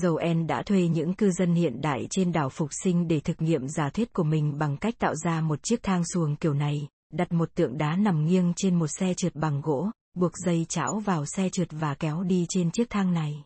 [0.02, 3.68] Joel đã thuê những cư dân hiện đại trên đảo Phục Sinh để thực nghiệm
[3.68, 7.32] giả thuyết của mình bằng cách tạo ra một chiếc thang xuồng kiểu này, đặt
[7.32, 11.26] một tượng đá nằm nghiêng trên một xe trượt bằng gỗ, buộc dây chảo vào
[11.26, 13.44] xe trượt và kéo đi trên chiếc thang này.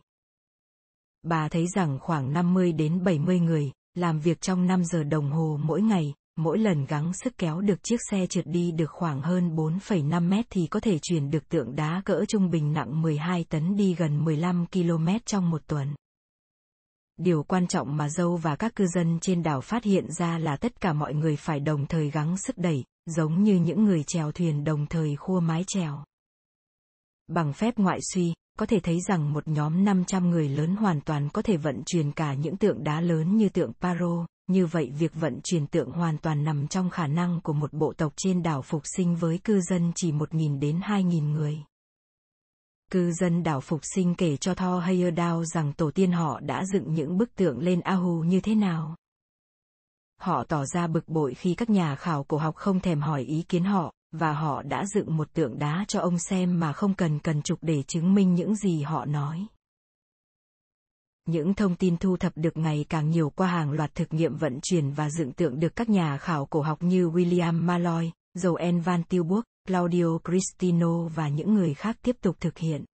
[1.23, 5.59] Bà thấy rằng khoảng 50 đến 70 người, làm việc trong 5 giờ đồng hồ
[5.63, 9.55] mỗi ngày, mỗi lần gắng sức kéo được chiếc xe trượt đi được khoảng hơn
[9.55, 13.75] 4,5 mét thì có thể chuyển được tượng đá cỡ trung bình nặng 12 tấn
[13.75, 15.95] đi gần 15 km trong một tuần.
[17.19, 20.57] Điều quan trọng mà dâu và các cư dân trên đảo phát hiện ra là
[20.57, 24.31] tất cả mọi người phải đồng thời gắng sức đẩy, giống như những người chèo
[24.31, 26.03] thuyền đồng thời khua mái chèo.
[27.27, 31.29] Bằng phép ngoại suy, có thể thấy rằng một nhóm 500 người lớn hoàn toàn
[31.29, 35.11] có thể vận chuyển cả những tượng đá lớn như tượng Paro, như vậy việc
[35.15, 38.61] vận chuyển tượng hoàn toàn nằm trong khả năng của một bộ tộc trên đảo
[38.61, 41.57] phục sinh với cư dân chỉ 1.000 đến 2.000 người.
[42.91, 46.93] Cư dân đảo Phục Sinh kể cho Thor Heyerdahl rằng tổ tiên họ đã dựng
[46.93, 48.95] những bức tượng lên Ahu như thế nào.
[50.21, 53.41] Họ tỏ ra bực bội khi các nhà khảo cổ học không thèm hỏi ý
[53.49, 57.19] kiến họ, và họ đã dựng một tượng đá cho ông xem mà không cần
[57.19, 59.45] cần trục để chứng minh những gì họ nói.
[61.25, 64.59] Những thông tin thu thập được ngày càng nhiều qua hàng loạt thực nghiệm vận
[64.61, 69.03] chuyển và dựng tượng được các nhà khảo cổ học như William Malloy, Joel Van
[69.03, 72.85] Tilburg, Claudio Cristino và những người khác tiếp tục thực hiện.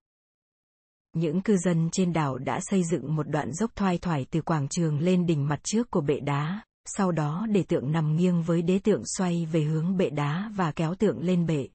[1.17, 4.69] Những cư dân trên đảo đã xây dựng một đoạn dốc thoai thoải từ quảng
[4.69, 8.63] trường lên đỉnh mặt trước của bệ đá, sau đó để tượng nằm nghiêng với
[8.63, 11.69] đế tượng xoay về hướng bệ đá và kéo tượng lên bệ.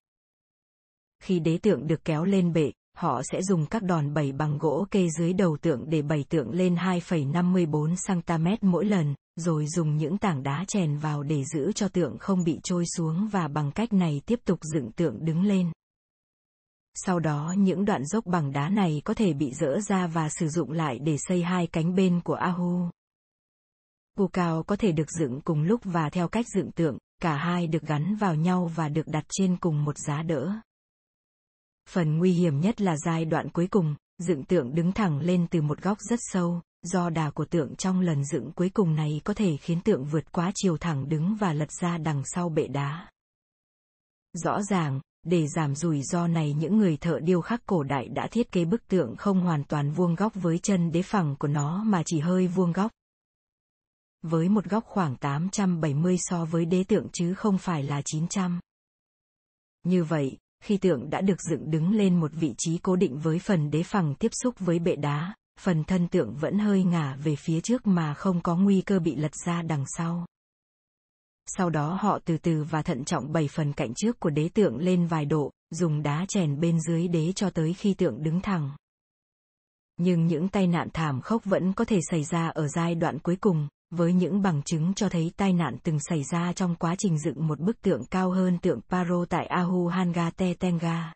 [1.24, 4.88] Khi đế tượng được kéo lên bệ, họ sẽ dùng các đòn bẩy bằng gỗ
[4.92, 10.18] kê dưới đầu tượng để bẩy tượng lên 2,54 cm mỗi lần, rồi dùng những
[10.18, 13.94] tảng đá chèn vào để giữ cho tượng không bị trôi xuống và bằng cách
[13.94, 15.72] này tiếp tục dựng tượng đứng lên.
[16.96, 20.48] Sau đó những đoạn dốc bằng đá này có thể bị dỡ ra và sử
[20.48, 22.90] dụng lại để xây hai cánh bên của Ahu.
[24.18, 27.84] Pukao có thể được dựng cùng lúc và theo cách dựng tượng, cả hai được
[27.84, 30.62] gắn vào nhau và được đặt trên cùng một giá đỡ.
[31.90, 35.62] Phần nguy hiểm nhất là giai đoạn cuối cùng, dựng tượng đứng thẳng lên từ
[35.62, 39.34] một góc rất sâu, do đà của tượng trong lần dựng cuối cùng này có
[39.34, 43.10] thể khiến tượng vượt quá chiều thẳng đứng và lật ra đằng sau bệ đá.
[44.34, 48.28] Rõ ràng, để giảm rủi ro này những người thợ điêu khắc cổ đại đã
[48.32, 51.84] thiết kế bức tượng không hoàn toàn vuông góc với chân đế phẳng của nó
[51.84, 52.92] mà chỉ hơi vuông góc.
[54.22, 58.60] Với một góc khoảng 870 so với đế tượng chứ không phải là 900.
[59.84, 63.40] Như vậy, khi tượng đã được dựng đứng lên một vị trí cố định với
[63.40, 67.36] phần đế phẳng tiếp xúc với bệ đá, phần thân tượng vẫn hơi ngả về
[67.36, 70.26] phía trước mà không có nguy cơ bị lật ra đằng sau.
[71.58, 74.78] Sau đó họ từ từ và thận trọng bày phần cạnh trước của đế tượng
[74.78, 78.72] lên vài độ, dùng đá chèn bên dưới đế cho tới khi tượng đứng thẳng.
[79.98, 83.36] Nhưng những tai nạn thảm khốc vẫn có thể xảy ra ở giai đoạn cuối
[83.36, 87.20] cùng, với những bằng chứng cho thấy tai nạn từng xảy ra trong quá trình
[87.20, 91.14] dựng một bức tượng cao hơn tượng Paro tại Ahu Hanga Tenga.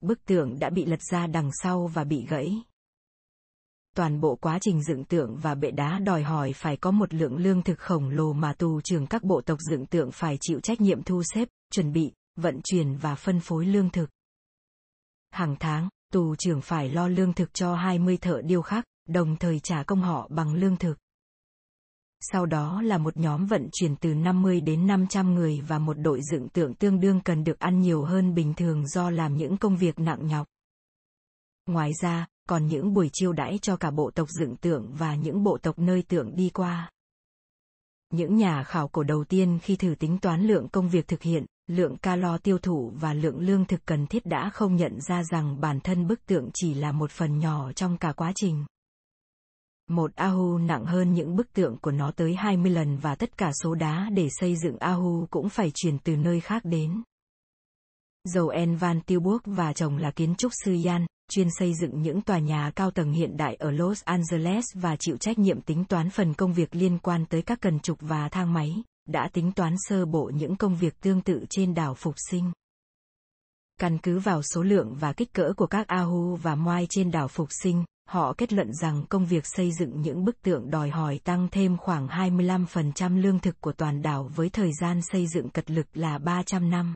[0.00, 2.62] Bức tượng đã bị lật ra đằng sau và bị gãy.
[3.96, 7.36] Toàn bộ quá trình dựng tượng và bệ đá đòi hỏi phải có một lượng
[7.36, 10.80] lương thực khổng lồ mà tù trưởng các bộ tộc dựng tượng phải chịu trách
[10.80, 14.10] nhiệm thu xếp, chuẩn bị, vận chuyển và phân phối lương thực.
[15.30, 19.60] Hàng tháng, tù trưởng phải lo lương thực cho 20 thợ điêu khắc, đồng thời
[19.60, 20.98] trả công họ bằng lương thực.
[22.20, 26.20] Sau đó là một nhóm vận chuyển từ 50 đến 500 người và một đội
[26.30, 29.76] dựng tượng tương đương cần được ăn nhiều hơn bình thường do làm những công
[29.76, 30.46] việc nặng nhọc.
[31.66, 35.42] Ngoài ra, còn những buổi chiêu đãi cho cả bộ tộc dựng tượng và những
[35.42, 36.90] bộ tộc nơi tượng đi qua.
[38.10, 41.46] Những nhà khảo cổ đầu tiên khi thử tính toán lượng công việc thực hiện,
[41.66, 45.60] lượng calo tiêu thụ và lượng lương thực cần thiết đã không nhận ra rằng
[45.60, 48.64] bản thân bức tượng chỉ là một phần nhỏ trong cả quá trình.
[49.88, 53.50] Một Ahu nặng hơn những bức tượng của nó tới 20 lần và tất cả
[53.62, 57.02] số đá để xây dựng Ahu cũng phải chuyển từ nơi khác đến.
[58.34, 62.38] Joanne Van Tilburg và chồng là kiến trúc sư Yan, chuyên xây dựng những tòa
[62.38, 66.34] nhà cao tầng hiện đại ở Los Angeles và chịu trách nhiệm tính toán phần
[66.34, 70.06] công việc liên quan tới các cần trục và thang máy, đã tính toán sơ
[70.06, 72.52] bộ những công việc tương tự trên đảo Phục Sinh.
[73.80, 77.28] Căn cứ vào số lượng và kích cỡ của các Ahu và Moai trên đảo
[77.28, 81.20] Phục Sinh, họ kết luận rằng công việc xây dựng những bức tượng đòi hỏi
[81.24, 85.70] tăng thêm khoảng 25% lương thực của toàn đảo với thời gian xây dựng cật
[85.70, 86.94] lực là 300 năm.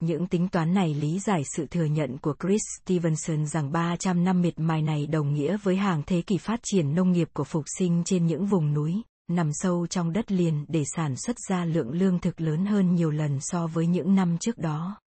[0.00, 4.42] Những tính toán này lý giải sự thừa nhận của Chris Stevenson rằng 300 năm
[4.42, 7.64] miệt mài này đồng nghĩa với hàng thế kỷ phát triển nông nghiệp của phục
[7.78, 11.90] sinh trên những vùng núi, nằm sâu trong đất liền để sản xuất ra lượng
[11.90, 15.00] lương thực lớn hơn nhiều lần so với những năm trước đó.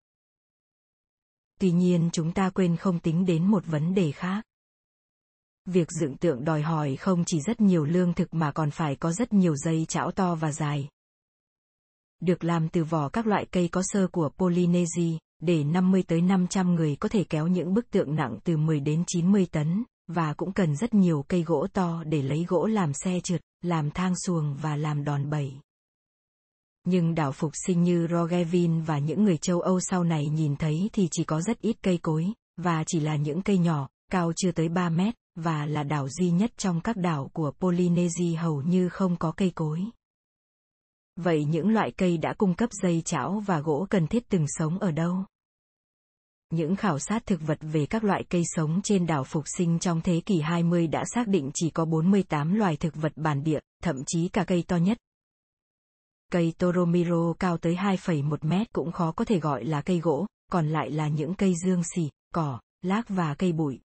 [1.60, 4.44] Tuy nhiên chúng ta quên không tính đến một vấn đề khác.
[5.66, 9.12] Việc dựng tượng đòi hỏi không chỉ rất nhiều lương thực mà còn phải có
[9.12, 10.88] rất nhiều dây chảo to và dài.
[12.20, 16.74] Được làm từ vỏ các loại cây có sơ của Polynesia, để 50 tới 500
[16.74, 20.52] người có thể kéo những bức tượng nặng từ 10 đến 90 tấn, và cũng
[20.52, 24.54] cần rất nhiều cây gỗ to để lấy gỗ làm xe trượt, làm thang xuồng
[24.54, 25.52] và làm đòn bẩy.
[26.86, 30.90] Nhưng đảo phục sinh như Rogevin và những người châu Âu sau này nhìn thấy
[30.92, 34.52] thì chỉ có rất ít cây cối, và chỉ là những cây nhỏ, cao chưa
[34.52, 38.88] tới 3 mét, và là đảo duy nhất trong các đảo của Polynesia hầu như
[38.88, 39.84] không có cây cối.
[41.16, 44.78] Vậy những loại cây đã cung cấp dây chảo và gỗ cần thiết từng sống
[44.78, 45.24] ở đâu?
[46.50, 50.00] Những khảo sát thực vật về các loại cây sống trên đảo Phục Sinh trong
[50.00, 53.96] thế kỷ 20 đã xác định chỉ có 48 loài thực vật bản địa, thậm
[54.06, 54.98] chí cả cây to nhất.
[56.32, 60.68] Cây Toromiro cao tới 2,1 mét cũng khó có thể gọi là cây gỗ, còn
[60.68, 63.80] lại là những cây dương xỉ, cỏ, lác và cây bụi.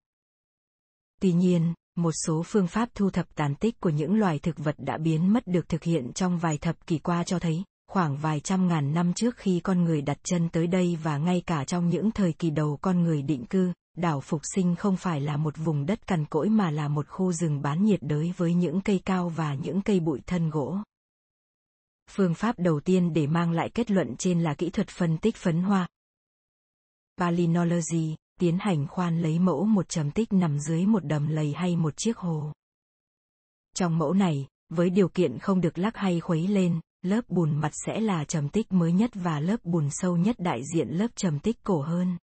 [1.19, 4.75] Tuy nhiên, một số phương pháp thu thập tàn tích của những loài thực vật
[4.77, 8.39] đã biến mất được thực hiện trong vài thập kỷ qua cho thấy, khoảng vài
[8.39, 11.89] trăm ngàn năm trước khi con người đặt chân tới đây và ngay cả trong
[11.89, 15.57] những thời kỳ đầu con người định cư, đảo Phục Sinh không phải là một
[15.57, 19.01] vùng đất cằn cỗi mà là một khu rừng bán nhiệt đới với những cây
[19.05, 20.77] cao và những cây bụi thân gỗ.
[22.09, 25.35] Phương pháp đầu tiên để mang lại kết luận trên là kỹ thuật phân tích
[25.35, 25.87] phấn hoa.
[27.17, 31.75] Palynology, tiến hành khoan lấy mẫu một trầm tích nằm dưới một đầm lầy hay
[31.75, 32.53] một chiếc hồ.
[33.75, 37.71] Trong mẫu này, với điều kiện không được lắc hay khuấy lên, lớp bùn mặt
[37.85, 41.39] sẽ là trầm tích mới nhất và lớp bùn sâu nhất đại diện lớp trầm
[41.39, 42.17] tích cổ hơn.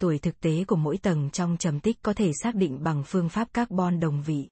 [0.00, 3.28] Tuổi thực tế của mỗi tầng trong trầm tích có thể xác định bằng phương
[3.28, 4.48] pháp carbon đồng vị.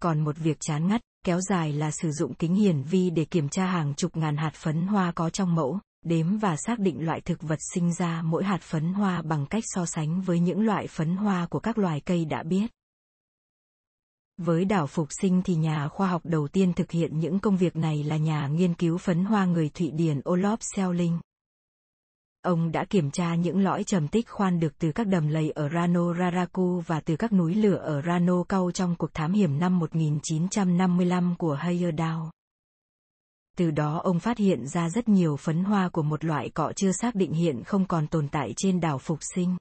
[0.00, 3.48] Còn một việc chán ngắt, kéo dài là sử dụng kính hiển vi để kiểm
[3.48, 7.20] tra hàng chục ngàn hạt phấn hoa có trong mẫu, đếm và xác định loại
[7.20, 10.86] thực vật sinh ra mỗi hạt phấn hoa bằng cách so sánh với những loại
[10.86, 12.66] phấn hoa của các loài cây đã biết.
[14.36, 17.76] Với đảo Phục Sinh thì nhà khoa học đầu tiên thực hiện những công việc
[17.76, 21.18] này là nhà nghiên cứu phấn hoa người Thụy Điển Olof Selling.
[22.42, 25.68] Ông đã kiểm tra những lõi trầm tích khoan được từ các đầm lầy ở
[25.68, 29.78] Rano Raraku và từ các núi lửa ở Rano Kau trong cuộc thám hiểm năm
[29.78, 32.20] 1955 của Heyerdahl.
[33.58, 36.92] Từ đó ông phát hiện ra rất nhiều phấn hoa của một loại cọ chưa
[36.92, 39.56] xác định hiện không còn tồn tại trên đảo Phục Sinh.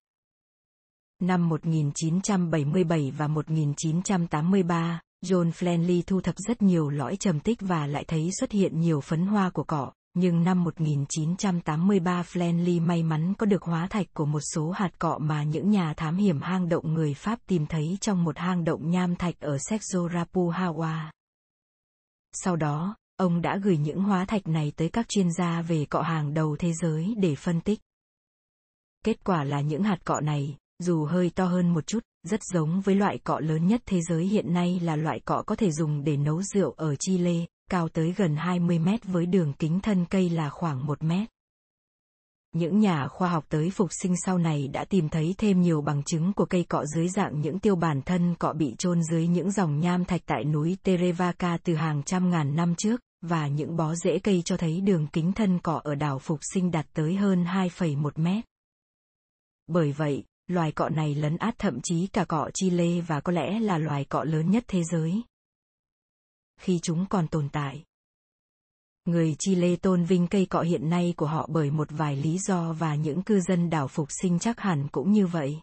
[1.22, 8.04] Năm 1977 và 1983, John Flanley thu thập rất nhiều lõi trầm tích và lại
[8.08, 13.46] thấy xuất hiện nhiều phấn hoa của cỏ, nhưng năm 1983 Flanley may mắn có
[13.46, 16.94] được hóa thạch của một số hạt cọ mà những nhà thám hiểm hang động
[16.94, 21.10] người Pháp tìm thấy trong một hang động nham thạch ở Sekzorapu Hawa.
[22.34, 26.02] Sau đó, ông đã gửi những hóa thạch này tới các chuyên gia về cọ
[26.02, 27.80] hàng đầu thế giới để phân tích.
[29.06, 32.82] Kết quả là những hạt cọ này, dù hơi to hơn một chút, rất giống
[32.82, 36.04] với loại cọ lớn nhất thế giới hiện nay là loại cọ có thể dùng
[36.04, 40.30] để nấu rượu ở Chile, cao tới gần 20 mét với đường kính thân cây
[40.30, 41.30] là khoảng 1 mét.
[42.54, 46.04] Những nhà khoa học tới phục sinh sau này đã tìm thấy thêm nhiều bằng
[46.04, 49.52] chứng của cây cọ dưới dạng những tiêu bản thân cọ bị chôn dưới những
[49.52, 53.96] dòng nham thạch tại núi Terevaka từ hàng trăm ngàn năm trước, và những bó
[53.96, 57.44] rễ cây cho thấy đường kính thân cọ ở đảo phục sinh đạt tới hơn
[57.44, 58.46] 2,1 mét.
[59.68, 63.60] Bởi vậy, loài cọ này lấn át thậm chí cả cọ Chile và có lẽ
[63.60, 65.24] là loài cọ lớn nhất thế giới.
[66.60, 67.84] Khi chúng còn tồn tại.
[69.06, 72.74] Người Chile tôn vinh cây cọ hiện nay của họ bởi một vài lý do
[72.74, 75.62] và những cư dân đảo phục sinh chắc hẳn cũng như vậy.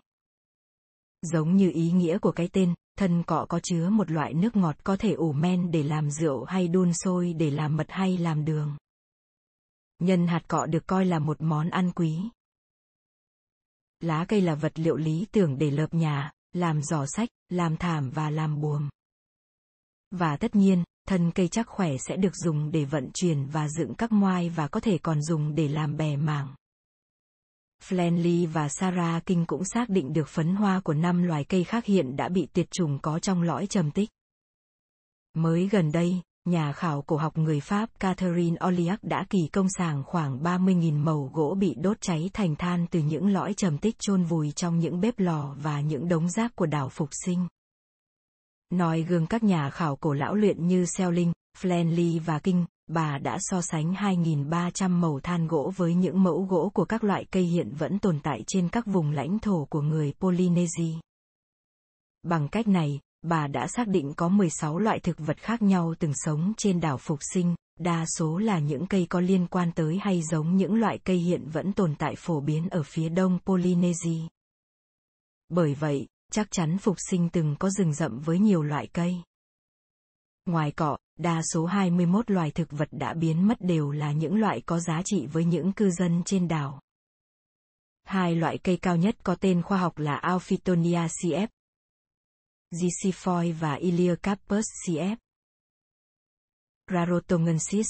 [1.23, 4.77] Giống như ý nghĩa của cái tên, thân cọ có chứa một loại nước ngọt
[4.85, 8.45] có thể ủ men để làm rượu hay đun sôi để làm mật hay làm
[8.45, 8.77] đường.
[9.99, 12.19] Nhân hạt cọ được coi là một món ăn quý.
[14.01, 18.11] Lá cây là vật liệu lý tưởng để lợp nhà, làm giỏ sách, làm thảm
[18.11, 18.89] và làm buồm.
[20.11, 23.95] Và tất nhiên, thân cây chắc khỏe sẽ được dùng để vận chuyển và dựng
[23.95, 26.55] các moai và có thể còn dùng để làm bè mảng.
[27.89, 31.85] Flanley và Sarah King cũng xác định được phấn hoa của năm loài cây khác
[31.85, 34.11] hiện đã bị tuyệt chủng có trong lõi trầm tích.
[35.35, 40.05] Mới gần đây, nhà khảo cổ học người Pháp Catherine Oliac đã kỳ công sàng
[40.05, 44.25] khoảng 30.000 mẩu gỗ bị đốt cháy thành than từ những lõi trầm tích chôn
[44.25, 47.47] vùi trong những bếp lò và những đống rác của đảo Phục Sinh.
[48.71, 53.39] Nói gương các nhà khảo cổ lão luyện như Selling, Flanley và King, bà đã
[53.41, 57.71] so sánh 2.300 mẩu than gỗ với những mẫu gỗ của các loại cây hiện
[57.79, 60.93] vẫn tồn tại trên các vùng lãnh thổ của người Polynesia.
[62.23, 66.13] Bằng cách này, bà đã xác định có 16 loại thực vật khác nhau từng
[66.15, 70.23] sống trên đảo Phục Sinh, đa số là những cây có liên quan tới hay
[70.23, 74.21] giống những loại cây hiện vẫn tồn tại phổ biến ở phía đông Polynesia.
[75.49, 79.17] Bởi vậy, chắc chắn Phục Sinh từng có rừng rậm với nhiều loại cây.
[80.47, 84.63] Ngoài cỏ, đa số 21 loài thực vật đã biến mất đều là những loại
[84.67, 86.81] có giá trị với những cư dân trên đảo.
[88.03, 91.49] Hai loại cây cao nhất có tên khoa học là Alphitonia cf.
[92.71, 95.17] Gicifoy và Iliocarpus cf.
[96.91, 97.87] Rarotongensis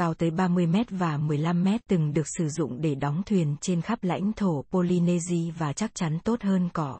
[0.00, 3.80] cao tới 30 mét và 15 mét từng được sử dụng để đóng thuyền trên
[3.80, 6.98] khắp lãnh thổ Polynesia và chắc chắn tốt hơn cỏ.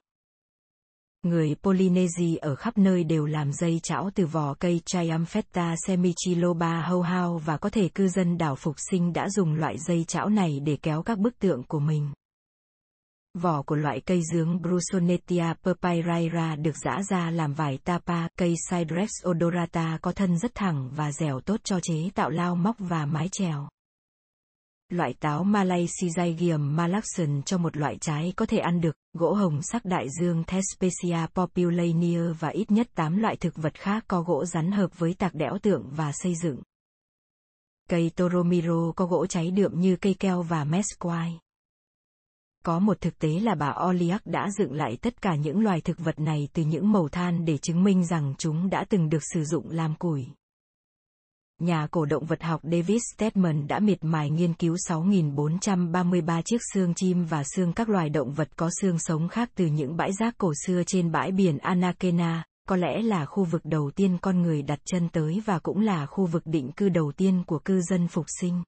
[1.23, 7.03] Người Polynesia ở khắp nơi đều làm dây chảo từ vỏ cây Triamphetta semichiloba hâu
[7.03, 10.61] hao và có thể cư dân đảo Phục Sinh đã dùng loại dây chảo này
[10.61, 12.13] để kéo các bức tượng của mình.
[13.35, 19.11] Vỏ của loại cây dướng Brusonetia papyrira được giã ra làm vải tapa, cây Cydrex
[19.29, 23.29] odorata có thân rất thẳng và dẻo tốt cho chế tạo lao móc và mái
[23.29, 23.69] chèo.
[24.89, 29.63] Loại táo Malay Syzygium malaxon cho một loại trái có thể ăn được, gỗ hồng
[29.63, 34.45] sắc đại dương Thespecia populania và ít nhất 8 loại thực vật khác có gỗ
[34.45, 36.57] rắn hợp với tạc đẽo tượng và xây dựng.
[37.89, 41.39] Cây Toromiro có gỗ cháy đượm như cây keo và mesquite.
[42.65, 45.99] Có một thực tế là bà Oliak đã dựng lại tất cả những loài thực
[45.99, 49.45] vật này từ những màu than để chứng minh rằng chúng đã từng được sử
[49.45, 50.27] dụng làm củi.
[51.61, 56.95] Nhà cổ động vật học David Stedman đã miệt mài nghiên cứu 6.433 chiếc xương
[56.95, 60.39] chim và xương các loài động vật có xương sống khác từ những bãi rác
[60.39, 64.63] cổ xưa trên bãi biển Anakena, có lẽ là khu vực đầu tiên con người
[64.63, 68.09] đặt chân tới và cũng là khu vực định cư đầu tiên của cư dân
[68.09, 68.63] phục sinh.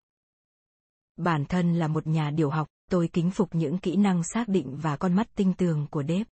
[1.16, 4.76] Bản thân là một nhà điều học, tôi kính phục những kỹ năng xác định
[4.76, 6.24] và con mắt tinh tường của Dave.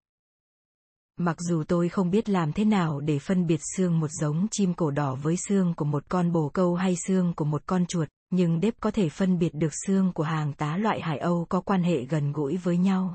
[1.17, 4.75] Mặc dù tôi không biết làm thế nào để phân biệt xương một giống chim
[4.75, 8.09] cổ đỏ với xương của một con bồ câu hay xương của một con chuột,
[8.31, 11.61] nhưng Dave có thể phân biệt được xương của hàng tá loại hải âu có
[11.61, 13.15] quan hệ gần gũi với nhau.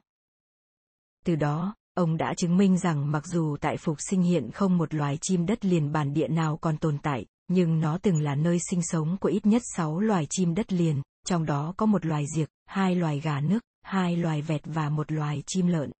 [1.25, 4.93] Từ đó, ông đã chứng minh rằng mặc dù tại Phục Sinh hiện không một
[4.93, 8.57] loài chim đất liền bản địa nào còn tồn tại, nhưng nó từng là nơi
[8.69, 12.25] sinh sống của ít nhất 6 loài chim đất liền, trong đó có một loài
[12.35, 15.91] diệc, hai loài gà nước, hai loài vẹt và một loài chim lợn.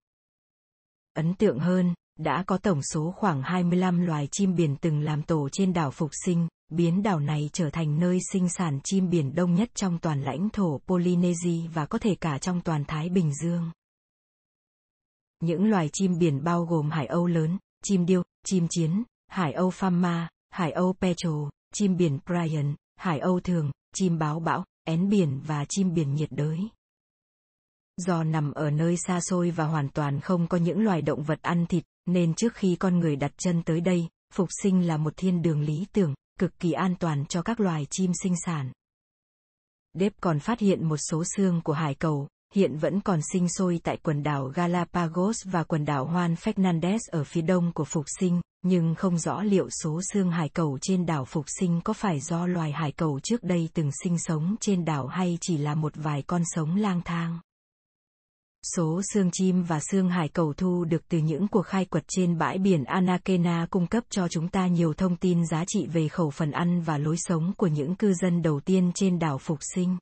[1.14, 5.50] Ấn tượng hơn, đã có tổng số khoảng 25 loài chim biển từng làm tổ
[5.52, 9.56] trên đảo Phục Sinh, biến đảo này trở thành nơi sinh sản chim biển đông
[9.56, 13.72] nhất trong toàn lãnh thổ Polynesia và có thể cả trong toàn Thái Bình Dương.
[15.40, 19.70] Những loài chim biển bao gồm hải âu lớn, chim điêu, chim chiến, hải âu
[19.70, 21.34] Fama, hải âu Petrel,
[21.74, 26.30] chim biển Brian, hải âu thường, chim báo bão, én biển và chim biển nhiệt
[26.32, 26.60] đới.
[27.98, 31.42] Do nằm ở nơi xa xôi và hoàn toàn không có những loài động vật
[31.42, 35.14] ăn thịt, nên trước khi con người đặt chân tới đây, phục sinh là một
[35.18, 38.72] thiên đường lý tưởng, cực kỳ an toàn cho các loài chim sinh sản.
[39.94, 43.80] Đếp còn phát hiện một số xương của hải cầu, hiện vẫn còn sinh sôi
[43.84, 48.42] tại quần đảo Galapagos và quần đảo Juan Fernandez ở phía đông của Phục Sinh,
[48.68, 52.48] nhưng không rõ liệu số xương hải cầu trên đảo Phục Sinh có phải do
[52.48, 56.22] loài hải cầu trước đây từng sinh sống trên đảo hay chỉ là một vài
[56.22, 57.40] con sống lang thang.
[58.76, 62.38] Số xương chim và xương hải cầu thu được từ những cuộc khai quật trên
[62.38, 66.30] bãi biển Anakena cung cấp cho chúng ta nhiều thông tin giá trị về khẩu
[66.30, 69.98] phần ăn và lối sống của những cư dân đầu tiên trên đảo Phục Sinh.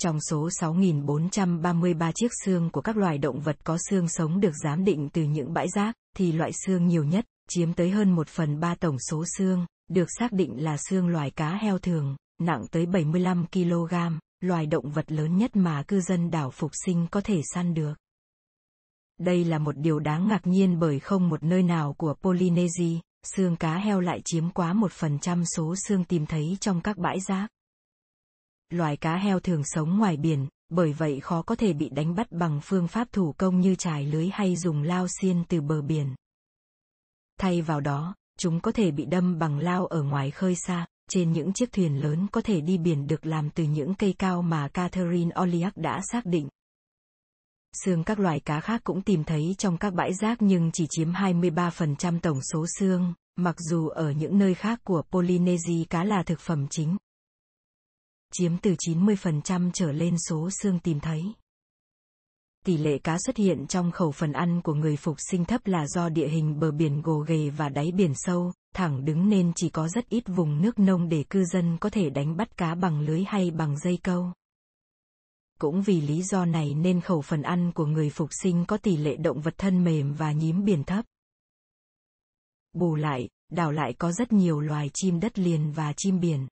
[0.00, 4.84] Trong số 6.433 chiếc xương của các loài động vật có xương sống được giám
[4.84, 8.60] định từ những bãi rác, thì loại xương nhiều nhất, chiếm tới hơn một phần
[8.60, 12.86] ba tổng số xương, được xác định là xương loài cá heo thường, nặng tới
[12.86, 13.94] 75 kg,
[14.40, 17.94] loài động vật lớn nhất mà cư dân đảo Phục Sinh có thể săn được.
[19.18, 22.98] Đây là một điều đáng ngạc nhiên bởi không một nơi nào của Polynesia,
[23.36, 26.98] xương cá heo lại chiếm quá một phần trăm số xương tìm thấy trong các
[26.98, 27.48] bãi rác.
[28.70, 32.32] Loài cá heo thường sống ngoài biển, bởi vậy khó có thể bị đánh bắt
[32.32, 36.14] bằng phương pháp thủ công như trải lưới hay dùng lao xiên từ bờ biển.
[37.40, 41.32] Thay vào đó, chúng có thể bị đâm bằng lao ở ngoài khơi xa, trên
[41.32, 44.68] những chiếc thuyền lớn có thể đi biển được làm từ những cây cao mà
[44.68, 46.48] Catherine Oliak đã xác định.
[47.84, 51.12] Xương các loài cá khác cũng tìm thấy trong các bãi rác nhưng chỉ chiếm
[51.12, 56.40] 23% tổng số xương, Mặc dù ở những nơi khác của Polynesia cá là thực
[56.40, 56.96] phẩm chính.
[58.32, 61.20] Chiếm từ 90% trở lên số xương tìm thấy.
[62.64, 65.86] Tỷ lệ cá xuất hiện trong khẩu phần ăn của người phục sinh thấp là
[65.86, 69.68] do địa hình bờ biển gồ ghề và đáy biển sâu, thẳng đứng nên chỉ
[69.70, 73.00] có rất ít vùng nước nông để cư dân có thể đánh bắt cá bằng
[73.00, 74.32] lưới hay bằng dây câu.
[75.58, 78.96] Cũng vì lý do này nên khẩu phần ăn của người phục sinh có tỷ
[78.96, 81.04] lệ động vật thân mềm và nhím biển thấp.
[82.72, 86.46] Bù lại, đảo lại có rất nhiều loài chim đất liền và chim biển.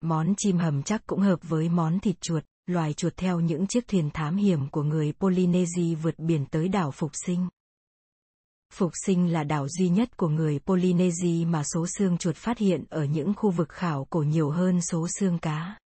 [0.00, 3.88] Món chim hầm chắc cũng hợp với món thịt chuột, loài chuột theo những chiếc
[3.88, 7.48] thuyền thám hiểm của người Polynesia vượt biển tới đảo Phục Sinh.
[8.72, 12.84] Phục Sinh là đảo duy nhất của người Polynesia mà số xương chuột phát hiện
[12.90, 15.78] ở những khu vực khảo cổ nhiều hơn số xương cá.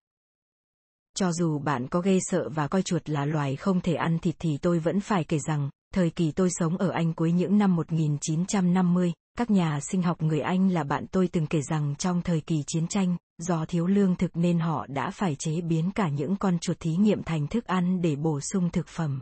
[1.17, 4.35] Cho dù bạn có ghê sợ và coi chuột là loài không thể ăn thịt
[4.39, 7.77] thì tôi vẫn phải kể rằng, thời kỳ tôi sống ở Anh cuối những năm
[7.77, 12.41] 1950, các nhà sinh học người Anh là bạn tôi từng kể rằng trong thời
[12.41, 16.37] kỳ chiến tranh, do thiếu lương thực nên họ đã phải chế biến cả những
[16.37, 19.21] con chuột thí nghiệm thành thức ăn để bổ sung thực phẩm.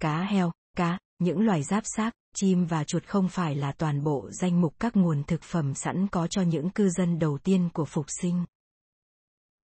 [0.00, 4.30] Cá heo, cá, những loài giáp xác, chim và chuột không phải là toàn bộ
[4.30, 7.84] danh mục các nguồn thực phẩm sẵn có cho những cư dân đầu tiên của
[7.84, 8.44] phục sinh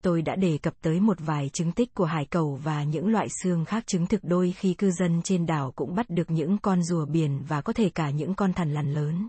[0.04, 3.28] tôi đã đề cập tới một vài chứng tích của hải cầu và những loại
[3.44, 6.84] xương khác chứng thực đôi khi cư dân trên đảo cũng bắt được những con
[6.84, 9.28] rùa biển và có thể cả những con thằn lằn lớn.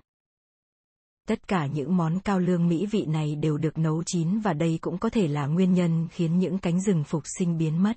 [1.28, 4.78] Tất cả những món cao lương mỹ vị này đều được nấu chín và đây
[4.80, 7.96] cũng có thể là nguyên nhân khiến những cánh rừng phục sinh biến mất.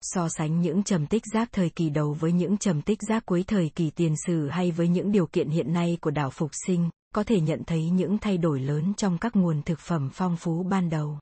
[0.00, 3.44] So sánh những trầm tích rác thời kỳ đầu với những trầm tích rác cuối
[3.46, 6.90] thời kỳ tiền sử hay với những điều kiện hiện nay của đảo phục sinh,
[7.14, 10.62] có thể nhận thấy những thay đổi lớn trong các nguồn thực phẩm phong phú
[10.62, 11.18] ban đầu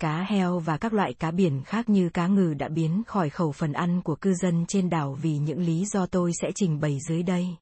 [0.00, 3.52] cá heo và các loại cá biển khác như cá ngừ đã biến khỏi khẩu
[3.52, 6.98] phần ăn của cư dân trên đảo vì những lý do tôi sẽ trình bày
[7.08, 7.56] dưới đây.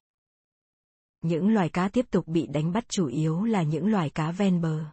[1.23, 4.61] Những loài cá tiếp tục bị đánh bắt chủ yếu là những loài cá ven
[4.61, 4.85] bờ.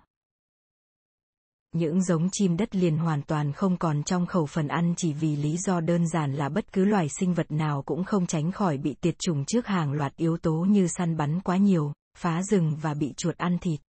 [1.73, 5.36] Những giống chim đất liền hoàn toàn không còn trong khẩu phần ăn chỉ vì
[5.36, 8.78] lý do đơn giản là bất cứ loài sinh vật nào cũng không tránh khỏi
[8.78, 12.77] bị tiệt chủng trước hàng loạt yếu tố như săn bắn quá nhiều, phá rừng
[12.82, 13.81] và bị chuột ăn thịt.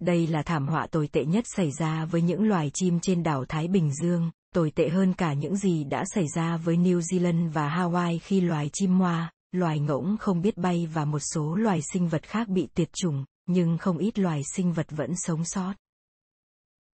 [0.00, 3.44] Đây là thảm họa tồi tệ nhất xảy ra với những loài chim trên đảo
[3.48, 7.50] Thái Bình Dương, tồi tệ hơn cả những gì đã xảy ra với New Zealand
[7.50, 11.80] và Hawaii khi loài chim hoa, loài ngỗng không biết bay và một số loài
[11.92, 15.74] sinh vật khác bị tuyệt chủng, nhưng không ít loài sinh vật vẫn sống sót.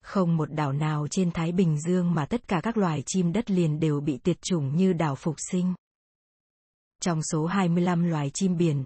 [0.03, 3.51] Không một đảo nào trên Thái Bình Dương mà tất cả các loài chim đất
[3.51, 5.73] liền đều bị tuyệt chủng như đảo Phục Sinh.
[7.01, 8.83] Trong số 25 loài chim biển,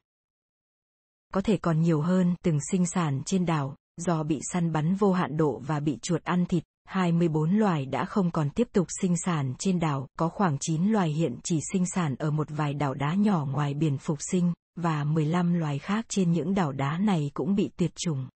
[1.34, 5.14] có thể còn nhiều hơn từng sinh sản trên đảo, Do bị săn bắn vô
[5.14, 9.18] hạn độ và bị chuột ăn thịt, 24 loài đã không còn tiếp tục sinh
[9.18, 12.94] sản trên đảo, có khoảng 9 loài hiện chỉ sinh sản ở một vài đảo
[12.94, 17.32] đá nhỏ ngoài biển phục sinh, và 15 loài khác trên những đảo đá này
[17.34, 18.28] cũng bị tuyệt chủng.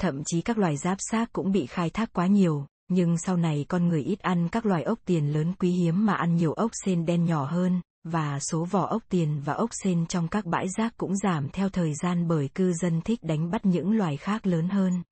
[0.00, 3.64] Thậm chí các loài giáp xác cũng bị khai thác quá nhiều, nhưng sau này
[3.68, 6.70] con người ít ăn các loài ốc tiền lớn quý hiếm mà ăn nhiều ốc
[6.84, 10.66] sên đen nhỏ hơn, và số vỏ ốc tiền và ốc sên trong các bãi
[10.68, 14.46] rác cũng giảm theo thời gian bởi cư dân thích đánh bắt những loài khác
[14.46, 15.02] lớn hơn.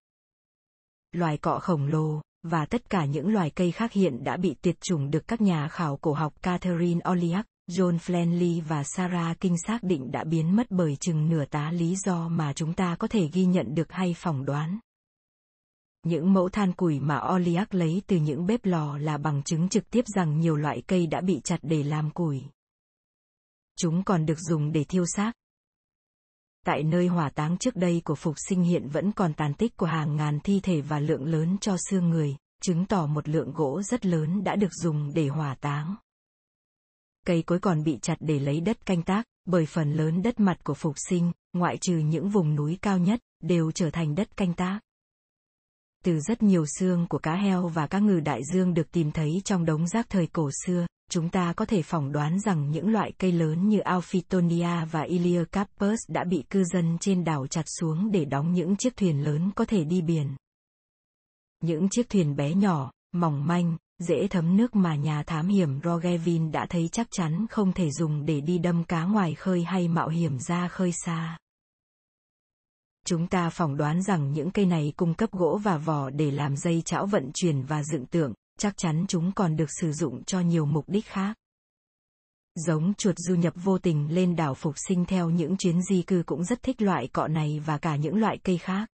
[1.13, 4.81] Loài cọ khổng lồ, và tất cả những loài cây khác hiện đã bị tuyệt
[4.81, 9.83] chủng được các nhà khảo cổ học Catherine Oliak, John Flanley và Sarah King xác
[9.83, 13.29] định đã biến mất bởi chừng nửa tá lý do mà chúng ta có thể
[13.33, 14.79] ghi nhận được hay phỏng đoán.
[16.05, 19.91] Những mẫu than củi mà Oliak lấy từ những bếp lò là bằng chứng trực
[19.91, 22.45] tiếp rằng nhiều loại cây đã bị chặt để làm củi
[23.79, 25.33] chúng còn được dùng để thiêu xác.
[26.67, 29.87] Tại nơi hỏa táng trước đây của phục sinh hiện vẫn còn tàn tích của
[29.87, 33.83] hàng ngàn thi thể và lượng lớn cho xương người, chứng tỏ một lượng gỗ
[33.83, 35.95] rất lớn đã được dùng để hỏa táng.
[37.27, 40.65] Cây cối còn bị chặt để lấy đất canh tác, bởi phần lớn đất mặt
[40.65, 44.55] của phục sinh, ngoại trừ những vùng núi cao nhất, đều trở thành đất canh
[44.55, 44.81] tác.
[46.05, 49.43] Từ rất nhiều xương của cá heo và cá ngừ đại dương được tìm thấy
[49.45, 53.12] trong đống rác thời cổ xưa, chúng ta có thể phỏng đoán rằng những loại
[53.19, 58.25] cây lớn như Alphitonia và Iliocarpus đã bị cư dân trên đảo chặt xuống để
[58.25, 60.37] đóng những chiếc thuyền lớn có thể đi biển.
[61.62, 66.53] Những chiếc thuyền bé nhỏ, mỏng manh, dễ thấm nước mà nhà thám hiểm Rogevin
[66.53, 70.09] đã thấy chắc chắn không thể dùng để đi đâm cá ngoài khơi hay mạo
[70.09, 71.39] hiểm ra khơi xa.
[73.09, 76.57] Chúng ta phỏng đoán rằng những cây này cung cấp gỗ và vỏ để làm
[76.57, 80.41] dây chảo vận chuyển và dựng tượng, chắc chắn chúng còn được sử dụng cho
[80.41, 81.37] nhiều mục đích khác.
[82.55, 86.23] Giống chuột du nhập vô tình lên đảo phục sinh theo những chuyến di cư
[86.27, 88.89] cũng rất thích loại cọ này và cả những loại cây khác.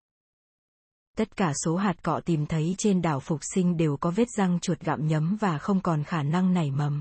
[1.16, 4.58] Tất cả số hạt cọ tìm thấy trên đảo phục sinh đều có vết răng
[4.60, 7.00] chuột gặm nhấm và không còn khả năng nảy mầm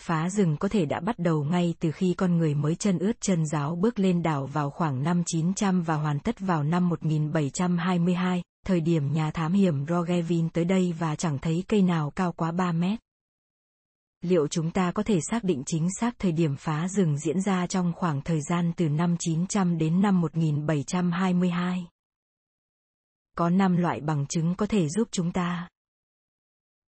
[0.00, 3.20] phá rừng có thể đã bắt đầu ngay từ khi con người mới chân ướt
[3.20, 8.42] chân giáo bước lên đảo vào khoảng năm 900 và hoàn tất vào năm 1722,
[8.66, 12.52] thời điểm nhà thám hiểm Rogevin tới đây và chẳng thấy cây nào cao quá
[12.52, 13.00] 3 mét.
[14.22, 17.66] Liệu chúng ta có thể xác định chính xác thời điểm phá rừng diễn ra
[17.66, 21.86] trong khoảng thời gian từ năm 900 đến năm 1722?
[23.36, 25.68] Có 5 loại bằng chứng có thể giúp chúng ta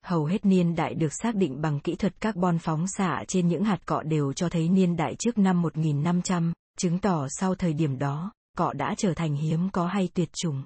[0.06, 3.64] hầu hết niên đại được xác định bằng kỹ thuật carbon phóng xạ trên những
[3.64, 7.98] hạt cọ đều cho thấy niên đại trước năm 1500, chứng tỏ sau thời điểm
[7.98, 10.62] đó, cọ đã trở thành hiếm có hay tuyệt chủng.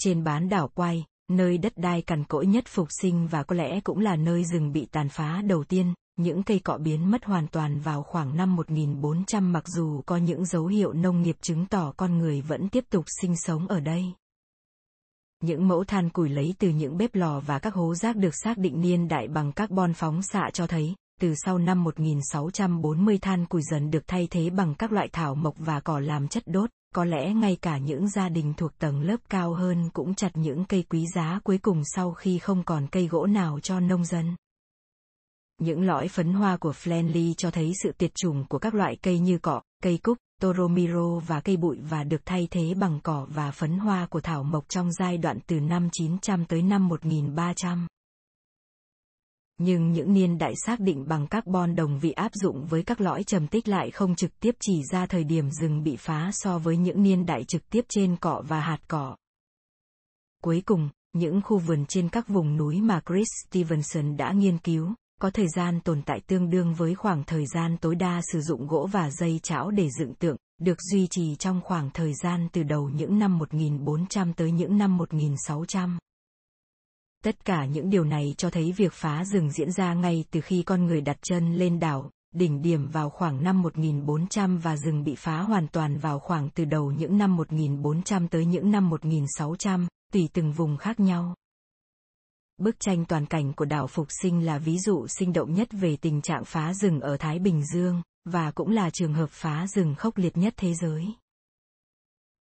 [0.00, 3.80] Trên bán đảo quay, nơi đất đai cằn cỗi nhất phục sinh và có lẽ
[3.80, 7.48] cũng là nơi rừng bị tàn phá đầu tiên, những cây cọ biến mất hoàn
[7.48, 11.92] toàn vào khoảng năm 1400 mặc dù có những dấu hiệu nông nghiệp chứng tỏ
[11.96, 14.12] con người vẫn tiếp tục sinh sống ở đây.
[15.40, 18.58] Những mẫu than củi lấy từ những bếp lò và các hố rác được xác
[18.58, 23.62] định niên đại bằng carbon phóng xạ cho thấy, từ sau năm 1640 than củi
[23.70, 27.04] dần được thay thế bằng các loại thảo mộc và cỏ làm chất đốt, có
[27.04, 30.84] lẽ ngay cả những gia đình thuộc tầng lớp cao hơn cũng chặt những cây
[30.90, 34.36] quý giá cuối cùng sau khi không còn cây gỗ nào cho nông dân.
[35.60, 39.18] Những lõi phấn hoa của Flanley cho thấy sự tuyệt chủng của các loại cây
[39.18, 43.50] như cọ, cây cúc, Toromiro và cây bụi và được thay thế bằng cỏ và
[43.50, 47.86] phấn hoa của thảo mộc trong giai đoạn từ năm 900 tới năm 1300.
[49.58, 53.24] Nhưng những niên đại xác định bằng carbon đồng vị áp dụng với các lõi
[53.24, 56.76] trầm tích lại không trực tiếp chỉ ra thời điểm rừng bị phá so với
[56.76, 59.16] những niên đại trực tiếp trên cỏ và hạt cỏ.
[60.42, 64.94] Cuối cùng, những khu vườn trên các vùng núi mà Chris Stevenson đã nghiên cứu,
[65.20, 68.66] có thời gian tồn tại tương đương với khoảng thời gian tối đa sử dụng
[68.66, 72.62] gỗ và dây chảo để dựng tượng, được duy trì trong khoảng thời gian từ
[72.62, 75.98] đầu những năm 1400 tới những năm 1600.
[77.24, 80.62] Tất cả những điều này cho thấy việc phá rừng diễn ra ngay từ khi
[80.62, 85.14] con người đặt chân lên đảo, đỉnh điểm vào khoảng năm 1400 và rừng bị
[85.14, 90.28] phá hoàn toàn vào khoảng từ đầu những năm 1400 tới những năm 1600, tùy
[90.32, 91.34] từng vùng khác nhau.
[92.58, 95.96] Bức tranh toàn cảnh của đảo Phục Sinh là ví dụ sinh động nhất về
[95.96, 99.94] tình trạng phá rừng ở Thái Bình Dương, và cũng là trường hợp phá rừng
[99.94, 101.06] khốc liệt nhất thế giới.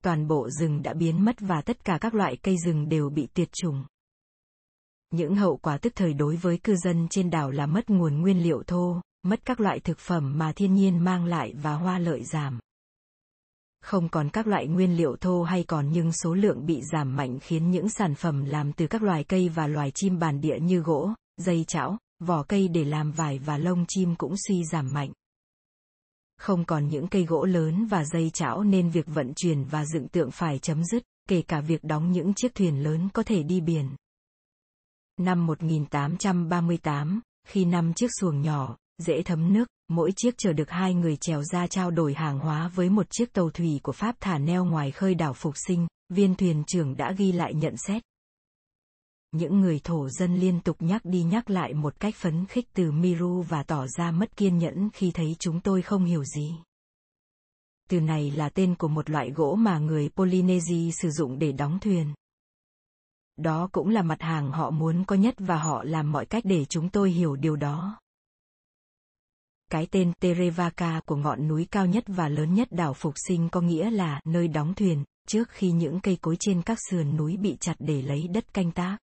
[0.03, 3.29] Toàn bộ rừng đã biến mất và tất cả các loại cây rừng đều bị
[3.35, 3.85] tuyệt chủng.
[5.11, 8.43] Những hậu quả tức thời đối với cư dân trên đảo là mất nguồn nguyên
[8.43, 12.25] liệu thô, mất các loại thực phẩm mà thiên nhiên mang lại và hoa lợi
[12.25, 12.61] giảm
[13.83, 17.39] không còn các loại nguyên liệu thô hay còn nhưng số lượng bị giảm mạnh
[17.41, 20.81] khiến những sản phẩm làm từ các loài cây và loài chim bản địa như
[20.81, 25.13] gỗ, dây chảo, vỏ cây để làm vải và lông chim cũng suy giảm mạnh.
[26.39, 30.09] Không còn những cây gỗ lớn và dây chảo nên việc vận chuyển và dựng
[30.09, 33.61] tượng phải chấm dứt, kể cả việc đóng những chiếc thuyền lớn có thể đi
[33.61, 33.89] biển.
[35.21, 40.95] Năm 1838, khi năm chiếc xuồng nhỏ, dễ thấm nước, mỗi chiếc chờ được hai
[40.95, 44.39] người trèo ra trao đổi hàng hóa với một chiếc tàu thủy của Pháp thả
[44.39, 48.03] neo ngoài khơi đảo Phục Sinh, viên thuyền trưởng đã ghi lại nhận xét.
[49.33, 52.93] Những người thổ dân liên tục nhắc đi nhắc lại một cách phấn khích từ
[52.93, 56.55] Miru và tỏ ra mất kiên nhẫn khi thấy chúng tôi không hiểu gì.
[57.91, 61.79] Từ này là tên của một loại gỗ mà người Polynesia sử dụng để đóng
[61.81, 62.15] thuyền.
[63.37, 66.65] Đó cũng là mặt hàng họ muốn có nhất và họ làm mọi cách để
[66.65, 67.99] chúng tôi hiểu điều đó.
[69.73, 73.61] Cái tên Terevaka của ngọn núi cao nhất và lớn nhất đảo Phục Sinh có
[73.61, 77.57] nghĩa là nơi đóng thuyền, trước khi những cây cối trên các sườn núi bị
[77.61, 78.99] chặt để lấy đất canh tác.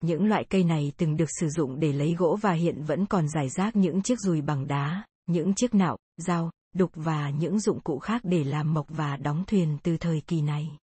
[0.00, 3.28] Những loại cây này từng được sử dụng để lấy gỗ và hiện vẫn còn
[3.28, 7.80] giải rác những chiếc dùi bằng đá, những chiếc nạo, dao, đục và những dụng
[7.80, 10.78] cụ khác để làm mộc và đóng thuyền từ thời kỳ này.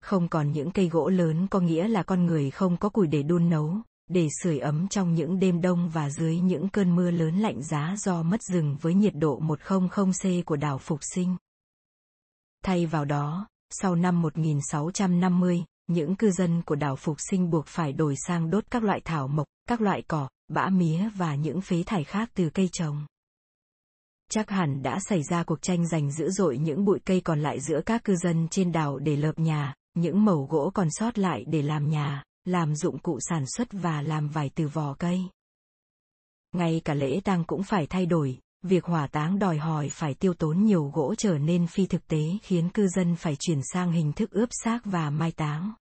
[0.00, 3.22] Không còn những cây gỗ lớn có nghĩa là con người không có củi để
[3.22, 3.76] đun nấu,
[4.08, 7.94] để sưởi ấm trong những đêm đông và dưới những cơn mưa lớn lạnh giá
[7.98, 11.36] do mất rừng với nhiệt độ 100C của đảo Phục Sinh.
[12.64, 17.92] Thay vào đó, sau năm 1650, những cư dân của đảo Phục Sinh buộc phải
[17.92, 21.82] đổi sang đốt các loại thảo mộc, các loại cỏ, bã mía và những phế
[21.86, 23.06] thải khác từ cây trồng.
[24.30, 27.60] Chắc hẳn đã xảy ra cuộc tranh giành dữ dội những bụi cây còn lại
[27.60, 31.44] giữa các cư dân trên đảo để lợp nhà, những mẩu gỗ còn sót lại
[31.46, 35.20] để làm nhà, làm dụng cụ sản xuất và làm vải từ vỏ cây.
[36.52, 40.34] Ngay cả lễ tang cũng phải thay đổi, việc hỏa táng đòi hỏi phải tiêu
[40.34, 44.12] tốn nhiều gỗ trở nên phi thực tế khiến cư dân phải chuyển sang hình
[44.12, 45.72] thức ướp xác và mai táng.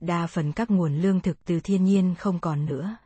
[0.00, 2.96] Đa phần các nguồn lương thực từ thiên nhiên không còn nữa.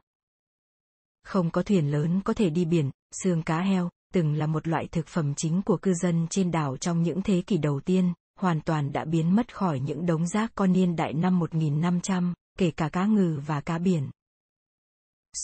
[1.23, 2.91] Không có thuyền lớn có thể đi biển,
[3.23, 6.77] xương cá heo, từng là một loại thực phẩm chính của cư dân trên đảo
[6.77, 10.53] trong những thế kỷ đầu tiên, hoàn toàn đã biến mất khỏi những đống rác
[10.55, 14.11] con niên đại năm 1500, kể cả cá ngừ và cá biển.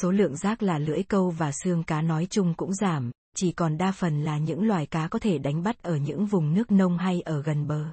[0.00, 3.78] Số lượng rác là lưỡi câu và xương cá nói chung cũng giảm, chỉ còn
[3.78, 6.98] đa phần là những loài cá có thể đánh bắt ở những vùng nước nông
[6.98, 7.84] hay ở gần bờ.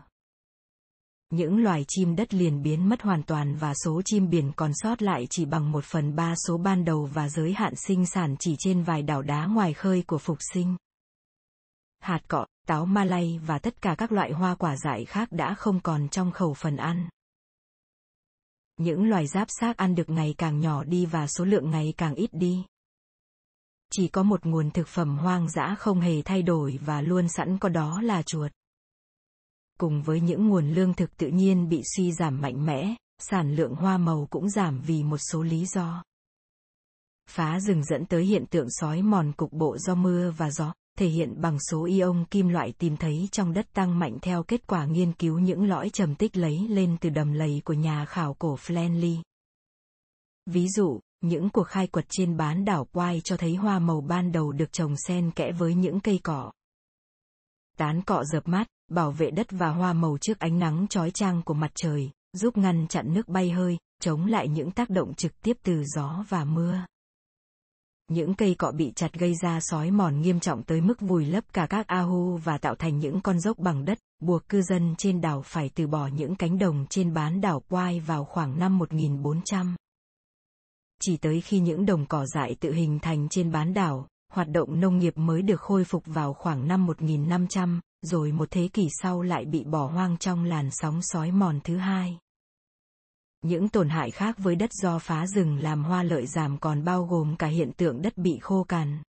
[1.30, 5.02] Những loài chim đất liền biến mất hoàn toàn và số chim biển còn sót
[5.02, 8.56] lại chỉ bằng một phần ba số ban đầu và giới hạn sinh sản chỉ
[8.60, 10.76] trên vài đảo đá ngoài khơi của phục sinh.
[12.00, 15.80] Hạt cọ, táo Malay và tất cả các loại hoa quả dại khác đã không
[15.80, 17.10] còn trong khẩu phần ăn.
[18.78, 22.16] Những loài giáp xác ăn được ngày càng nhỏ đi và số lượng ngày càng
[22.16, 22.66] ít đi.
[23.92, 27.58] Chỉ có một nguồn thực phẩm hoang dã không hề thay đổi và luôn sẵn
[27.58, 28.52] có đó là chuột.
[29.80, 33.76] Cùng với những nguồn lương thực tự nhiên bị suy giảm mạnh mẽ, sản lượng
[33.76, 36.04] hoa màu cũng giảm vì một số lý do.
[37.30, 41.08] Phá rừng dẫn tới hiện tượng sói mòn cục bộ do mưa và gió, thể
[41.08, 44.86] hiện bằng số ion kim loại tìm thấy trong đất tăng mạnh theo kết quả
[44.86, 48.56] nghiên cứu những lõi trầm tích lấy lên từ đầm lầy của nhà khảo cổ
[48.56, 49.22] Flanley.
[50.46, 54.32] Ví dụ, những cuộc khai quật trên bán đảo Quai cho thấy hoa màu ban
[54.32, 56.52] đầu được trồng xen kẽ với những cây cỏ.
[57.78, 61.42] Tán cọ dập mát, bảo vệ đất và hoa màu trước ánh nắng chói chang
[61.44, 65.42] của mặt trời, giúp ngăn chặn nước bay hơi, chống lại những tác động trực
[65.42, 66.82] tiếp từ gió và mưa.
[68.12, 71.44] Những cây cọ bị chặt gây ra sói mòn nghiêm trọng tới mức vùi lấp
[71.54, 75.22] cả các ahu và tạo thành những con dốc bằng đất, buộc cư dân trên
[75.22, 79.76] đảo phải từ bỏ những cánh đồng trên bán đảo Quai vào khoảng năm 1400.
[81.02, 84.80] Chỉ tới khi những đồng cỏ dại tự hình thành trên bán đảo, hoạt động
[84.80, 89.22] nông nghiệp mới được khôi phục vào khoảng năm 1500, rồi một thế kỷ sau
[89.22, 92.18] lại bị bỏ hoang trong làn sóng sói mòn thứ hai.
[93.48, 97.04] Những tổn hại khác với đất do phá rừng làm hoa lợi giảm còn bao
[97.04, 99.04] gồm cả hiện tượng đất bị khô cằn.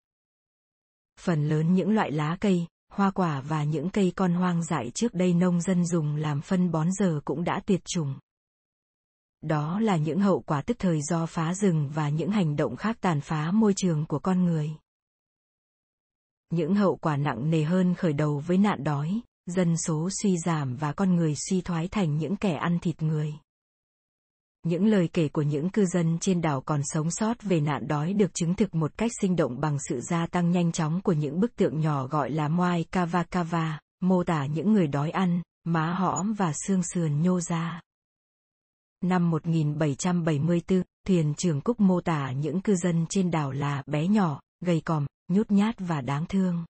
[1.20, 5.14] Phần lớn những loại lá cây, hoa quả và những cây con hoang dại trước
[5.14, 8.14] đây nông dân dùng làm phân bón giờ cũng đã tuyệt chủng.
[9.40, 12.96] Đó là những hậu quả tức thời do phá rừng và những hành động khác
[13.00, 14.70] tàn phá môi trường của con người.
[16.50, 20.76] Những hậu quả nặng nề hơn khởi đầu với nạn đói, dân số suy giảm
[20.76, 23.34] và con người suy thoái thành những kẻ ăn thịt người.
[24.62, 28.12] Những lời kể của những cư dân trên đảo còn sống sót về nạn đói
[28.12, 31.40] được chứng thực một cách sinh động bằng sự gia tăng nhanh chóng của những
[31.40, 35.92] bức tượng nhỏ gọi là Moai Kava Kava, mô tả những người đói ăn, má
[35.92, 37.80] hõm và xương sườn nhô ra.
[39.04, 44.40] Năm 1774, thuyền trưởng Cúc mô tả những cư dân trên đảo là bé nhỏ,
[44.60, 46.64] gầy còm, nhút nhát và đáng thương.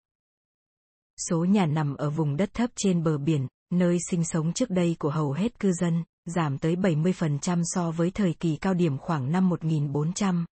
[1.28, 4.96] Số nhà nằm ở vùng đất thấp trên bờ biển, nơi sinh sống trước đây
[4.98, 9.32] của hầu hết cư dân, giảm tới 70% so với thời kỳ cao điểm khoảng
[9.32, 10.46] năm 1400.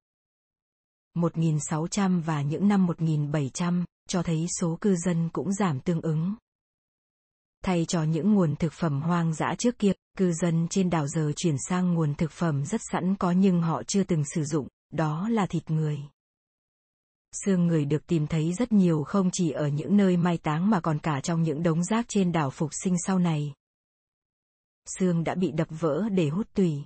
[1.14, 6.36] 1600 và những năm 1700, cho thấy số cư dân cũng giảm tương ứng.
[7.64, 11.32] Thay cho những nguồn thực phẩm hoang dã trước kia, cư dân trên đảo giờ
[11.36, 15.30] chuyển sang nguồn thực phẩm rất sẵn có nhưng họ chưa từng sử dụng, đó
[15.30, 16.00] là thịt người.
[17.46, 20.80] Xương người được tìm thấy rất nhiều không chỉ ở những nơi mai táng mà
[20.80, 23.54] còn cả trong những đống rác trên đảo phục sinh sau này.
[24.86, 26.84] Xương đã bị đập vỡ để hút tùy.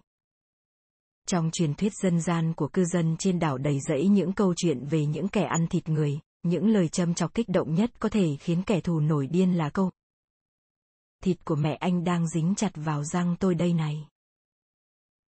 [1.28, 4.86] Trong truyền thuyết dân gian của cư dân trên đảo đầy rẫy những câu chuyện
[4.86, 8.36] về những kẻ ăn thịt người, những lời châm chọc kích động nhất có thể
[8.40, 9.92] khiến kẻ thù nổi điên là câu
[11.24, 14.08] Thịt của mẹ anh đang dính chặt vào răng tôi đây này.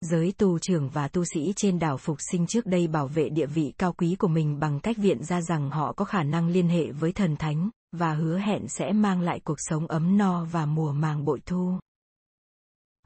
[0.01, 3.47] Giới tu trưởng và tu sĩ trên đảo Phục sinh trước đây bảo vệ địa
[3.47, 6.69] vị cao quý của mình bằng cách viện ra rằng họ có khả năng liên
[6.69, 10.67] hệ với thần thánh, và hứa hẹn sẽ mang lại cuộc sống ấm no và
[10.67, 11.79] mùa màng bội thu.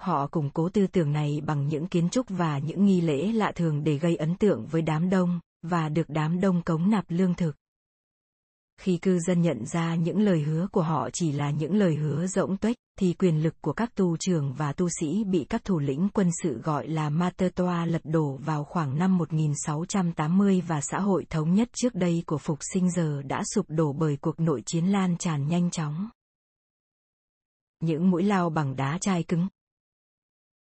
[0.01, 3.53] Họ củng cố tư tưởng này bằng những kiến trúc và những nghi lễ lạ
[3.55, 7.35] thường để gây ấn tượng với đám đông, và được đám đông cống nạp lương
[7.35, 7.57] thực.
[8.81, 12.27] Khi cư dân nhận ra những lời hứa của họ chỉ là những lời hứa
[12.27, 15.79] rỗng tuếch, thì quyền lực của các tu trưởng và tu sĩ bị các thủ
[15.79, 21.27] lĩnh quân sự gọi là Matertoa lật đổ vào khoảng năm 1680 và xã hội
[21.31, 24.85] thống nhất trước đây của Phục sinh giờ đã sụp đổ bởi cuộc nội chiến
[24.85, 26.09] lan tràn nhanh chóng.
[27.81, 29.49] Những mũi lao bằng đá chai cứng,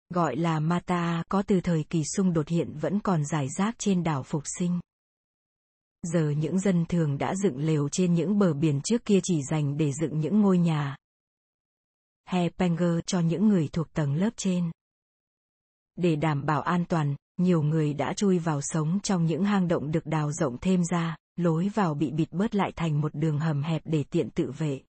[0.09, 4.03] gọi là Mata có từ thời kỳ xung đột hiện vẫn còn giải rác trên
[4.03, 4.79] đảo Phục sinh
[6.05, 9.77] giờ những dân thường đã dựng lều trên những bờ biển trước kia chỉ dành
[9.77, 10.97] để dựng những ngôi nhà.
[12.29, 14.71] Hepenger cho những người thuộc tầng lớp trên.
[15.95, 19.91] Để đảm bảo an toàn, nhiều người đã chui vào sống trong những hang động
[19.91, 23.63] được đào rộng thêm ra, lối vào bị bịt bớt lại thành một đường hầm
[23.63, 24.81] hẹp để tiện tự vệ.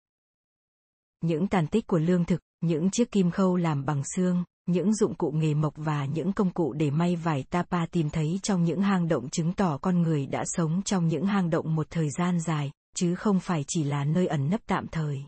[1.20, 5.14] Những tàn tích của lương thực, những chiếc kim khâu làm bằng xương, những dụng
[5.14, 8.80] cụ nghề mộc và những công cụ để may vải tapa tìm thấy trong những
[8.82, 12.40] hang động chứng tỏ con người đã sống trong những hang động một thời gian
[12.40, 15.18] dài, chứ không phải chỉ là nơi ẩn nấp tạm thời.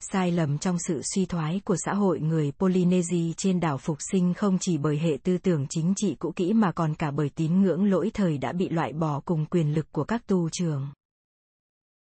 [0.00, 4.34] Sai lầm trong sự suy thoái của xã hội người Polynesia trên đảo phục sinh
[4.34, 7.62] không chỉ bởi hệ tư tưởng chính trị cũ kỹ mà còn cả bởi tín
[7.62, 10.88] ngưỡng lỗi thời đã bị loại bỏ cùng quyền lực của các tu trường.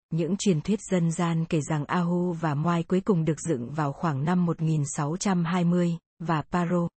[0.09, 3.93] Những truyền thuyết dân gian kể rằng Ahu và Moai cuối cùng được dựng vào
[3.93, 6.87] khoảng năm 1620, và Paro.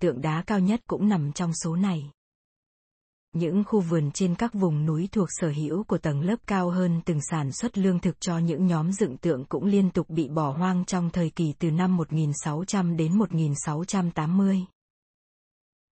[0.00, 2.10] Tượng đá cao nhất cũng nằm trong số này.
[3.32, 7.00] Những khu vườn trên các vùng núi thuộc sở hữu của tầng lớp cao hơn
[7.04, 10.50] từng sản xuất lương thực cho những nhóm dựng tượng cũng liên tục bị bỏ
[10.50, 14.64] hoang trong thời kỳ từ năm 1600 đến 1680.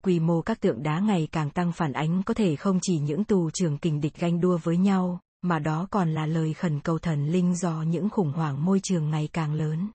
[0.05, 3.25] Quy mô các tượng đá ngày càng tăng phản ánh có thể không chỉ những
[3.25, 6.99] tù trường kình địch ganh đua với nhau, mà đó còn là lời khẩn cầu
[6.99, 9.91] thần linh do những khủng hoảng môi trường ngày càng lớn.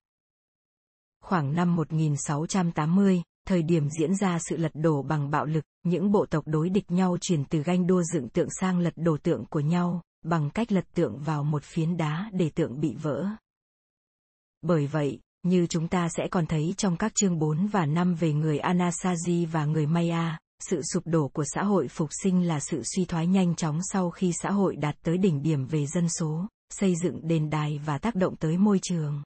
[1.23, 6.25] Khoảng năm 1680, thời điểm diễn ra sự lật đổ bằng bạo lực, những bộ
[6.25, 9.59] tộc đối địch nhau chuyển từ ganh đua dựng tượng sang lật đổ tượng của
[9.59, 13.25] nhau, bằng cách lật tượng vào một phiến đá để tượng bị vỡ.
[14.61, 18.33] Bởi vậy, như chúng ta sẽ còn thấy trong các chương 4 và 5 về
[18.33, 20.37] người Anasazi và người Maya,
[20.69, 24.09] sự sụp đổ của xã hội phục sinh là sự suy thoái nhanh chóng sau
[24.09, 27.97] khi xã hội đạt tới đỉnh điểm về dân số, xây dựng đền đài và
[27.97, 29.23] tác động tới môi trường.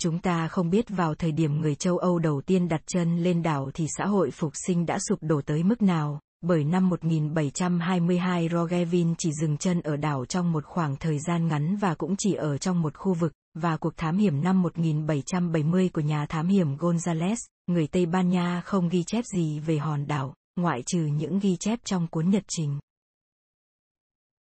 [0.00, 3.42] Chúng ta không biết vào thời điểm người châu Âu đầu tiên đặt chân lên
[3.42, 8.48] đảo thì xã hội phục sinh đã sụp đổ tới mức nào, bởi năm 1722
[8.48, 12.34] Rogevin chỉ dừng chân ở đảo trong một khoảng thời gian ngắn và cũng chỉ
[12.34, 16.76] ở trong một khu vực, và cuộc thám hiểm năm 1770 của nhà thám hiểm
[16.76, 21.38] Gonzales, người Tây Ban Nha không ghi chép gì về hòn đảo, ngoại trừ những
[21.38, 22.78] ghi chép trong cuốn nhật trình.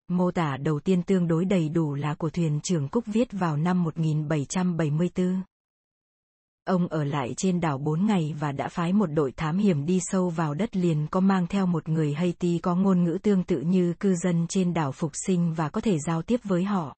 [0.08, 3.56] Mô tả đầu tiên tương đối đầy đủ là của thuyền trưởng Cúc viết vào
[3.56, 5.42] năm 1774.
[6.64, 9.98] Ông ở lại trên đảo 4 ngày và đã phái một đội thám hiểm đi
[10.02, 13.60] sâu vào đất liền có mang theo một người Haiti có ngôn ngữ tương tự
[13.60, 16.96] như cư dân trên đảo phục sinh và có thể giao tiếp với họ.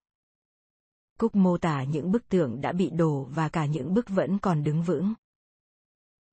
[1.22, 4.64] Cúc mô tả những bức tượng đã bị đổ và cả những bức vẫn còn
[4.64, 5.14] đứng vững.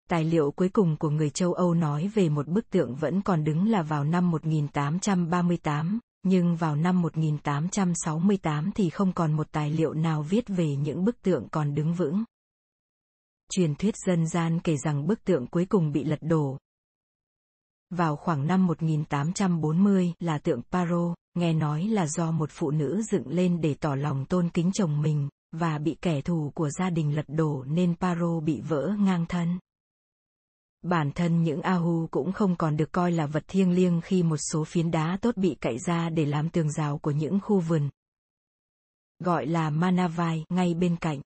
[0.10, 3.44] Tài liệu cuối cùng của người châu Âu nói về một bức tượng vẫn còn
[3.44, 9.94] đứng là vào năm 1838, nhưng vào năm 1868 thì không còn một tài liệu
[9.94, 12.24] nào viết về những bức tượng còn đứng vững.
[13.52, 16.57] Truyền thuyết dân gian kể rằng bức tượng cuối cùng bị lật đổ.
[17.90, 23.28] Vào khoảng năm 1840 là tượng Paro, nghe nói là do một phụ nữ dựng
[23.28, 27.16] lên để tỏ lòng tôn kính chồng mình, và bị kẻ thù của gia đình
[27.16, 29.60] lật đổ nên Paro bị vỡ ngang thân.
[30.82, 34.38] Bản thân những Ahu cũng không còn được coi là vật thiêng liêng khi một
[34.38, 37.90] số phiến đá tốt bị cậy ra để làm tường rào của những khu vườn.
[39.20, 41.22] Gọi là Manavai ngay bên cạnh.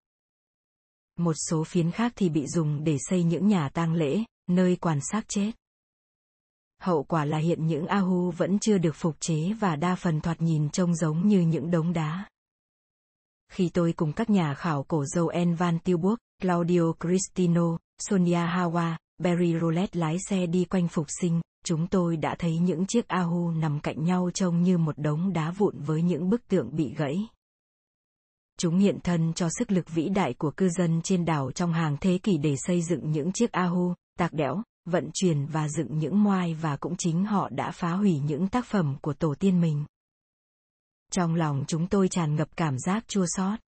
[1.19, 4.99] Một số phiến khác thì bị dùng để xây những nhà tang lễ, nơi quan
[5.11, 5.51] sát chết.
[6.83, 10.41] Hậu quả là hiện những Ahu vẫn chưa được phục chế và đa phần thoạt
[10.41, 12.25] nhìn trông giống như những đống đá.
[13.51, 19.55] Khi tôi cùng các nhà khảo cổ Joan Van Tilburg, Claudio Cristino, Sonia Hawa, Barry
[19.61, 23.79] Roulette lái xe đi quanh phục sinh, chúng tôi đã thấy những chiếc Ahu nằm
[23.79, 27.27] cạnh nhau trông như một đống đá vụn với những bức tượng bị gãy.
[28.59, 31.97] Chúng hiện thân cho sức lực vĩ đại của cư dân trên đảo trong hàng
[32.01, 36.23] thế kỷ để xây dựng những chiếc Ahu, tạc đẽo, vận chuyển và dựng những
[36.23, 39.85] moai và cũng chính họ đã phá hủy những tác phẩm của tổ tiên mình.
[41.11, 43.59] Trong lòng chúng tôi tràn ngập cảm giác chua xót.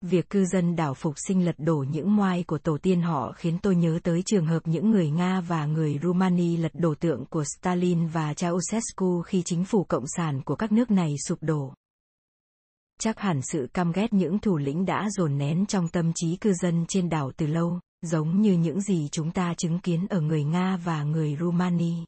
[0.00, 3.58] Việc cư dân đảo phục sinh lật đổ những moai của tổ tiên họ khiến
[3.62, 7.44] tôi nhớ tới trường hợp những người Nga và người Rumani lật đổ tượng của
[7.56, 11.74] Stalin và Ceausescu khi chính phủ cộng sản của các nước này sụp đổ.
[13.00, 16.52] Chắc hẳn sự căm ghét những thủ lĩnh đã dồn nén trong tâm trí cư
[16.52, 20.44] dân trên đảo từ lâu, giống như những gì chúng ta chứng kiến ở người
[20.44, 22.04] Nga và người Rumani.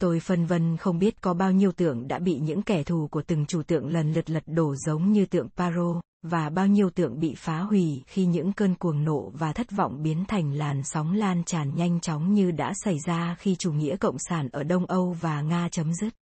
[0.00, 3.22] Tôi phân vân không biết có bao nhiêu tượng đã bị những kẻ thù của
[3.22, 7.20] từng chủ tượng lần lượt lật đổ giống như tượng Paro, và bao nhiêu tượng
[7.20, 11.12] bị phá hủy khi những cơn cuồng nộ và thất vọng biến thành làn sóng
[11.12, 14.86] lan tràn nhanh chóng như đã xảy ra khi chủ nghĩa cộng sản ở Đông
[14.86, 16.14] Âu và Nga chấm dứt.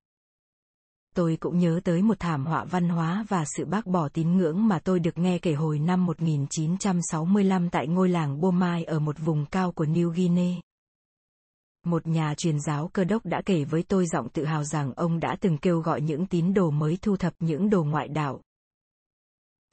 [1.15, 4.69] Tôi cũng nhớ tới một thảm họa văn hóa và sự bác bỏ tín ngưỡng
[4.69, 9.47] mà tôi được nghe kể hồi năm 1965 tại ngôi làng Bomai ở một vùng
[9.47, 10.61] cao của New Guinea.
[11.87, 15.21] Một nhà truyền giáo cơ đốc đã kể với tôi giọng tự hào rằng ông
[15.21, 18.41] đã từng kêu gọi những tín đồ mới thu thập những đồ ngoại đạo,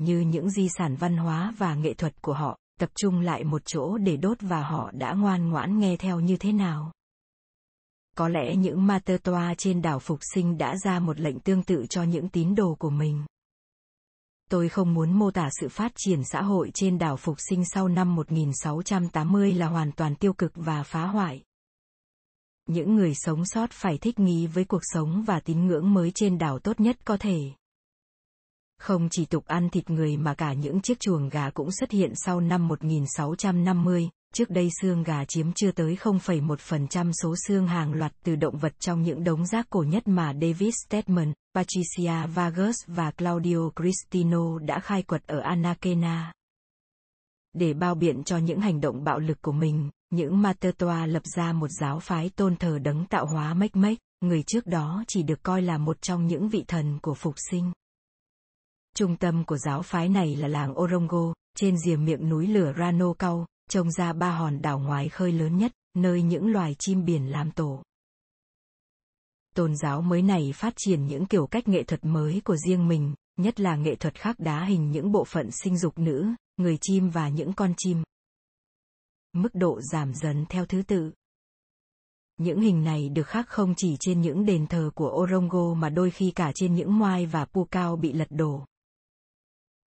[0.01, 3.61] như những di sản văn hóa và nghệ thuật của họ, tập trung lại một
[3.65, 6.91] chỗ để đốt và họ đã ngoan ngoãn nghe theo như thế nào.
[8.17, 11.63] Có lẽ những ma tơ toa trên đảo Phục Sinh đã ra một lệnh tương
[11.63, 13.25] tự cho những tín đồ của mình.
[14.49, 17.87] Tôi không muốn mô tả sự phát triển xã hội trên đảo Phục Sinh sau
[17.87, 21.43] năm 1680 là hoàn toàn tiêu cực và phá hoại.
[22.67, 26.37] Những người sống sót phải thích nghi với cuộc sống và tín ngưỡng mới trên
[26.37, 27.39] đảo tốt nhất có thể.
[28.77, 32.13] Không chỉ tục ăn thịt người mà cả những chiếc chuồng gà cũng xuất hiện
[32.15, 38.13] sau năm 1650, trước đây xương gà chiếm chưa tới 0,1% số xương hàng loạt
[38.23, 43.11] từ động vật trong những đống rác cổ nhất mà David Stedman, Patricia Vargas và
[43.11, 46.33] Claudio Cristino đã khai quật ở anakena
[47.53, 51.53] Để bao biện cho những hành động bạo lực của mình, những Matertoa lập ra
[51.53, 53.71] một giáo phái tôn thờ đấng tạo hóa Mếch
[54.21, 57.71] người trước đó chỉ được coi là một trong những vị thần của phục sinh.
[58.95, 63.13] Trung tâm của giáo phái này là làng Orongo, trên rìa miệng núi lửa Rano
[63.13, 67.31] Cao, trông ra ba hòn đảo ngoài khơi lớn nhất, nơi những loài chim biển
[67.31, 67.83] làm tổ.
[69.55, 73.13] Tôn giáo mới này phát triển những kiểu cách nghệ thuật mới của riêng mình,
[73.37, 76.27] nhất là nghệ thuật khắc đá hình những bộ phận sinh dục nữ,
[76.57, 78.03] người chim và những con chim.
[79.33, 81.11] Mức độ giảm dần theo thứ tự.
[82.37, 86.11] Những hình này được khắc không chỉ trên những đền thờ của Orongo mà đôi
[86.11, 88.65] khi cả trên những moai và pu cao bị lật đổ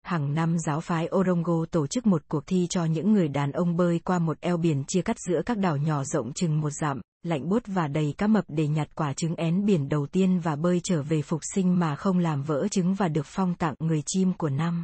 [0.05, 3.77] hàng năm giáo phái Orongo tổ chức một cuộc thi cho những người đàn ông
[3.77, 7.01] bơi qua một eo biển chia cắt giữa các đảo nhỏ rộng chừng một dặm,
[7.23, 10.57] lạnh buốt và đầy cá mập để nhặt quả trứng én biển đầu tiên và
[10.57, 14.03] bơi trở về phục sinh mà không làm vỡ trứng và được phong tặng người
[14.07, 14.83] chim của năm.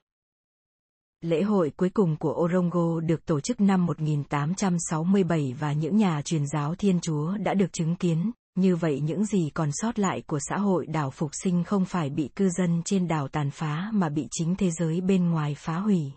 [1.20, 6.46] Lễ hội cuối cùng của Orongo được tổ chức năm 1867 và những nhà truyền
[6.46, 10.38] giáo Thiên Chúa đã được chứng kiến, như vậy những gì còn sót lại của
[10.48, 14.08] xã hội đảo phục sinh không phải bị cư dân trên đảo tàn phá mà
[14.08, 16.12] bị chính thế giới bên ngoài phá hủy.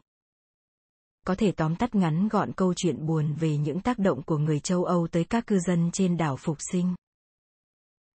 [1.26, 4.60] Có thể tóm tắt ngắn gọn câu chuyện buồn về những tác động của người
[4.60, 6.96] châu Âu tới các cư dân trên đảo phục sinh.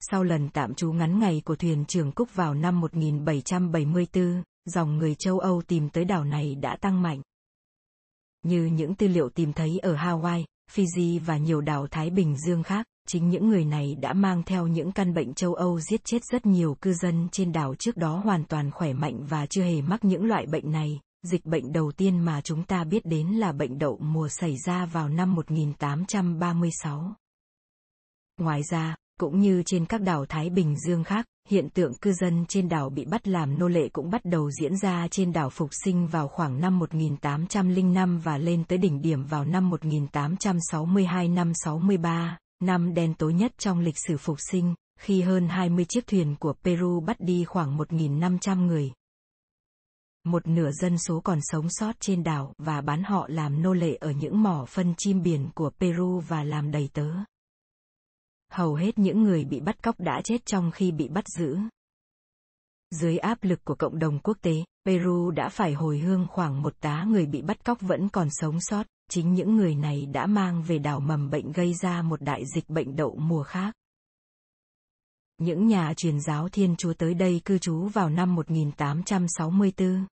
[0.01, 5.15] Sau lần tạm trú ngắn ngày của thuyền trưởng Cúc vào năm 1774, dòng người
[5.15, 7.23] châu Âu tìm tới đảo này đã tăng mạnh.
[8.43, 12.63] Như những tư liệu tìm thấy ở Hawaii, Fiji và nhiều đảo Thái Bình Dương
[12.63, 16.25] khác, chính những người này đã mang theo những căn bệnh châu Âu giết chết
[16.25, 19.83] rất nhiều cư dân trên đảo trước đó hoàn toàn khỏe mạnh và chưa hề
[19.83, 21.01] mắc những loại bệnh này.
[21.23, 24.87] Dịch bệnh đầu tiên mà chúng ta biết đến là bệnh đậu mùa xảy ra
[24.87, 27.15] vào năm 1836.
[28.41, 32.45] Ngoài ra, cũng như trên các đảo Thái Bình Dương khác, hiện tượng cư dân
[32.49, 35.71] trên đảo bị bắt làm nô lệ cũng bắt đầu diễn ra trên đảo Phục
[35.85, 42.39] Sinh vào khoảng năm 1805 và lên tới đỉnh điểm vào năm 1862 năm 63
[42.67, 46.55] năm đen tối nhất trong lịch sử phục sinh, khi hơn 20 chiếc thuyền của
[46.65, 48.93] Peru bắt đi khoảng 1.500 người.
[50.25, 53.95] Một nửa dân số còn sống sót trên đảo và bán họ làm nô lệ
[53.95, 57.11] ở những mỏ phân chim biển của Peru và làm đầy tớ.
[58.53, 61.59] Hầu hết những người bị bắt cóc đã chết trong khi bị bắt giữ.
[62.91, 66.81] Dưới áp lực của cộng đồng quốc tế, Peru đã phải hồi hương khoảng một
[66.81, 70.63] tá người bị bắt cóc vẫn còn sống sót, chính những người này đã mang
[70.63, 73.75] về đảo mầm bệnh gây ra một đại dịch bệnh đậu mùa khác.
[75.39, 80.07] Những nhà truyền giáo Thiên Chúa tới đây cư trú vào năm 1864.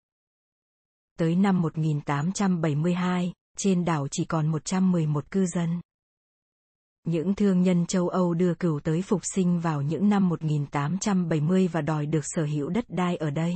[1.17, 5.81] Tới năm 1872, trên đảo chỉ còn 111 cư dân.
[7.03, 11.81] Những thương nhân châu Âu đưa cừu tới phục sinh vào những năm 1870 và
[11.81, 13.55] đòi được sở hữu đất đai ở đây.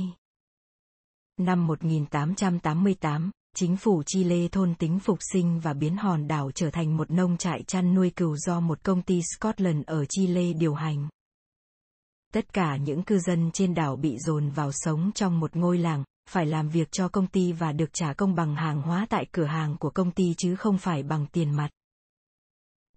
[1.36, 6.96] Năm 1888, chính phủ Chile thôn tính phục sinh và biến hòn đảo trở thành
[6.96, 11.08] một nông trại chăn nuôi cừu do một công ty Scotland ở Chile điều hành.
[12.32, 16.04] Tất cả những cư dân trên đảo bị dồn vào sống trong một ngôi làng,
[16.30, 19.44] phải làm việc cho công ty và được trả công bằng hàng hóa tại cửa
[19.44, 21.68] hàng của công ty chứ không phải bằng tiền mặt.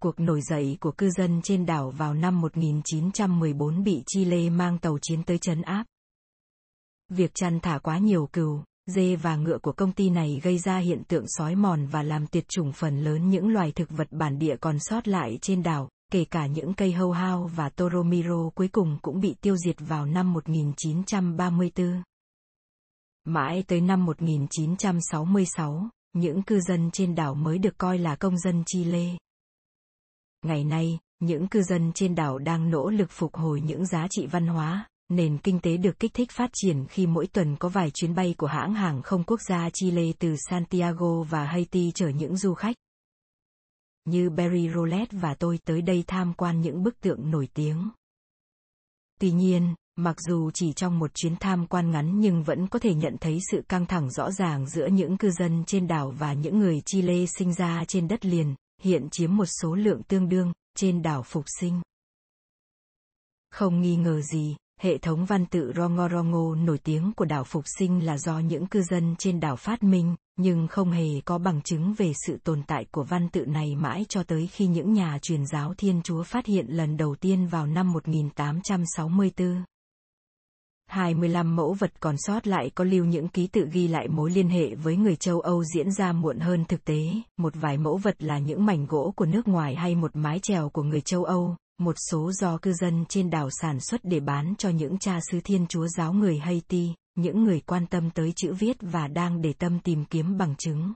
[0.02, 4.98] Cuộc nổi dậy của cư dân trên đảo vào năm 1914 bị Chile mang tàu
[5.02, 5.84] chiến tới chấn áp.
[7.08, 10.78] Việc chăn thả quá nhiều cừu, dê và ngựa của công ty này gây ra
[10.78, 14.38] hiện tượng sói mòn và làm tuyệt chủng phần lớn những loài thực vật bản
[14.38, 18.68] địa còn sót lại trên đảo, kể cả những cây hâu hao và Toromiro cuối
[18.68, 22.02] cùng cũng bị tiêu diệt vào năm 1934.
[23.24, 28.62] Mãi tới năm 1966, những cư dân trên đảo mới được coi là công dân
[28.66, 29.16] Chile.
[30.44, 34.26] Ngày nay, những cư dân trên đảo đang nỗ lực phục hồi những giá trị
[34.26, 37.90] văn hóa, nền kinh tế được kích thích phát triển khi mỗi tuần có vài
[37.90, 42.36] chuyến bay của hãng hàng không quốc gia Chile từ Santiago và Haiti chở những
[42.36, 42.76] du khách.
[44.04, 47.90] Như Barry Roulette và tôi tới đây tham quan những bức tượng nổi tiếng.
[49.20, 52.94] Tuy nhiên, mặc dù chỉ trong một chuyến tham quan ngắn nhưng vẫn có thể
[52.94, 56.58] nhận thấy sự căng thẳng rõ ràng giữa những cư dân trên đảo và những
[56.58, 61.02] người Chile sinh ra trên đất liền, hiện chiếm một số lượng tương đương, trên
[61.02, 61.80] đảo Phục Sinh.
[63.50, 68.06] Không nghi ngờ gì, hệ thống văn tự Rongorongo nổi tiếng của đảo Phục Sinh
[68.06, 71.94] là do những cư dân trên đảo phát minh, nhưng không hề có bằng chứng
[71.94, 75.46] về sự tồn tại của văn tự này mãi cho tới khi những nhà truyền
[75.46, 79.64] giáo Thiên Chúa phát hiện lần đầu tiên vào năm 1864.
[80.86, 84.48] 25 mẫu vật còn sót lại có lưu những ký tự ghi lại mối liên
[84.48, 87.00] hệ với người châu Âu diễn ra muộn hơn thực tế,
[87.36, 90.68] một vài mẫu vật là những mảnh gỗ của nước ngoài hay một mái chèo
[90.68, 94.54] của người châu Âu, một số do cư dân trên đảo sản xuất để bán
[94.58, 98.54] cho những cha xứ thiên chúa giáo người Haiti, những người quan tâm tới chữ
[98.54, 100.92] viết và đang để tâm tìm kiếm bằng chứng.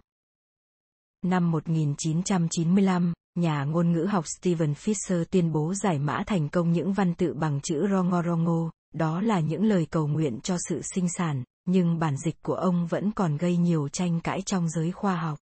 [1.25, 6.93] Năm 1995, nhà ngôn ngữ học Stephen Fisher tuyên bố giải mã thành công những
[6.93, 11.45] văn tự bằng chữ Rongorongo, đó là những lời cầu nguyện cho sự sinh sản,
[11.65, 15.39] nhưng bản dịch của ông vẫn còn gây nhiều tranh cãi trong giới khoa học.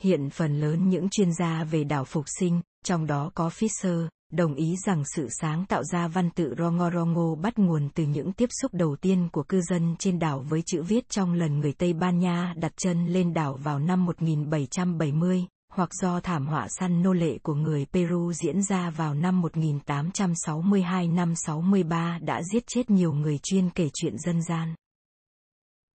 [0.00, 4.54] Hiện phần lớn những chuyên gia về đảo phục sinh, trong đó có Fisher, đồng
[4.54, 8.74] ý rằng sự sáng tạo ra văn tự Rongorongo bắt nguồn từ những tiếp xúc
[8.74, 12.18] đầu tiên của cư dân trên đảo với chữ viết trong lần người Tây Ban
[12.18, 17.38] Nha đặt chân lên đảo vào năm 1770, hoặc do thảm họa săn nô lệ
[17.38, 23.38] của người Peru diễn ra vào năm 1862 năm 63 đã giết chết nhiều người
[23.42, 24.74] chuyên kể chuyện dân gian.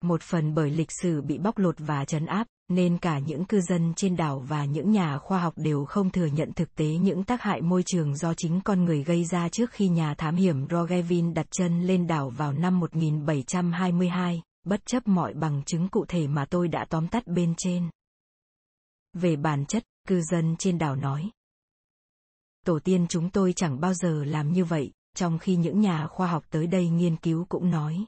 [0.04, 3.62] Một phần bởi lịch sử bị bóc lột và trấn áp, nên cả những cư
[3.62, 7.24] dân trên đảo và những nhà khoa học đều không thừa nhận thực tế những
[7.24, 10.68] tác hại môi trường do chính con người gây ra trước khi nhà thám hiểm
[10.70, 16.28] Roggevin đặt chân lên đảo vào năm 1722, bất chấp mọi bằng chứng cụ thể
[16.28, 17.90] mà tôi đã tóm tắt bên trên.
[19.14, 21.30] Về bản chất, cư dân trên đảo nói.
[22.66, 26.28] Tổ tiên chúng tôi chẳng bao giờ làm như vậy, trong khi những nhà khoa
[26.28, 28.06] học tới đây nghiên cứu cũng nói.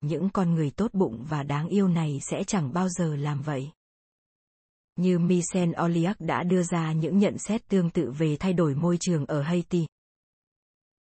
[0.00, 3.70] Những con người tốt bụng và đáng yêu này sẽ chẳng bao giờ làm vậy.
[4.96, 8.96] Như Michel Oliac đã đưa ra những nhận xét tương tự về thay đổi môi
[9.00, 9.86] trường ở Haiti.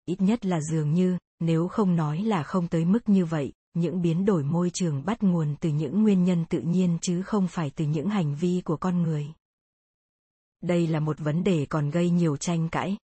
[0.05, 4.01] Ít nhất là dường như, nếu không nói là không tới mức như vậy, những
[4.01, 7.72] biến đổi môi trường bắt nguồn từ những nguyên nhân tự nhiên chứ không phải
[7.76, 9.27] từ những hành vi của con người.
[10.61, 12.97] Đây là một vấn đề còn gây nhiều tranh cãi.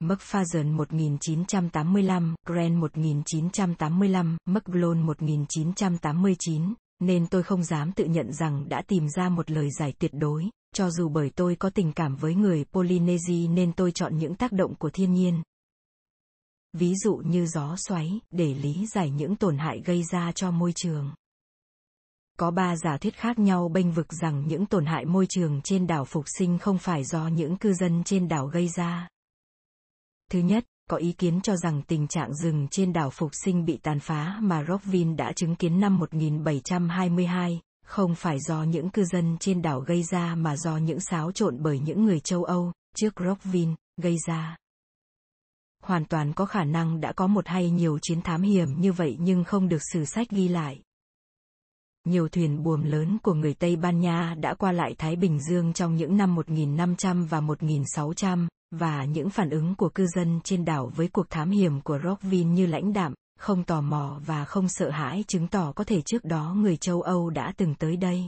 [0.00, 9.08] McPherson 1985, Grant 1985, McGlone 1989, nên tôi không dám tự nhận rằng đã tìm
[9.08, 10.44] ra một lời giải tuyệt đối,
[10.74, 14.52] cho dù bởi tôi có tình cảm với người Polynesia nên tôi chọn những tác
[14.52, 15.42] động của thiên nhiên,
[16.72, 20.72] ví dụ như gió xoáy, để lý giải những tổn hại gây ra cho môi
[20.72, 21.14] trường.
[22.38, 25.86] Có ba giả thuyết khác nhau bênh vực rằng những tổn hại môi trường trên
[25.86, 29.08] đảo Phục Sinh không phải do những cư dân trên đảo gây ra.
[30.30, 33.76] Thứ nhất, có ý kiến cho rằng tình trạng rừng trên đảo Phục Sinh bị
[33.82, 39.36] tàn phá mà Rockville đã chứng kiến năm 1722, không phải do những cư dân
[39.40, 43.14] trên đảo gây ra mà do những xáo trộn bởi những người châu Âu, trước
[43.24, 44.56] Rockville, gây ra
[45.82, 49.16] hoàn toàn có khả năng đã có một hay nhiều chiến thám hiểm như vậy
[49.20, 50.82] nhưng không được sử sách ghi lại.
[52.04, 55.72] Nhiều thuyền buồm lớn của người Tây Ban Nha đã qua lại Thái Bình Dương
[55.72, 60.92] trong những năm 1500 và 1600, và những phản ứng của cư dân trên đảo
[60.96, 64.90] với cuộc thám hiểm của Rockvin như lãnh đạm, không tò mò và không sợ
[64.90, 68.24] hãi chứng tỏ có thể trước đó người châu Âu đã từng tới đây.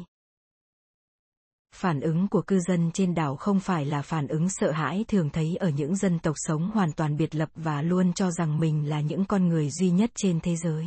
[1.75, 5.31] Phản ứng của cư dân trên đảo không phải là phản ứng sợ hãi thường
[5.31, 8.89] thấy ở những dân tộc sống hoàn toàn biệt lập và luôn cho rằng mình
[8.89, 10.87] là những con người duy nhất trên thế giới.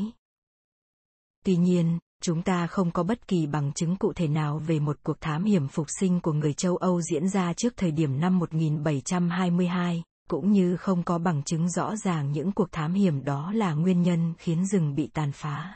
[1.45, 4.97] Tuy nhiên, chúng ta không có bất kỳ bằng chứng cụ thể nào về một
[5.03, 8.39] cuộc thám hiểm phục sinh của người châu Âu diễn ra trước thời điểm năm
[8.39, 13.73] 1722, cũng như không có bằng chứng rõ ràng những cuộc thám hiểm đó là
[13.73, 15.76] nguyên nhân khiến rừng bị tàn phá.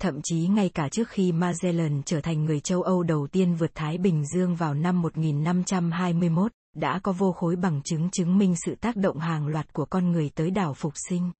[0.00, 3.70] Thậm chí ngay cả trước khi Magellan trở thành người châu Âu đầu tiên vượt
[3.74, 8.74] Thái Bình Dương vào năm 1521, đã có vô khối bằng chứng chứng minh sự
[8.74, 11.30] tác động hàng loạt của con người tới đảo Phục Sinh.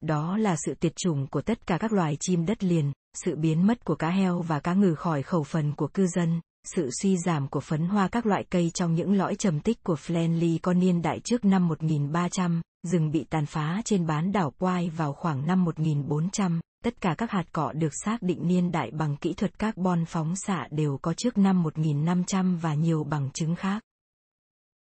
[0.00, 2.92] Đó là sự tuyệt chủng của tất cả các loài chim đất liền,
[3.24, 6.40] sự biến mất của cá heo và cá ngừ khỏi khẩu phần của cư dân,
[6.74, 9.94] sự suy giảm của phấn hoa các loại cây trong những lõi trầm tích của
[9.94, 14.90] Flenley có niên đại trước năm 1300, rừng bị tàn phá trên bán đảo Quai
[14.90, 19.16] vào khoảng năm 1400, Tất cả các hạt cọ được xác định niên đại bằng
[19.16, 23.82] kỹ thuật carbon phóng xạ đều có trước năm 1500 và nhiều bằng chứng khác.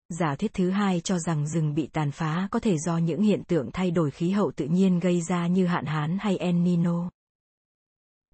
[0.08, 3.44] Giả thuyết thứ hai cho rằng rừng bị tàn phá có thể do những hiện
[3.44, 7.10] tượng thay đổi khí hậu tự nhiên gây ra như hạn hán hay El Nino.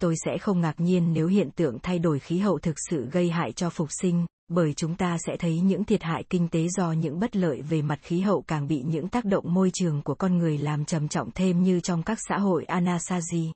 [0.00, 3.30] Tôi sẽ không ngạc nhiên nếu hiện tượng thay đổi khí hậu thực sự gây
[3.30, 6.92] hại cho phục sinh, bởi chúng ta sẽ thấy những thiệt hại kinh tế do
[6.92, 10.14] những bất lợi về mặt khí hậu càng bị những tác động môi trường của
[10.14, 13.52] con người làm trầm trọng thêm như trong các xã hội Anasazi.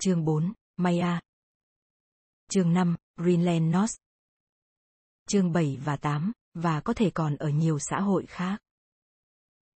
[0.00, 1.20] Chương 4, Maya.
[2.50, 3.94] Chương 5, Greenland North.
[5.28, 8.58] Chương 7 và 8, và có thể còn ở nhiều xã hội khác.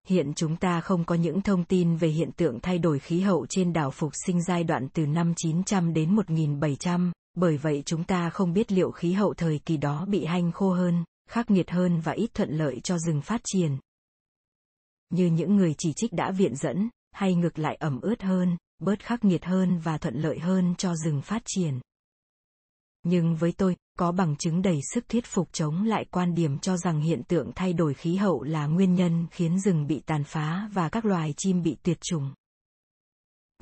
[0.08, 3.46] Hiện chúng ta không có những thông tin về hiện tượng thay đổi khí hậu
[3.48, 8.30] trên đảo Phục sinh giai đoạn từ năm 900 đến 1700, bởi vậy chúng ta
[8.30, 12.00] không biết liệu khí hậu thời kỳ đó bị hanh khô hơn, khắc nghiệt hơn
[12.00, 13.78] và ít thuận lợi cho rừng phát triển.
[15.10, 19.04] như những người chỉ trích đã viện dẫn, hay ngược lại ẩm ướt hơn, bớt
[19.04, 21.80] khắc nghiệt hơn và thuận lợi hơn cho rừng phát triển.
[23.04, 26.76] Nhưng với tôi, có bằng chứng đầy sức thuyết phục chống lại quan điểm cho
[26.76, 30.68] rằng hiện tượng thay đổi khí hậu là nguyên nhân khiến rừng bị tàn phá
[30.72, 32.32] và các loài chim bị tuyệt chủng.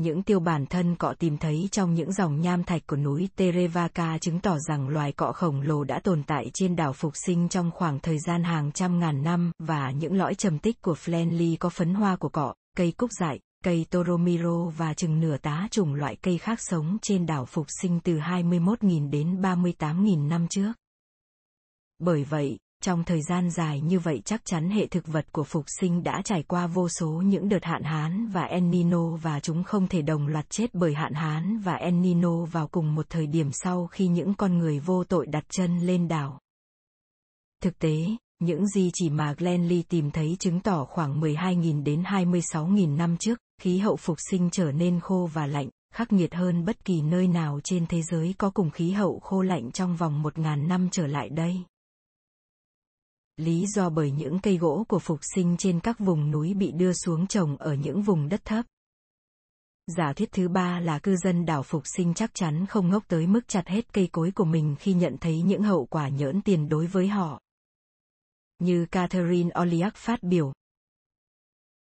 [0.01, 4.19] Những tiêu bản thân cọ tìm thấy trong những dòng nham thạch của núi Terevaka
[4.19, 7.71] chứng tỏ rằng loài cọ khổng lồ đã tồn tại trên đảo Phục Sinh trong
[7.71, 11.69] khoảng thời gian hàng trăm ngàn năm và những lõi trầm tích của Flenly có
[11.69, 16.17] phấn hoa của cọ, cây cúc dại, cây Toromiro và chừng nửa tá chủng loại
[16.17, 20.73] cây khác sống trên đảo Phục Sinh từ 21.000 đến 38.000 năm trước.
[21.99, 25.65] Bởi vậy, trong thời gian dài như vậy chắc chắn hệ thực vật của Phục
[25.81, 29.65] Sinh đã trải qua vô số những đợt hạn hán và El Nino và chúng
[29.65, 33.27] không thể đồng loạt chết bởi hạn hán và El Nino vào cùng một thời
[33.27, 36.41] điểm sau khi những con người vô tội đặt chân lên đảo.
[37.63, 37.97] Thực tế,
[38.39, 43.39] những gì chỉ mà Glenly tìm thấy chứng tỏ khoảng 12.000 đến 26.000 năm trước,
[43.61, 47.29] khí hậu phục sinh trở nên khô và lạnh, khắc nghiệt hơn bất kỳ nơi
[47.29, 51.07] nào trên thế giới có cùng khí hậu khô lạnh trong vòng 1.000 năm trở
[51.07, 51.57] lại đây.
[53.37, 56.93] Lý do bởi những cây gỗ của phục sinh trên các vùng núi bị đưa
[56.93, 58.67] xuống trồng ở những vùng đất thấp.
[59.87, 63.27] Giả thuyết thứ ba là cư dân đảo phục sinh chắc chắn không ngốc tới
[63.27, 66.69] mức chặt hết cây cối của mình khi nhận thấy những hậu quả nhỡn tiền
[66.69, 67.41] đối với họ.
[68.59, 70.53] Như Catherine Oliak phát biểu,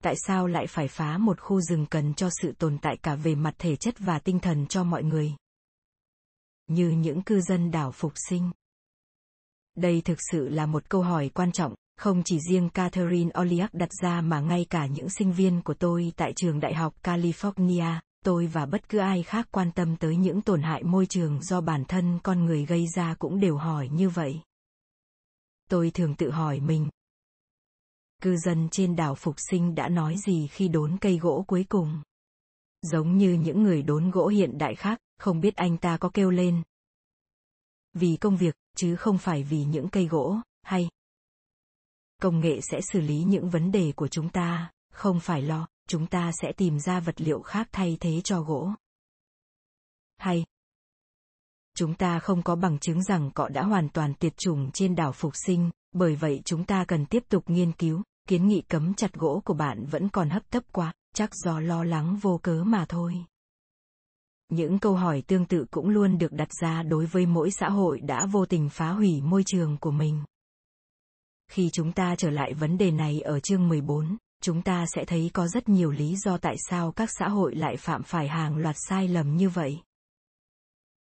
[0.04, 3.34] tại sao lại phải phá một khu rừng cần cho sự tồn tại cả về
[3.34, 5.34] mặt thể chất và tinh thần cho mọi người
[6.66, 8.50] như những cư dân đảo phục sinh
[9.76, 13.88] đây thực sự là một câu hỏi quan trọng không chỉ riêng Catherine Oliak đặt
[14.02, 18.46] ra mà ngay cả những sinh viên của tôi tại trường đại học California, tôi
[18.46, 21.84] và bất cứ ai khác quan tâm tới những tổn hại môi trường do bản
[21.84, 24.40] thân con người gây ra cũng đều hỏi như vậy.
[25.70, 26.88] Tôi thường tự hỏi mình,
[28.22, 32.02] cư dân trên đảo Phục Sinh đã nói gì khi đốn cây gỗ cuối cùng.
[32.82, 36.30] Giống như những người đốn gỗ hiện đại khác, không biết anh ta có kêu
[36.30, 36.62] lên.
[37.92, 40.88] Vì công việc, chứ không phải vì những cây gỗ, hay.
[42.22, 46.06] Công nghệ sẽ xử lý những vấn đề của chúng ta, không phải lo, chúng
[46.06, 48.70] ta sẽ tìm ra vật liệu khác thay thế cho gỗ.
[50.16, 50.44] Hay.
[51.74, 55.12] Chúng ta không có bằng chứng rằng cọ đã hoàn toàn tuyệt chủng trên đảo
[55.12, 59.12] Phục Sinh, bởi vậy chúng ta cần tiếp tục nghiên cứu, kiến nghị cấm chặt
[59.12, 62.86] gỗ của bạn vẫn còn hấp tấp quá, chắc do lo lắng vô cớ mà
[62.88, 63.14] thôi.
[64.48, 68.00] Những câu hỏi tương tự cũng luôn được đặt ra đối với mỗi xã hội
[68.00, 70.22] đã vô tình phá hủy môi trường của mình.
[71.50, 75.30] Khi chúng ta trở lại vấn đề này ở chương 14, chúng ta sẽ thấy
[75.32, 78.76] có rất nhiều lý do tại sao các xã hội lại phạm phải hàng loạt
[78.88, 79.80] sai lầm như vậy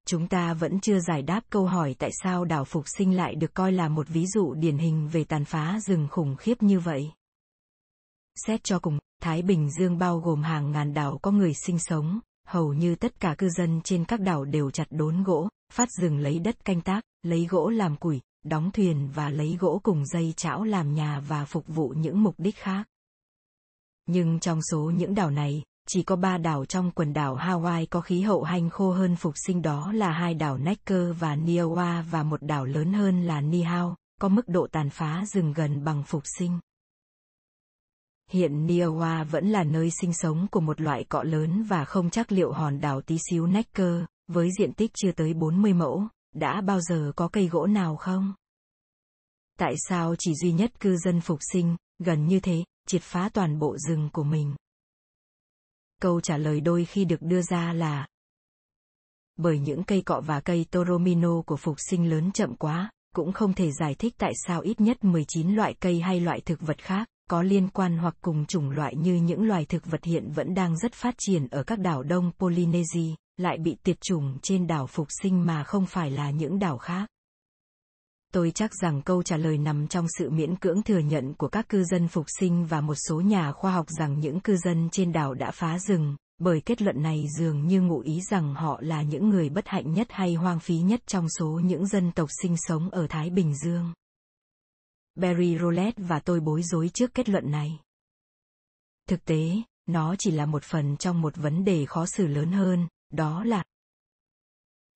[0.08, 3.54] chúng ta vẫn chưa giải đáp câu hỏi tại sao đảo Phục Sinh lại được
[3.54, 7.12] coi là một ví dụ điển hình về tàn phá rừng khủng khiếp như vậy.
[8.36, 12.20] Xét cho cùng, Thái Bình Dương bao gồm hàng ngàn đảo có người sinh sống,
[12.48, 16.18] hầu như tất cả cư dân trên các đảo đều chặt đốn gỗ, phát rừng
[16.18, 20.34] lấy đất canh tác, lấy gỗ làm củi, đóng thuyền và lấy gỗ cùng dây
[20.38, 22.88] chảo làm nhà và phục vụ những mục đích khác.
[24.06, 28.02] Nhưng trong số những đảo này, chỉ có ba đảo trong quần đảo Hawaii có
[28.02, 32.24] khí hậu hanh khô hơn phục sinh đó là hai đảo Necker và Niawa và
[32.24, 36.24] một đảo lớn hơn là Niihau, có mức độ tàn phá rừng gần bằng phục
[36.38, 36.60] sinh.
[38.32, 42.32] Hiện Niawa vẫn là nơi sinh sống của một loại cọ lớn và không chắc
[42.32, 46.82] liệu hòn đảo tí xíu Necker, với diện tích chưa tới 40 mẫu, đã bao
[46.82, 48.34] giờ có cây gỗ nào không?
[49.60, 53.60] Tại sao chỉ duy nhất cư dân phục sinh, gần như thế, triệt phá toàn
[53.60, 54.56] bộ rừng của mình?
[56.02, 58.08] Câu trả lời đôi khi được đưa ra là
[59.36, 63.54] bởi những cây cọ và cây toromino của phục sinh lớn chậm quá, cũng không
[63.54, 67.08] thể giải thích tại sao ít nhất 19 loại cây hay loại thực vật khác,
[67.30, 70.78] có liên quan hoặc cùng chủng loại như những loài thực vật hiện vẫn đang
[70.78, 75.08] rất phát triển ở các đảo Đông Polynesia, lại bị tiệt chủng trên đảo phục
[75.22, 77.08] sinh mà không phải là những đảo khác
[78.34, 81.70] tôi chắc rằng câu trả lời nằm trong sự miễn cưỡng thừa nhận của các
[81.70, 85.12] cư dân phục sinh và một số nhà khoa học rằng những cư dân trên
[85.12, 89.02] đảo đã phá rừng bởi kết luận này dường như ngụ ý rằng họ là
[89.02, 92.56] những người bất hạnh nhất hay hoang phí nhất trong số những dân tộc sinh
[92.58, 93.94] sống ở Thái Bình Dương.
[95.16, 97.80] Barry Rollet và tôi bối rối trước kết luận này.
[99.10, 99.52] Thực tế,
[99.86, 103.64] nó chỉ là một phần trong một vấn đề khó xử lớn hơn, đó là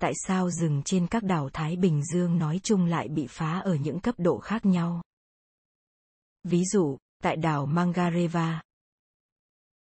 [0.01, 3.75] tại sao rừng trên các đảo Thái Bình Dương nói chung lại bị phá ở
[3.75, 5.01] những cấp độ khác nhau.
[6.43, 8.61] Ví dụ, tại đảo Mangareva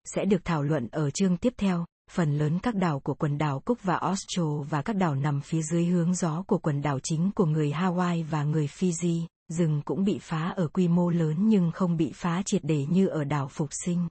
[0.06, 3.60] sẽ được thảo luận ở chương tiếp theo, phần lớn các đảo của quần đảo
[3.60, 7.32] Cook và Austral và các đảo nằm phía dưới hướng gió của quần đảo chính
[7.36, 11.72] của người Hawaii và người Fiji, rừng cũng bị phá ở quy mô lớn nhưng
[11.72, 14.08] không bị phá triệt để như ở đảo Phục Sinh.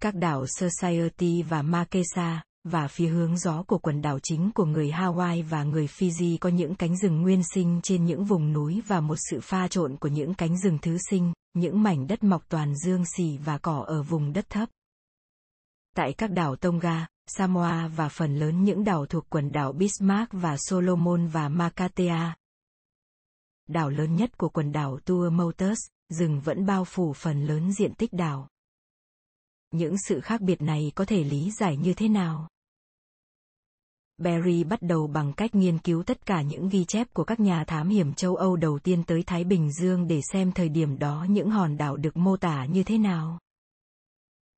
[0.00, 4.90] Các đảo Society và Makesa, và phía hướng gió của quần đảo chính của người
[4.90, 9.00] Hawaii và người Fiji có những cánh rừng nguyên sinh trên những vùng núi và
[9.00, 12.74] một sự pha trộn của những cánh rừng thứ sinh, những mảnh đất mọc toàn
[12.76, 14.68] dương xì và cỏ ở vùng đất thấp.
[15.96, 20.56] Tại các đảo Tonga, Samoa và phần lớn những đảo thuộc quần đảo Bismarck và
[20.58, 22.36] Solomon và Makatea.
[23.68, 25.78] Đảo lớn nhất của quần đảo Tuamotus,
[26.08, 28.48] rừng vẫn bao phủ phần lớn diện tích đảo.
[29.72, 32.48] Những sự khác biệt này có thể lý giải như thế nào?
[34.18, 37.64] Berry bắt đầu bằng cách nghiên cứu tất cả những ghi chép của các nhà
[37.64, 41.26] thám hiểm châu Âu đầu tiên tới Thái Bình Dương để xem thời điểm đó
[41.28, 43.38] những hòn đảo được mô tả như thế nào.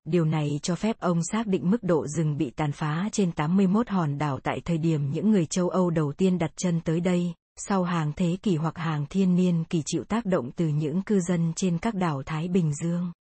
[0.05, 3.89] Điều này cho phép ông xác định mức độ rừng bị tàn phá trên 81
[3.89, 7.33] hòn đảo tại thời điểm những người châu Âu đầu tiên đặt chân tới đây,
[7.55, 11.19] sau hàng thế kỷ hoặc hàng thiên niên kỳ chịu tác động từ những cư
[11.19, 13.11] dân trên các đảo Thái Bình Dương.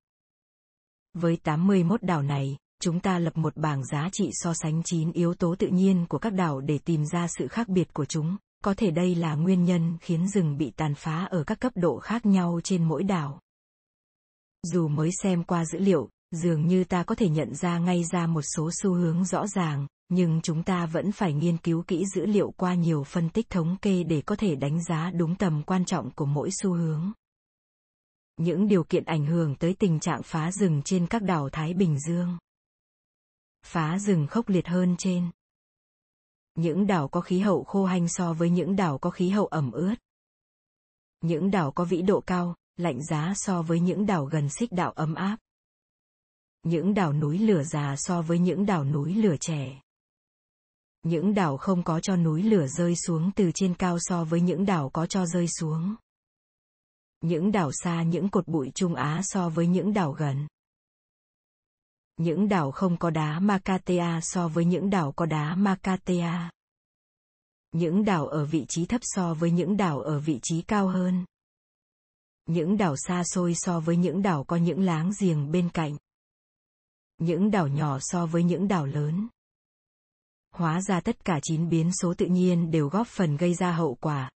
[1.14, 5.34] Với 81 đảo này, chúng ta lập một bảng giá trị so sánh 9 yếu
[5.34, 8.36] tố tự nhiên của các đảo để tìm ra sự khác biệt của chúng.
[8.64, 11.98] Có thể đây là nguyên nhân khiến rừng bị tàn phá ở các cấp độ
[11.98, 13.40] khác nhau trên mỗi đảo.
[14.62, 18.26] Dù mới xem qua dữ liệu, dường như ta có thể nhận ra ngay ra
[18.26, 22.26] một số xu hướng rõ ràng, nhưng chúng ta vẫn phải nghiên cứu kỹ dữ
[22.26, 25.84] liệu qua nhiều phân tích thống kê để có thể đánh giá đúng tầm quan
[25.84, 27.12] trọng của mỗi xu hướng.
[28.36, 31.98] Những điều kiện ảnh hưởng tới tình trạng phá rừng trên các đảo Thái Bình
[31.98, 32.38] Dương.
[33.66, 35.30] Phá rừng khốc liệt hơn trên.
[36.54, 39.72] Những đảo có khí hậu khô hanh so với những đảo có khí hậu ẩm
[39.72, 39.94] ướt.
[41.20, 44.92] Những đảo có vĩ độ cao, lạnh giá so với những đảo gần xích đạo
[44.92, 45.36] ấm áp.
[46.62, 49.80] Những đảo núi lửa già so với những đảo núi lửa trẻ.
[51.02, 54.66] Những đảo không có cho núi lửa rơi xuống từ trên cao so với những
[54.66, 55.94] đảo có cho rơi xuống.
[57.24, 60.46] Những đảo xa, những cột bụi Trung Á so với những đảo gần.
[62.16, 66.50] Những đảo không có đá Makatea so với những đảo có đá Makatea.
[67.72, 71.24] Những đảo ở vị trí thấp so với những đảo ở vị trí cao hơn.
[72.46, 75.96] Những đảo xa xôi so với những đảo có những láng giềng bên cạnh.
[77.18, 79.28] Những đảo nhỏ so với những đảo lớn.
[80.50, 83.94] Hóa ra tất cả chín biến số tự nhiên đều góp phần gây ra hậu
[83.94, 84.30] quả.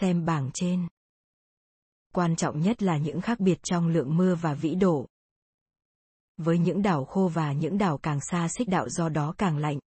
[0.00, 0.88] Xem bảng trên.
[2.14, 5.06] Quan trọng nhất là những khác biệt trong lượng mưa và vĩ độ.
[6.36, 9.78] Với những đảo khô và những đảo càng xa xích đạo do đó càng lạnh.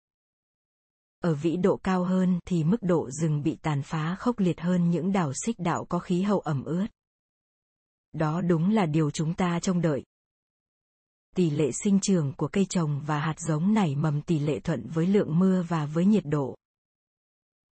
[1.19, 4.89] Ở vĩ độ cao hơn thì mức độ rừng bị tàn phá khốc liệt hơn
[4.89, 6.87] những đảo xích đạo có khí hậu ẩm ướt.
[8.13, 10.03] Đó đúng là điều chúng ta trông đợi
[11.35, 14.87] tỷ lệ sinh trưởng của cây trồng và hạt giống nảy mầm tỷ lệ thuận
[14.93, 16.55] với lượng mưa và với nhiệt độ.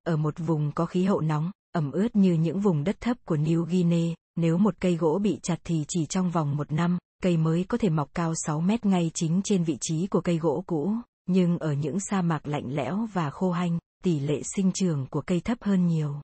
[0.03, 3.36] Ở một vùng có khí hậu nóng, ẩm ướt như những vùng đất thấp của
[3.36, 7.38] New Guinea, nếu một cây gỗ bị chặt thì chỉ trong vòng một năm, cây
[7.38, 10.64] mới có thể mọc cao 6 mét ngay chính trên vị trí của cây gỗ
[10.68, 10.94] cũ,
[11.26, 15.22] nhưng ở những sa mạc lạnh lẽo và khô hanh, tỷ lệ sinh trưởng của
[15.22, 16.22] cây thấp hơn nhiều.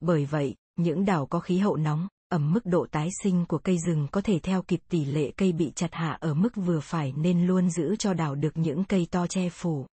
[0.00, 3.78] Bởi vậy, những đảo có khí hậu nóng, ẩm mức độ tái sinh của cây
[3.86, 7.12] rừng có thể theo kịp tỷ lệ cây bị chặt hạ ở mức vừa phải
[7.12, 9.86] nên luôn giữ cho đảo được những cây to che phủ.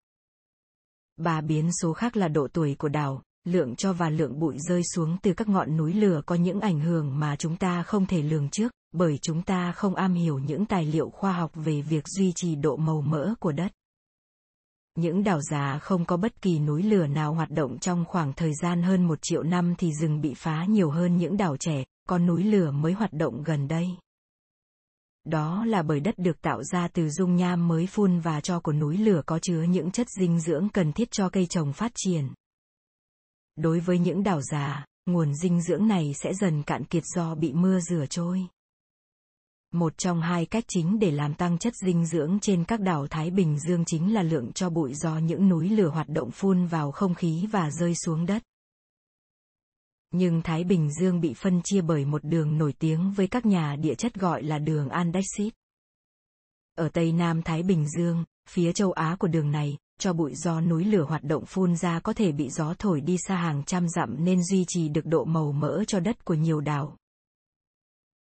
[1.17, 4.81] Ba biến số khác là độ tuổi của đảo, lượng cho và lượng bụi rơi
[4.83, 8.21] xuống từ các ngọn núi lửa có những ảnh hưởng mà chúng ta không thể
[8.21, 12.07] lường trước, bởi chúng ta không am hiểu những tài liệu khoa học về việc
[12.07, 13.71] duy trì độ màu mỡ của đất.
[14.95, 18.53] Những đảo già không có bất kỳ núi lửa nào hoạt động trong khoảng thời
[18.61, 22.17] gian hơn một triệu năm thì rừng bị phá nhiều hơn những đảo trẻ, có
[22.17, 23.87] núi lửa mới hoạt động gần đây.
[25.25, 28.73] Đó là bởi đất được tạo ra từ dung nham mới phun và cho của
[28.73, 32.29] núi lửa có chứa những chất dinh dưỡng cần thiết cho cây trồng phát triển.
[33.60, 37.53] Đối với những đảo già, nguồn dinh dưỡng này sẽ dần cạn kiệt do bị
[37.53, 38.48] mưa rửa trôi.
[39.73, 43.31] Một trong hai cách chính để làm tăng chất dinh dưỡng trên các đảo Thái
[43.31, 46.91] Bình Dương chính là lượng cho bụi do những núi lửa hoạt động phun vào
[46.91, 48.44] không khí và rơi xuống đất.
[50.11, 53.76] Nhưng Thái Bình Dương bị phân chia bởi một đường nổi tiếng với các nhà
[53.76, 55.53] địa chất gọi là đường Andexit.
[56.76, 60.61] Ở Tây Nam Thái Bình Dương, phía châu Á của đường này, cho bụi do
[60.61, 63.89] núi lửa hoạt động phun ra có thể bị gió thổi đi xa hàng trăm
[63.89, 66.97] dặm nên duy trì được độ màu mỡ cho đất của nhiều đảo.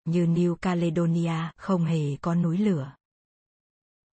[0.05, 2.93] Như New Caledonia không hề có núi lửa.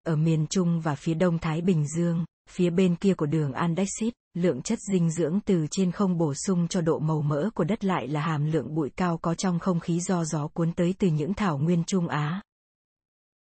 [0.06, 4.14] Ở miền Trung và phía đông Thái Bình Dương, phía bên kia của đường Andexit,
[4.34, 7.84] lượng chất dinh dưỡng từ trên không bổ sung cho độ màu mỡ của đất
[7.84, 11.08] lại là hàm lượng bụi cao có trong không khí do gió cuốn tới từ
[11.08, 12.42] những thảo nguyên Trung Á.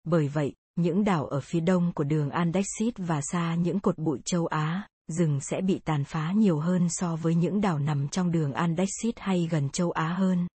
[0.04, 4.20] Bởi vậy, những đảo ở phía đông của đường Andexit và xa những cột bụi
[4.26, 8.32] châu Á, rừng sẽ bị tàn phá nhiều hơn so với những đảo nằm trong
[8.32, 10.48] đường Andexit hay gần châu Á hơn.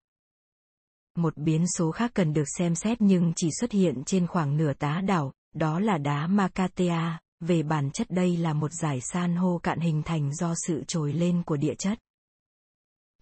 [1.16, 4.72] Một biến số khác cần được xem xét nhưng chỉ xuất hiện trên khoảng nửa
[4.72, 9.58] tá đảo, đó là đá Makatea, về bản chất đây là một giải san hô
[9.62, 11.98] cạn hình thành do sự trồi lên của địa chất.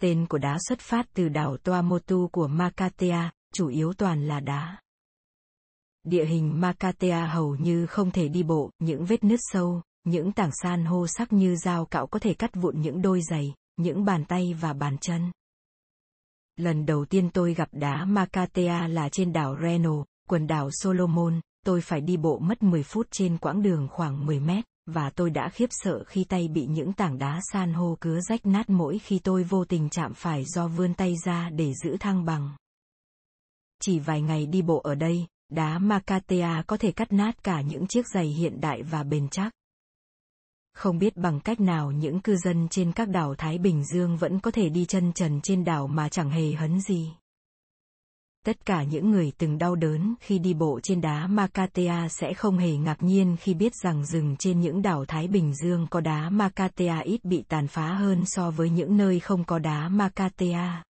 [0.01, 4.77] Tên của đá xuất phát từ đảo Tuamotu của Makatea, chủ yếu toàn là đá.
[6.05, 10.51] Địa hình Makatea hầu như không thể đi bộ, những vết nứt sâu, những tảng
[10.63, 14.25] san hô sắc như dao cạo có thể cắt vụn những đôi giày, những bàn
[14.25, 15.31] tay và bàn chân.
[16.57, 21.81] Lần đầu tiên tôi gặp đá Makatea là trên đảo Reno, quần đảo Solomon, tôi
[21.81, 25.49] phải đi bộ mất 10 phút trên quãng đường khoảng 10 mét, và tôi đã
[25.49, 29.19] khiếp sợ khi tay bị những tảng đá san hô cứa rách nát mỗi khi
[29.19, 32.57] tôi vô tình chạm phải do vươn tay ra để giữ thăng bằng.
[33.83, 37.87] Chỉ vài ngày đi bộ ở đây, đá Makatea có thể cắt nát cả những
[37.87, 39.53] chiếc giày hiện đại và bền chắc.
[40.75, 44.41] Không biết bằng cách nào những cư dân trên các đảo Thái Bình Dương vẫn
[44.41, 47.13] có thể đi chân trần trên đảo mà chẳng hề hấn gì.
[48.47, 52.59] Tất cả những người từng đau đớn khi đi bộ trên đá Makatea sẽ không
[52.59, 56.31] hề ngạc nhiên khi biết rằng rừng trên những đảo Thái Bình Dương có đá
[56.31, 60.83] Makatea ít bị tàn phá hơn so với những nơi không có đá Makatea.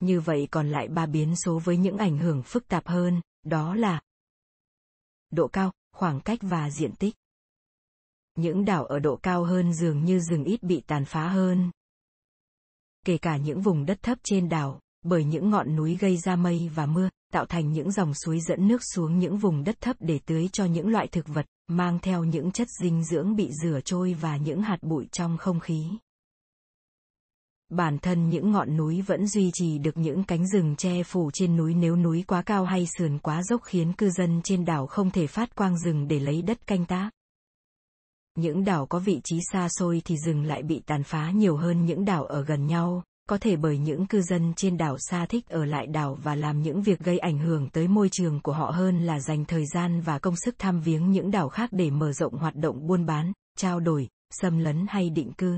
[0.00, 3.74] Như vậy còn lại ba biến số với những ảnh hưởng phức tạp hơn, đó
[3.74, 4.00] là
[5.30, 7.14] độ cao, khoảng cách và diện tích.
[8.36, 11.70] Những đảo ở độ cao hơn dường như rừng ít bị tàn phá hơn.
[13.04, 16.70] Kể cả những vùng đất thấp trên đảo, bởi những ngọn núi gây ra mây
[16.74, 20.20] và mưa, tạo thành những dòng suối dẫn nước xuống những vùng đất thấp để
[20.26, 24.14] tưới cho những loại thực vật, mang theo những chất dinh dưỡng bị rửa trôi
[24.14, 25.90] và những hạt bụi trong không khí.
[27.70, 31.56] Bản thân những ngọn núi vẫn duy trì được những cánh rừng che phủ trên
[31.56, 35.10] núi nếu núi quá cao hay sườn quá dốc khiến cư dân trên đảo không
[35.10, 37.10] thể phát quang rừng để lấy đất canh tác.
[38.38, 41.84] Những đảo có vị trí xa xôi thì rừng lại bị tàn phá nhiều hơn
[41.84, 45.48] những đảo ở gần nhau, có thể bởi những cư dân trên đảo xa thích
[45.48, 48.70] ở lại đảo và làm những việc gây ảnh hưởng tới môi trường của họ
[48.70, 52.12] hơn là dành thời gian và công sức tham viếng những đảo khác để mở
[52.12, 55.56] rộng hoạt động buôn bán, trao đổi, xâm lấn hay định cư.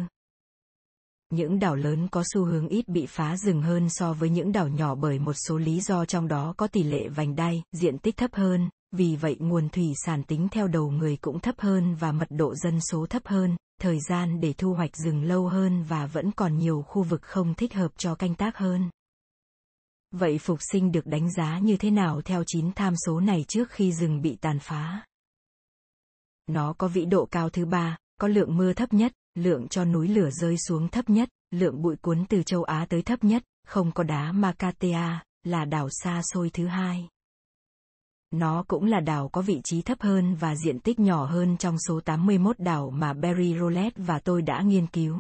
[1.30, 4.68] Những đảo lớn có xu hướng ít bị phá rừng hơn so với những đảo
[4.68, 8.16] nhỏ bởi một số lý do trong đó có tỷ lệ vành đai, diện tích
[8.16, 12.12] thấp hơn, vì vậy nguồn thủy sản tính theo đầu người cũng thấp hơn và
[12.12, 16.06] mật độ dân số thấp hơn, thời gian để thu hoạch rừng lâu hơn và
[16.06, 18.90] vẫn còn nhiều khu vực không thích hợp cho canh tác hơn.
[20.10, 23.70] Vậy phục sinh được đánh giá như thế nào theo chín tham số này trước
[23.70, 25.06] khi rừng bị tàn phá?
[26.46, 30.08] Nó có vĩ độ cao thứ ba, có lượng mưa thấp nhất, lượng cho núi
[30.08, 33.92] lửa rơi xuống thấp nhất, lượng bụi cuốn từ châu Á tới thấp nhất, không
[33.92, 37.08] có đá Makatea, là đảo xa xôi thứ hai.
[38.30, 41.76] Nó cũng là đảo có vị trí thấp hơn và diện tích nhỏ hơn trong
[41.88, 45.18] số 81 đảo mà Barry Rollet và tôi đã nghiên cứu.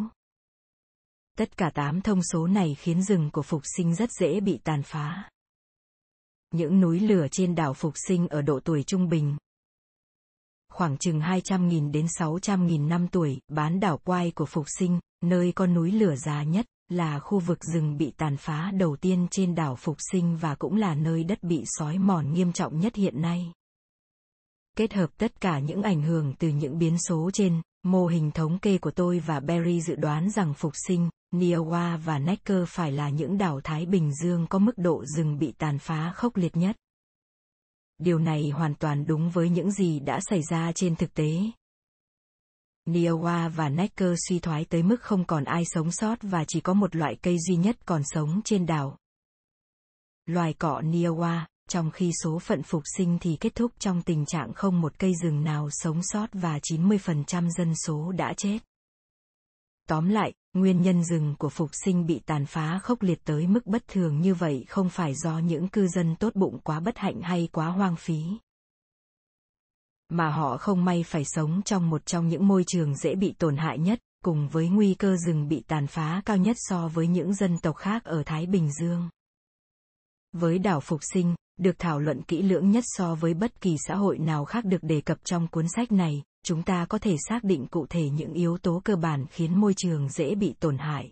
[1.38, 4.82] Tất cả 8 thông số này khiến rừng của Phục Sinh rất dễ bị tàn
[4.82, 5.30] phá.
[6.54, 9.36] Những núi lửa trên đảo Phục Sinh ở độ tuổi trung bình,
[10.78, 15.66] khoảng chừng 200.000 đến 600.000 năm tuổi, bán đảo quai của Phục Sinh, nơi có
[15.66, 19.76] núi lửa già nhất, là khu vực rừng bị tàn phá đầu tiên trên đảo
[19.76, 23.52] Phục Sinh và cũng là nơi đất bị sói mòn nghiêm trọng nhất hiện nay.
[24.76, 28.58] Kết hợp tất cả những ảnh hưởng từ những biến số trên, mô hình thống
[28.58, 33.10] kê của tôi và Barry dự đoán rằng Phục Sinh, Niawa và Necker phải là
[33.10, 36.76] những đảo Thái Bình Dương có mức độ rừng bị tàn phá khốc liệt nhất.
[37.98, 41.30] Điều này hoàn toàn đúng với những gì đã xảy ra trên thực tế,
[42.88, 46.74] Niowa và Necker suy thoái tới mức không còn ai sống sót và chỉ có
[46.74, 48.98] một loại cây duy nhất còn sống trên đảo.
[50.26, 54.52] Loài cọ Niowa, trong khi số phận phục sinh thì kết thúc trong tình trạng
[54.52, 58.58] không một cây rừng nào sống sót và 90% dân số đã chết.
[59.88, 63.66] Tóm lại, nguyên nhân rừng của phục sinh bị tàn phá khốc liệt tới mức
[63.66, 67.20] bất thường như vậy không phải do những cư dân tốt bụng quá bất hạnh
[67.20, 68.22] hay quá hoang phí
[70.10, 73.56] mà họ không may phải sống trong một trong những môi trường dễ bị tổn
[73.56, 77.34] hại nhất, cùng với nguy cơ rừng bị tàn phá cao nhất so với những
[77.34, 79.08] dân tộc khác ở Thái Bình Dương.
[80.32, 83.94] Với đảo Phục Sinh, được thảo luận kỹ lưỡng nhất so với bất kỳ xã
[83.94, 87.44] hội nào khác được đề cập trong cuốn sách này, chúng ta có thể xác
[87.44, 91.10] định cụ thể những yếu tố cơ bản khiến môi trường dễ bị tổn hại.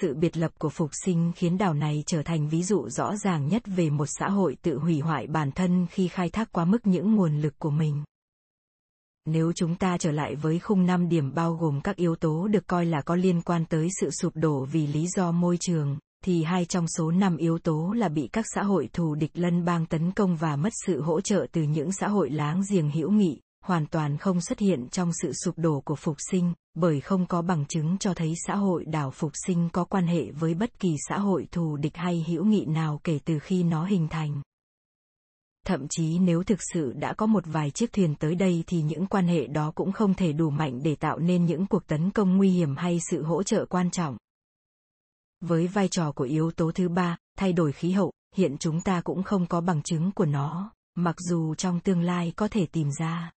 [0.00, 3.48] Sự biệt lập của phục sinh khiến đảo này trở thành ví dụ rõ ràng
[3.48, 6.86] nhất về một xã hội tự hủy hoại bản thân khi khai thác quá mức
[6.86, 8.04] những nguồn lực của mình.
[9.24, 12.66] Nếu chúng ta trở lại với khung 5 điểm bao gồm các yếu tố được
[12.66, 16.42] coi là có liên quan tới sự sụp đổ vì lý do môi trường, thì
[16.42, 19.86] hai trong số 5 yếu tố là bị các xã hội thù địch lân bang
[19.86, 23.40] tấn công và mất sự hỗ trợ từ những xã hội láng giềng hữu nghị,
[23.64, 27.42] hoàn toàn không xuất hiện trong sự sụp đổ của phục sinh, bởi không có
[27.42, 30.96] bằng chứng cho thấy xã hội đảo phục sinh có quan hệ với bất kỳ
[31.08, 34.42] xã hội thù địch hay hữu nghị nào kể từ khi nó hình thành.
[35.66, 39.06] Thậm chí nếu thực sự đã có một vài chiếc thuyền tới đây thì những
[39.06, 42.36] quan hệ đó cũng không thể đủ mạnh để tạo nên những cuộc tấn công
[42.36, 44.16] nguy hiểm hay sự hỗ trợ quan trọng.
[45.40, 49.00] Với vai trò của yếu tố thứ ba, thay đổi khí hậu, hiện chúng ta
[49.00, 52.90] cũng không có bằng chứng của nó, mặc dù trong tương lai có thể tìm
[52.98, 53.33] ra.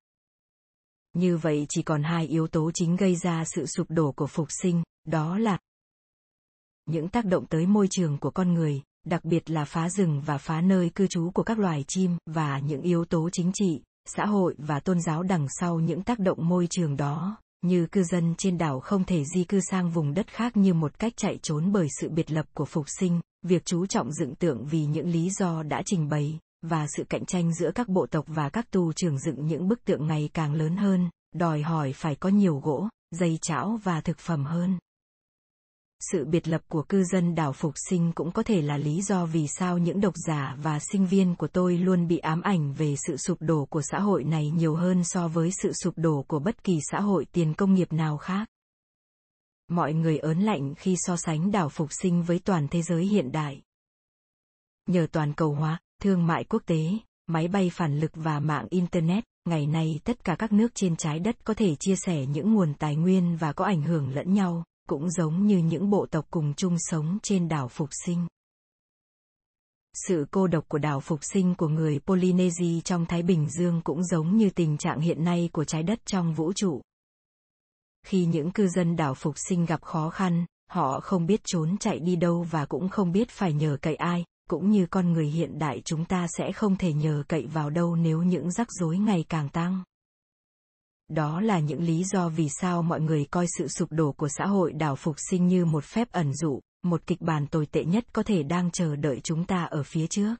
[1.17, 4.47] Như vậy chỉ còn hai yếu tố chính gây ra sự sụp đổ của phục
[4.61, 5.57] sinh, đó là
[6.85, 10.37] những tác động tới môi trường của con người, đặc biệt là phá rừng và
[10.37, 14.25] phá nơi cư trú của các loài chim và những yếu tố chính trị, xã
[14.25, 18.35] hội và tôn giáo đằng sau những tác động môi trường đó, như cư dân
[18.37, 21.71] trên đảo không thể di cư sang vùng đất khác như một cách chạy trốn
[21.71, 25.29] bởi sự biệt lập của phục sinh, việc chú trọng dựng tượng vì những lý
[25.29, 28.93] do đã trình bày, và sự cạnh tranh giữa các bộ tộc và các tu
[28.93, 32.87] trưởng dựng những bức tượng ngày càng lớn hơn, đòi hỏi phải có nhiều gỗ,
[33.11, 34.79] dây chảo và thực phẩm hơn.
[36.11, 39.25] Sự biệt lập của cư dân đảo Phục Sinh cũng có thể là lý do
[39.25, 42.95] vì sao những độc giả và sinh viên của tôi luôn bị ám ảnh về
[43.07, 46.39] sự sụp đổ của xã hội này nhiều hơn so với sự sụp đổ của
[46.39, 48.47] bất kỳ xã hội tiền công nghiệp nào khác.
[49.67, 53.31] Mọi người ớn lạnh khi so sánh đảo Phục Sinh với toàn thế giới hiện
[53.31, 53.61] đại.
[54.87, 56.89] Nhờ toàn cầu hóa, thương mại quốc tế,
[57.27, 61.19] máy bay phản lực và mạng Internet, ngày nay tất cả các nước trên trái
[61.19, 64.63] đất có thể chia sẻ những nguồn tài nguyên và có ảnh hưởng lẫn nhau,
[64.89, 68.27] cũng giống như những bộ tộc cùng chung sống trên đảo Phục Sinh.
[69.93, 74.03] Sự cô độc của đảo Phục Sinh của người Polynesia trong Thái Bình Dương cũng
[74.03, 76.81] giống như tình trạng hiện nay của trái đất trong vũ trụ.
[78.05, 81.99] Khi những cư dân đảo Phục Sinh gặp khó khăn, họ không biết trốn chạy
[81.99, 85.59] đi đâu và cũng không biết phải nhờ cậy ai, cũng như con người hiện
[85.59, 89.25] đại chúng ta sẽ không thể nhờ cậy vào đâu nếu những rắc rối ngày
[89.29, 89.83] càng tăng.
[91.07, 94.45] Đó là những lý do vì sao mọi người coi sự sụp đổ của xã
[94.45, 98.05] hội đảo phục sinh như một phép ẩn dụ, một kịch bản tồi tệ nhất
[98.13, 100.35] có thể đang chờ đợi chúng ta ở phía trước.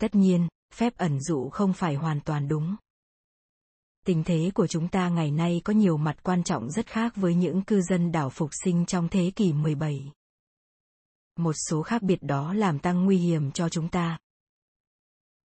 [0.00, 2.76] Tất nhiên, phép ẩn dụ không phải hoàn toàn đúng.
[4.06, 7.34] Tình thế của chúng ta ngày nay có nhiều mặt quan trọng rất khác với
[7.34, 10.12] những cư dân đảo phục sinh trong thế kỷ 17.
[11.38, 14.18] Một số khác biệt đó làm tăng nguy hiểm cho chúng ta.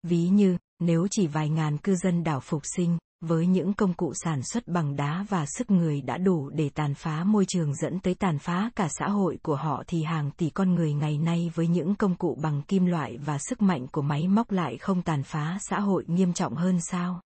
[0.03, 4.13] Ví như, nếu chỉ vài ngàn cư dân đảo phục sinh, với những công cụ
[4.15, 7.99] sản xuất bằng đá và sức người đã đủ để tàn phá môi trường dẫn
[7.99, 11.51] tới tàn phá cả xã hội của họ thì hàng tỷ con người ngày nay
[11.55, 15.01] với những công cụ bằng kim loại và sức mạnh của máy móc lại không
[15.01, 17.21] tàn phá xã hội nghiêm trọng hơn sao?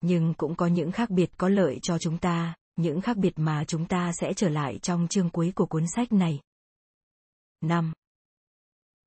[0.00, 3.64] Nhưng cũng có những khác biệt có lợi cho chúng ta, những khác biệt mà
[3.64, 6.40] chúng ta sẽ trở lại trong chương cuối của cuốn sách này.
[7.62, 7.92] 5.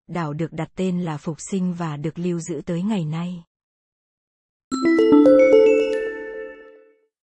[0.07, 3.44] Đảo được đặt tên là Phục Sinh và được lưu giữ tới ngày nay.
[4.72, 5.45] Thank you.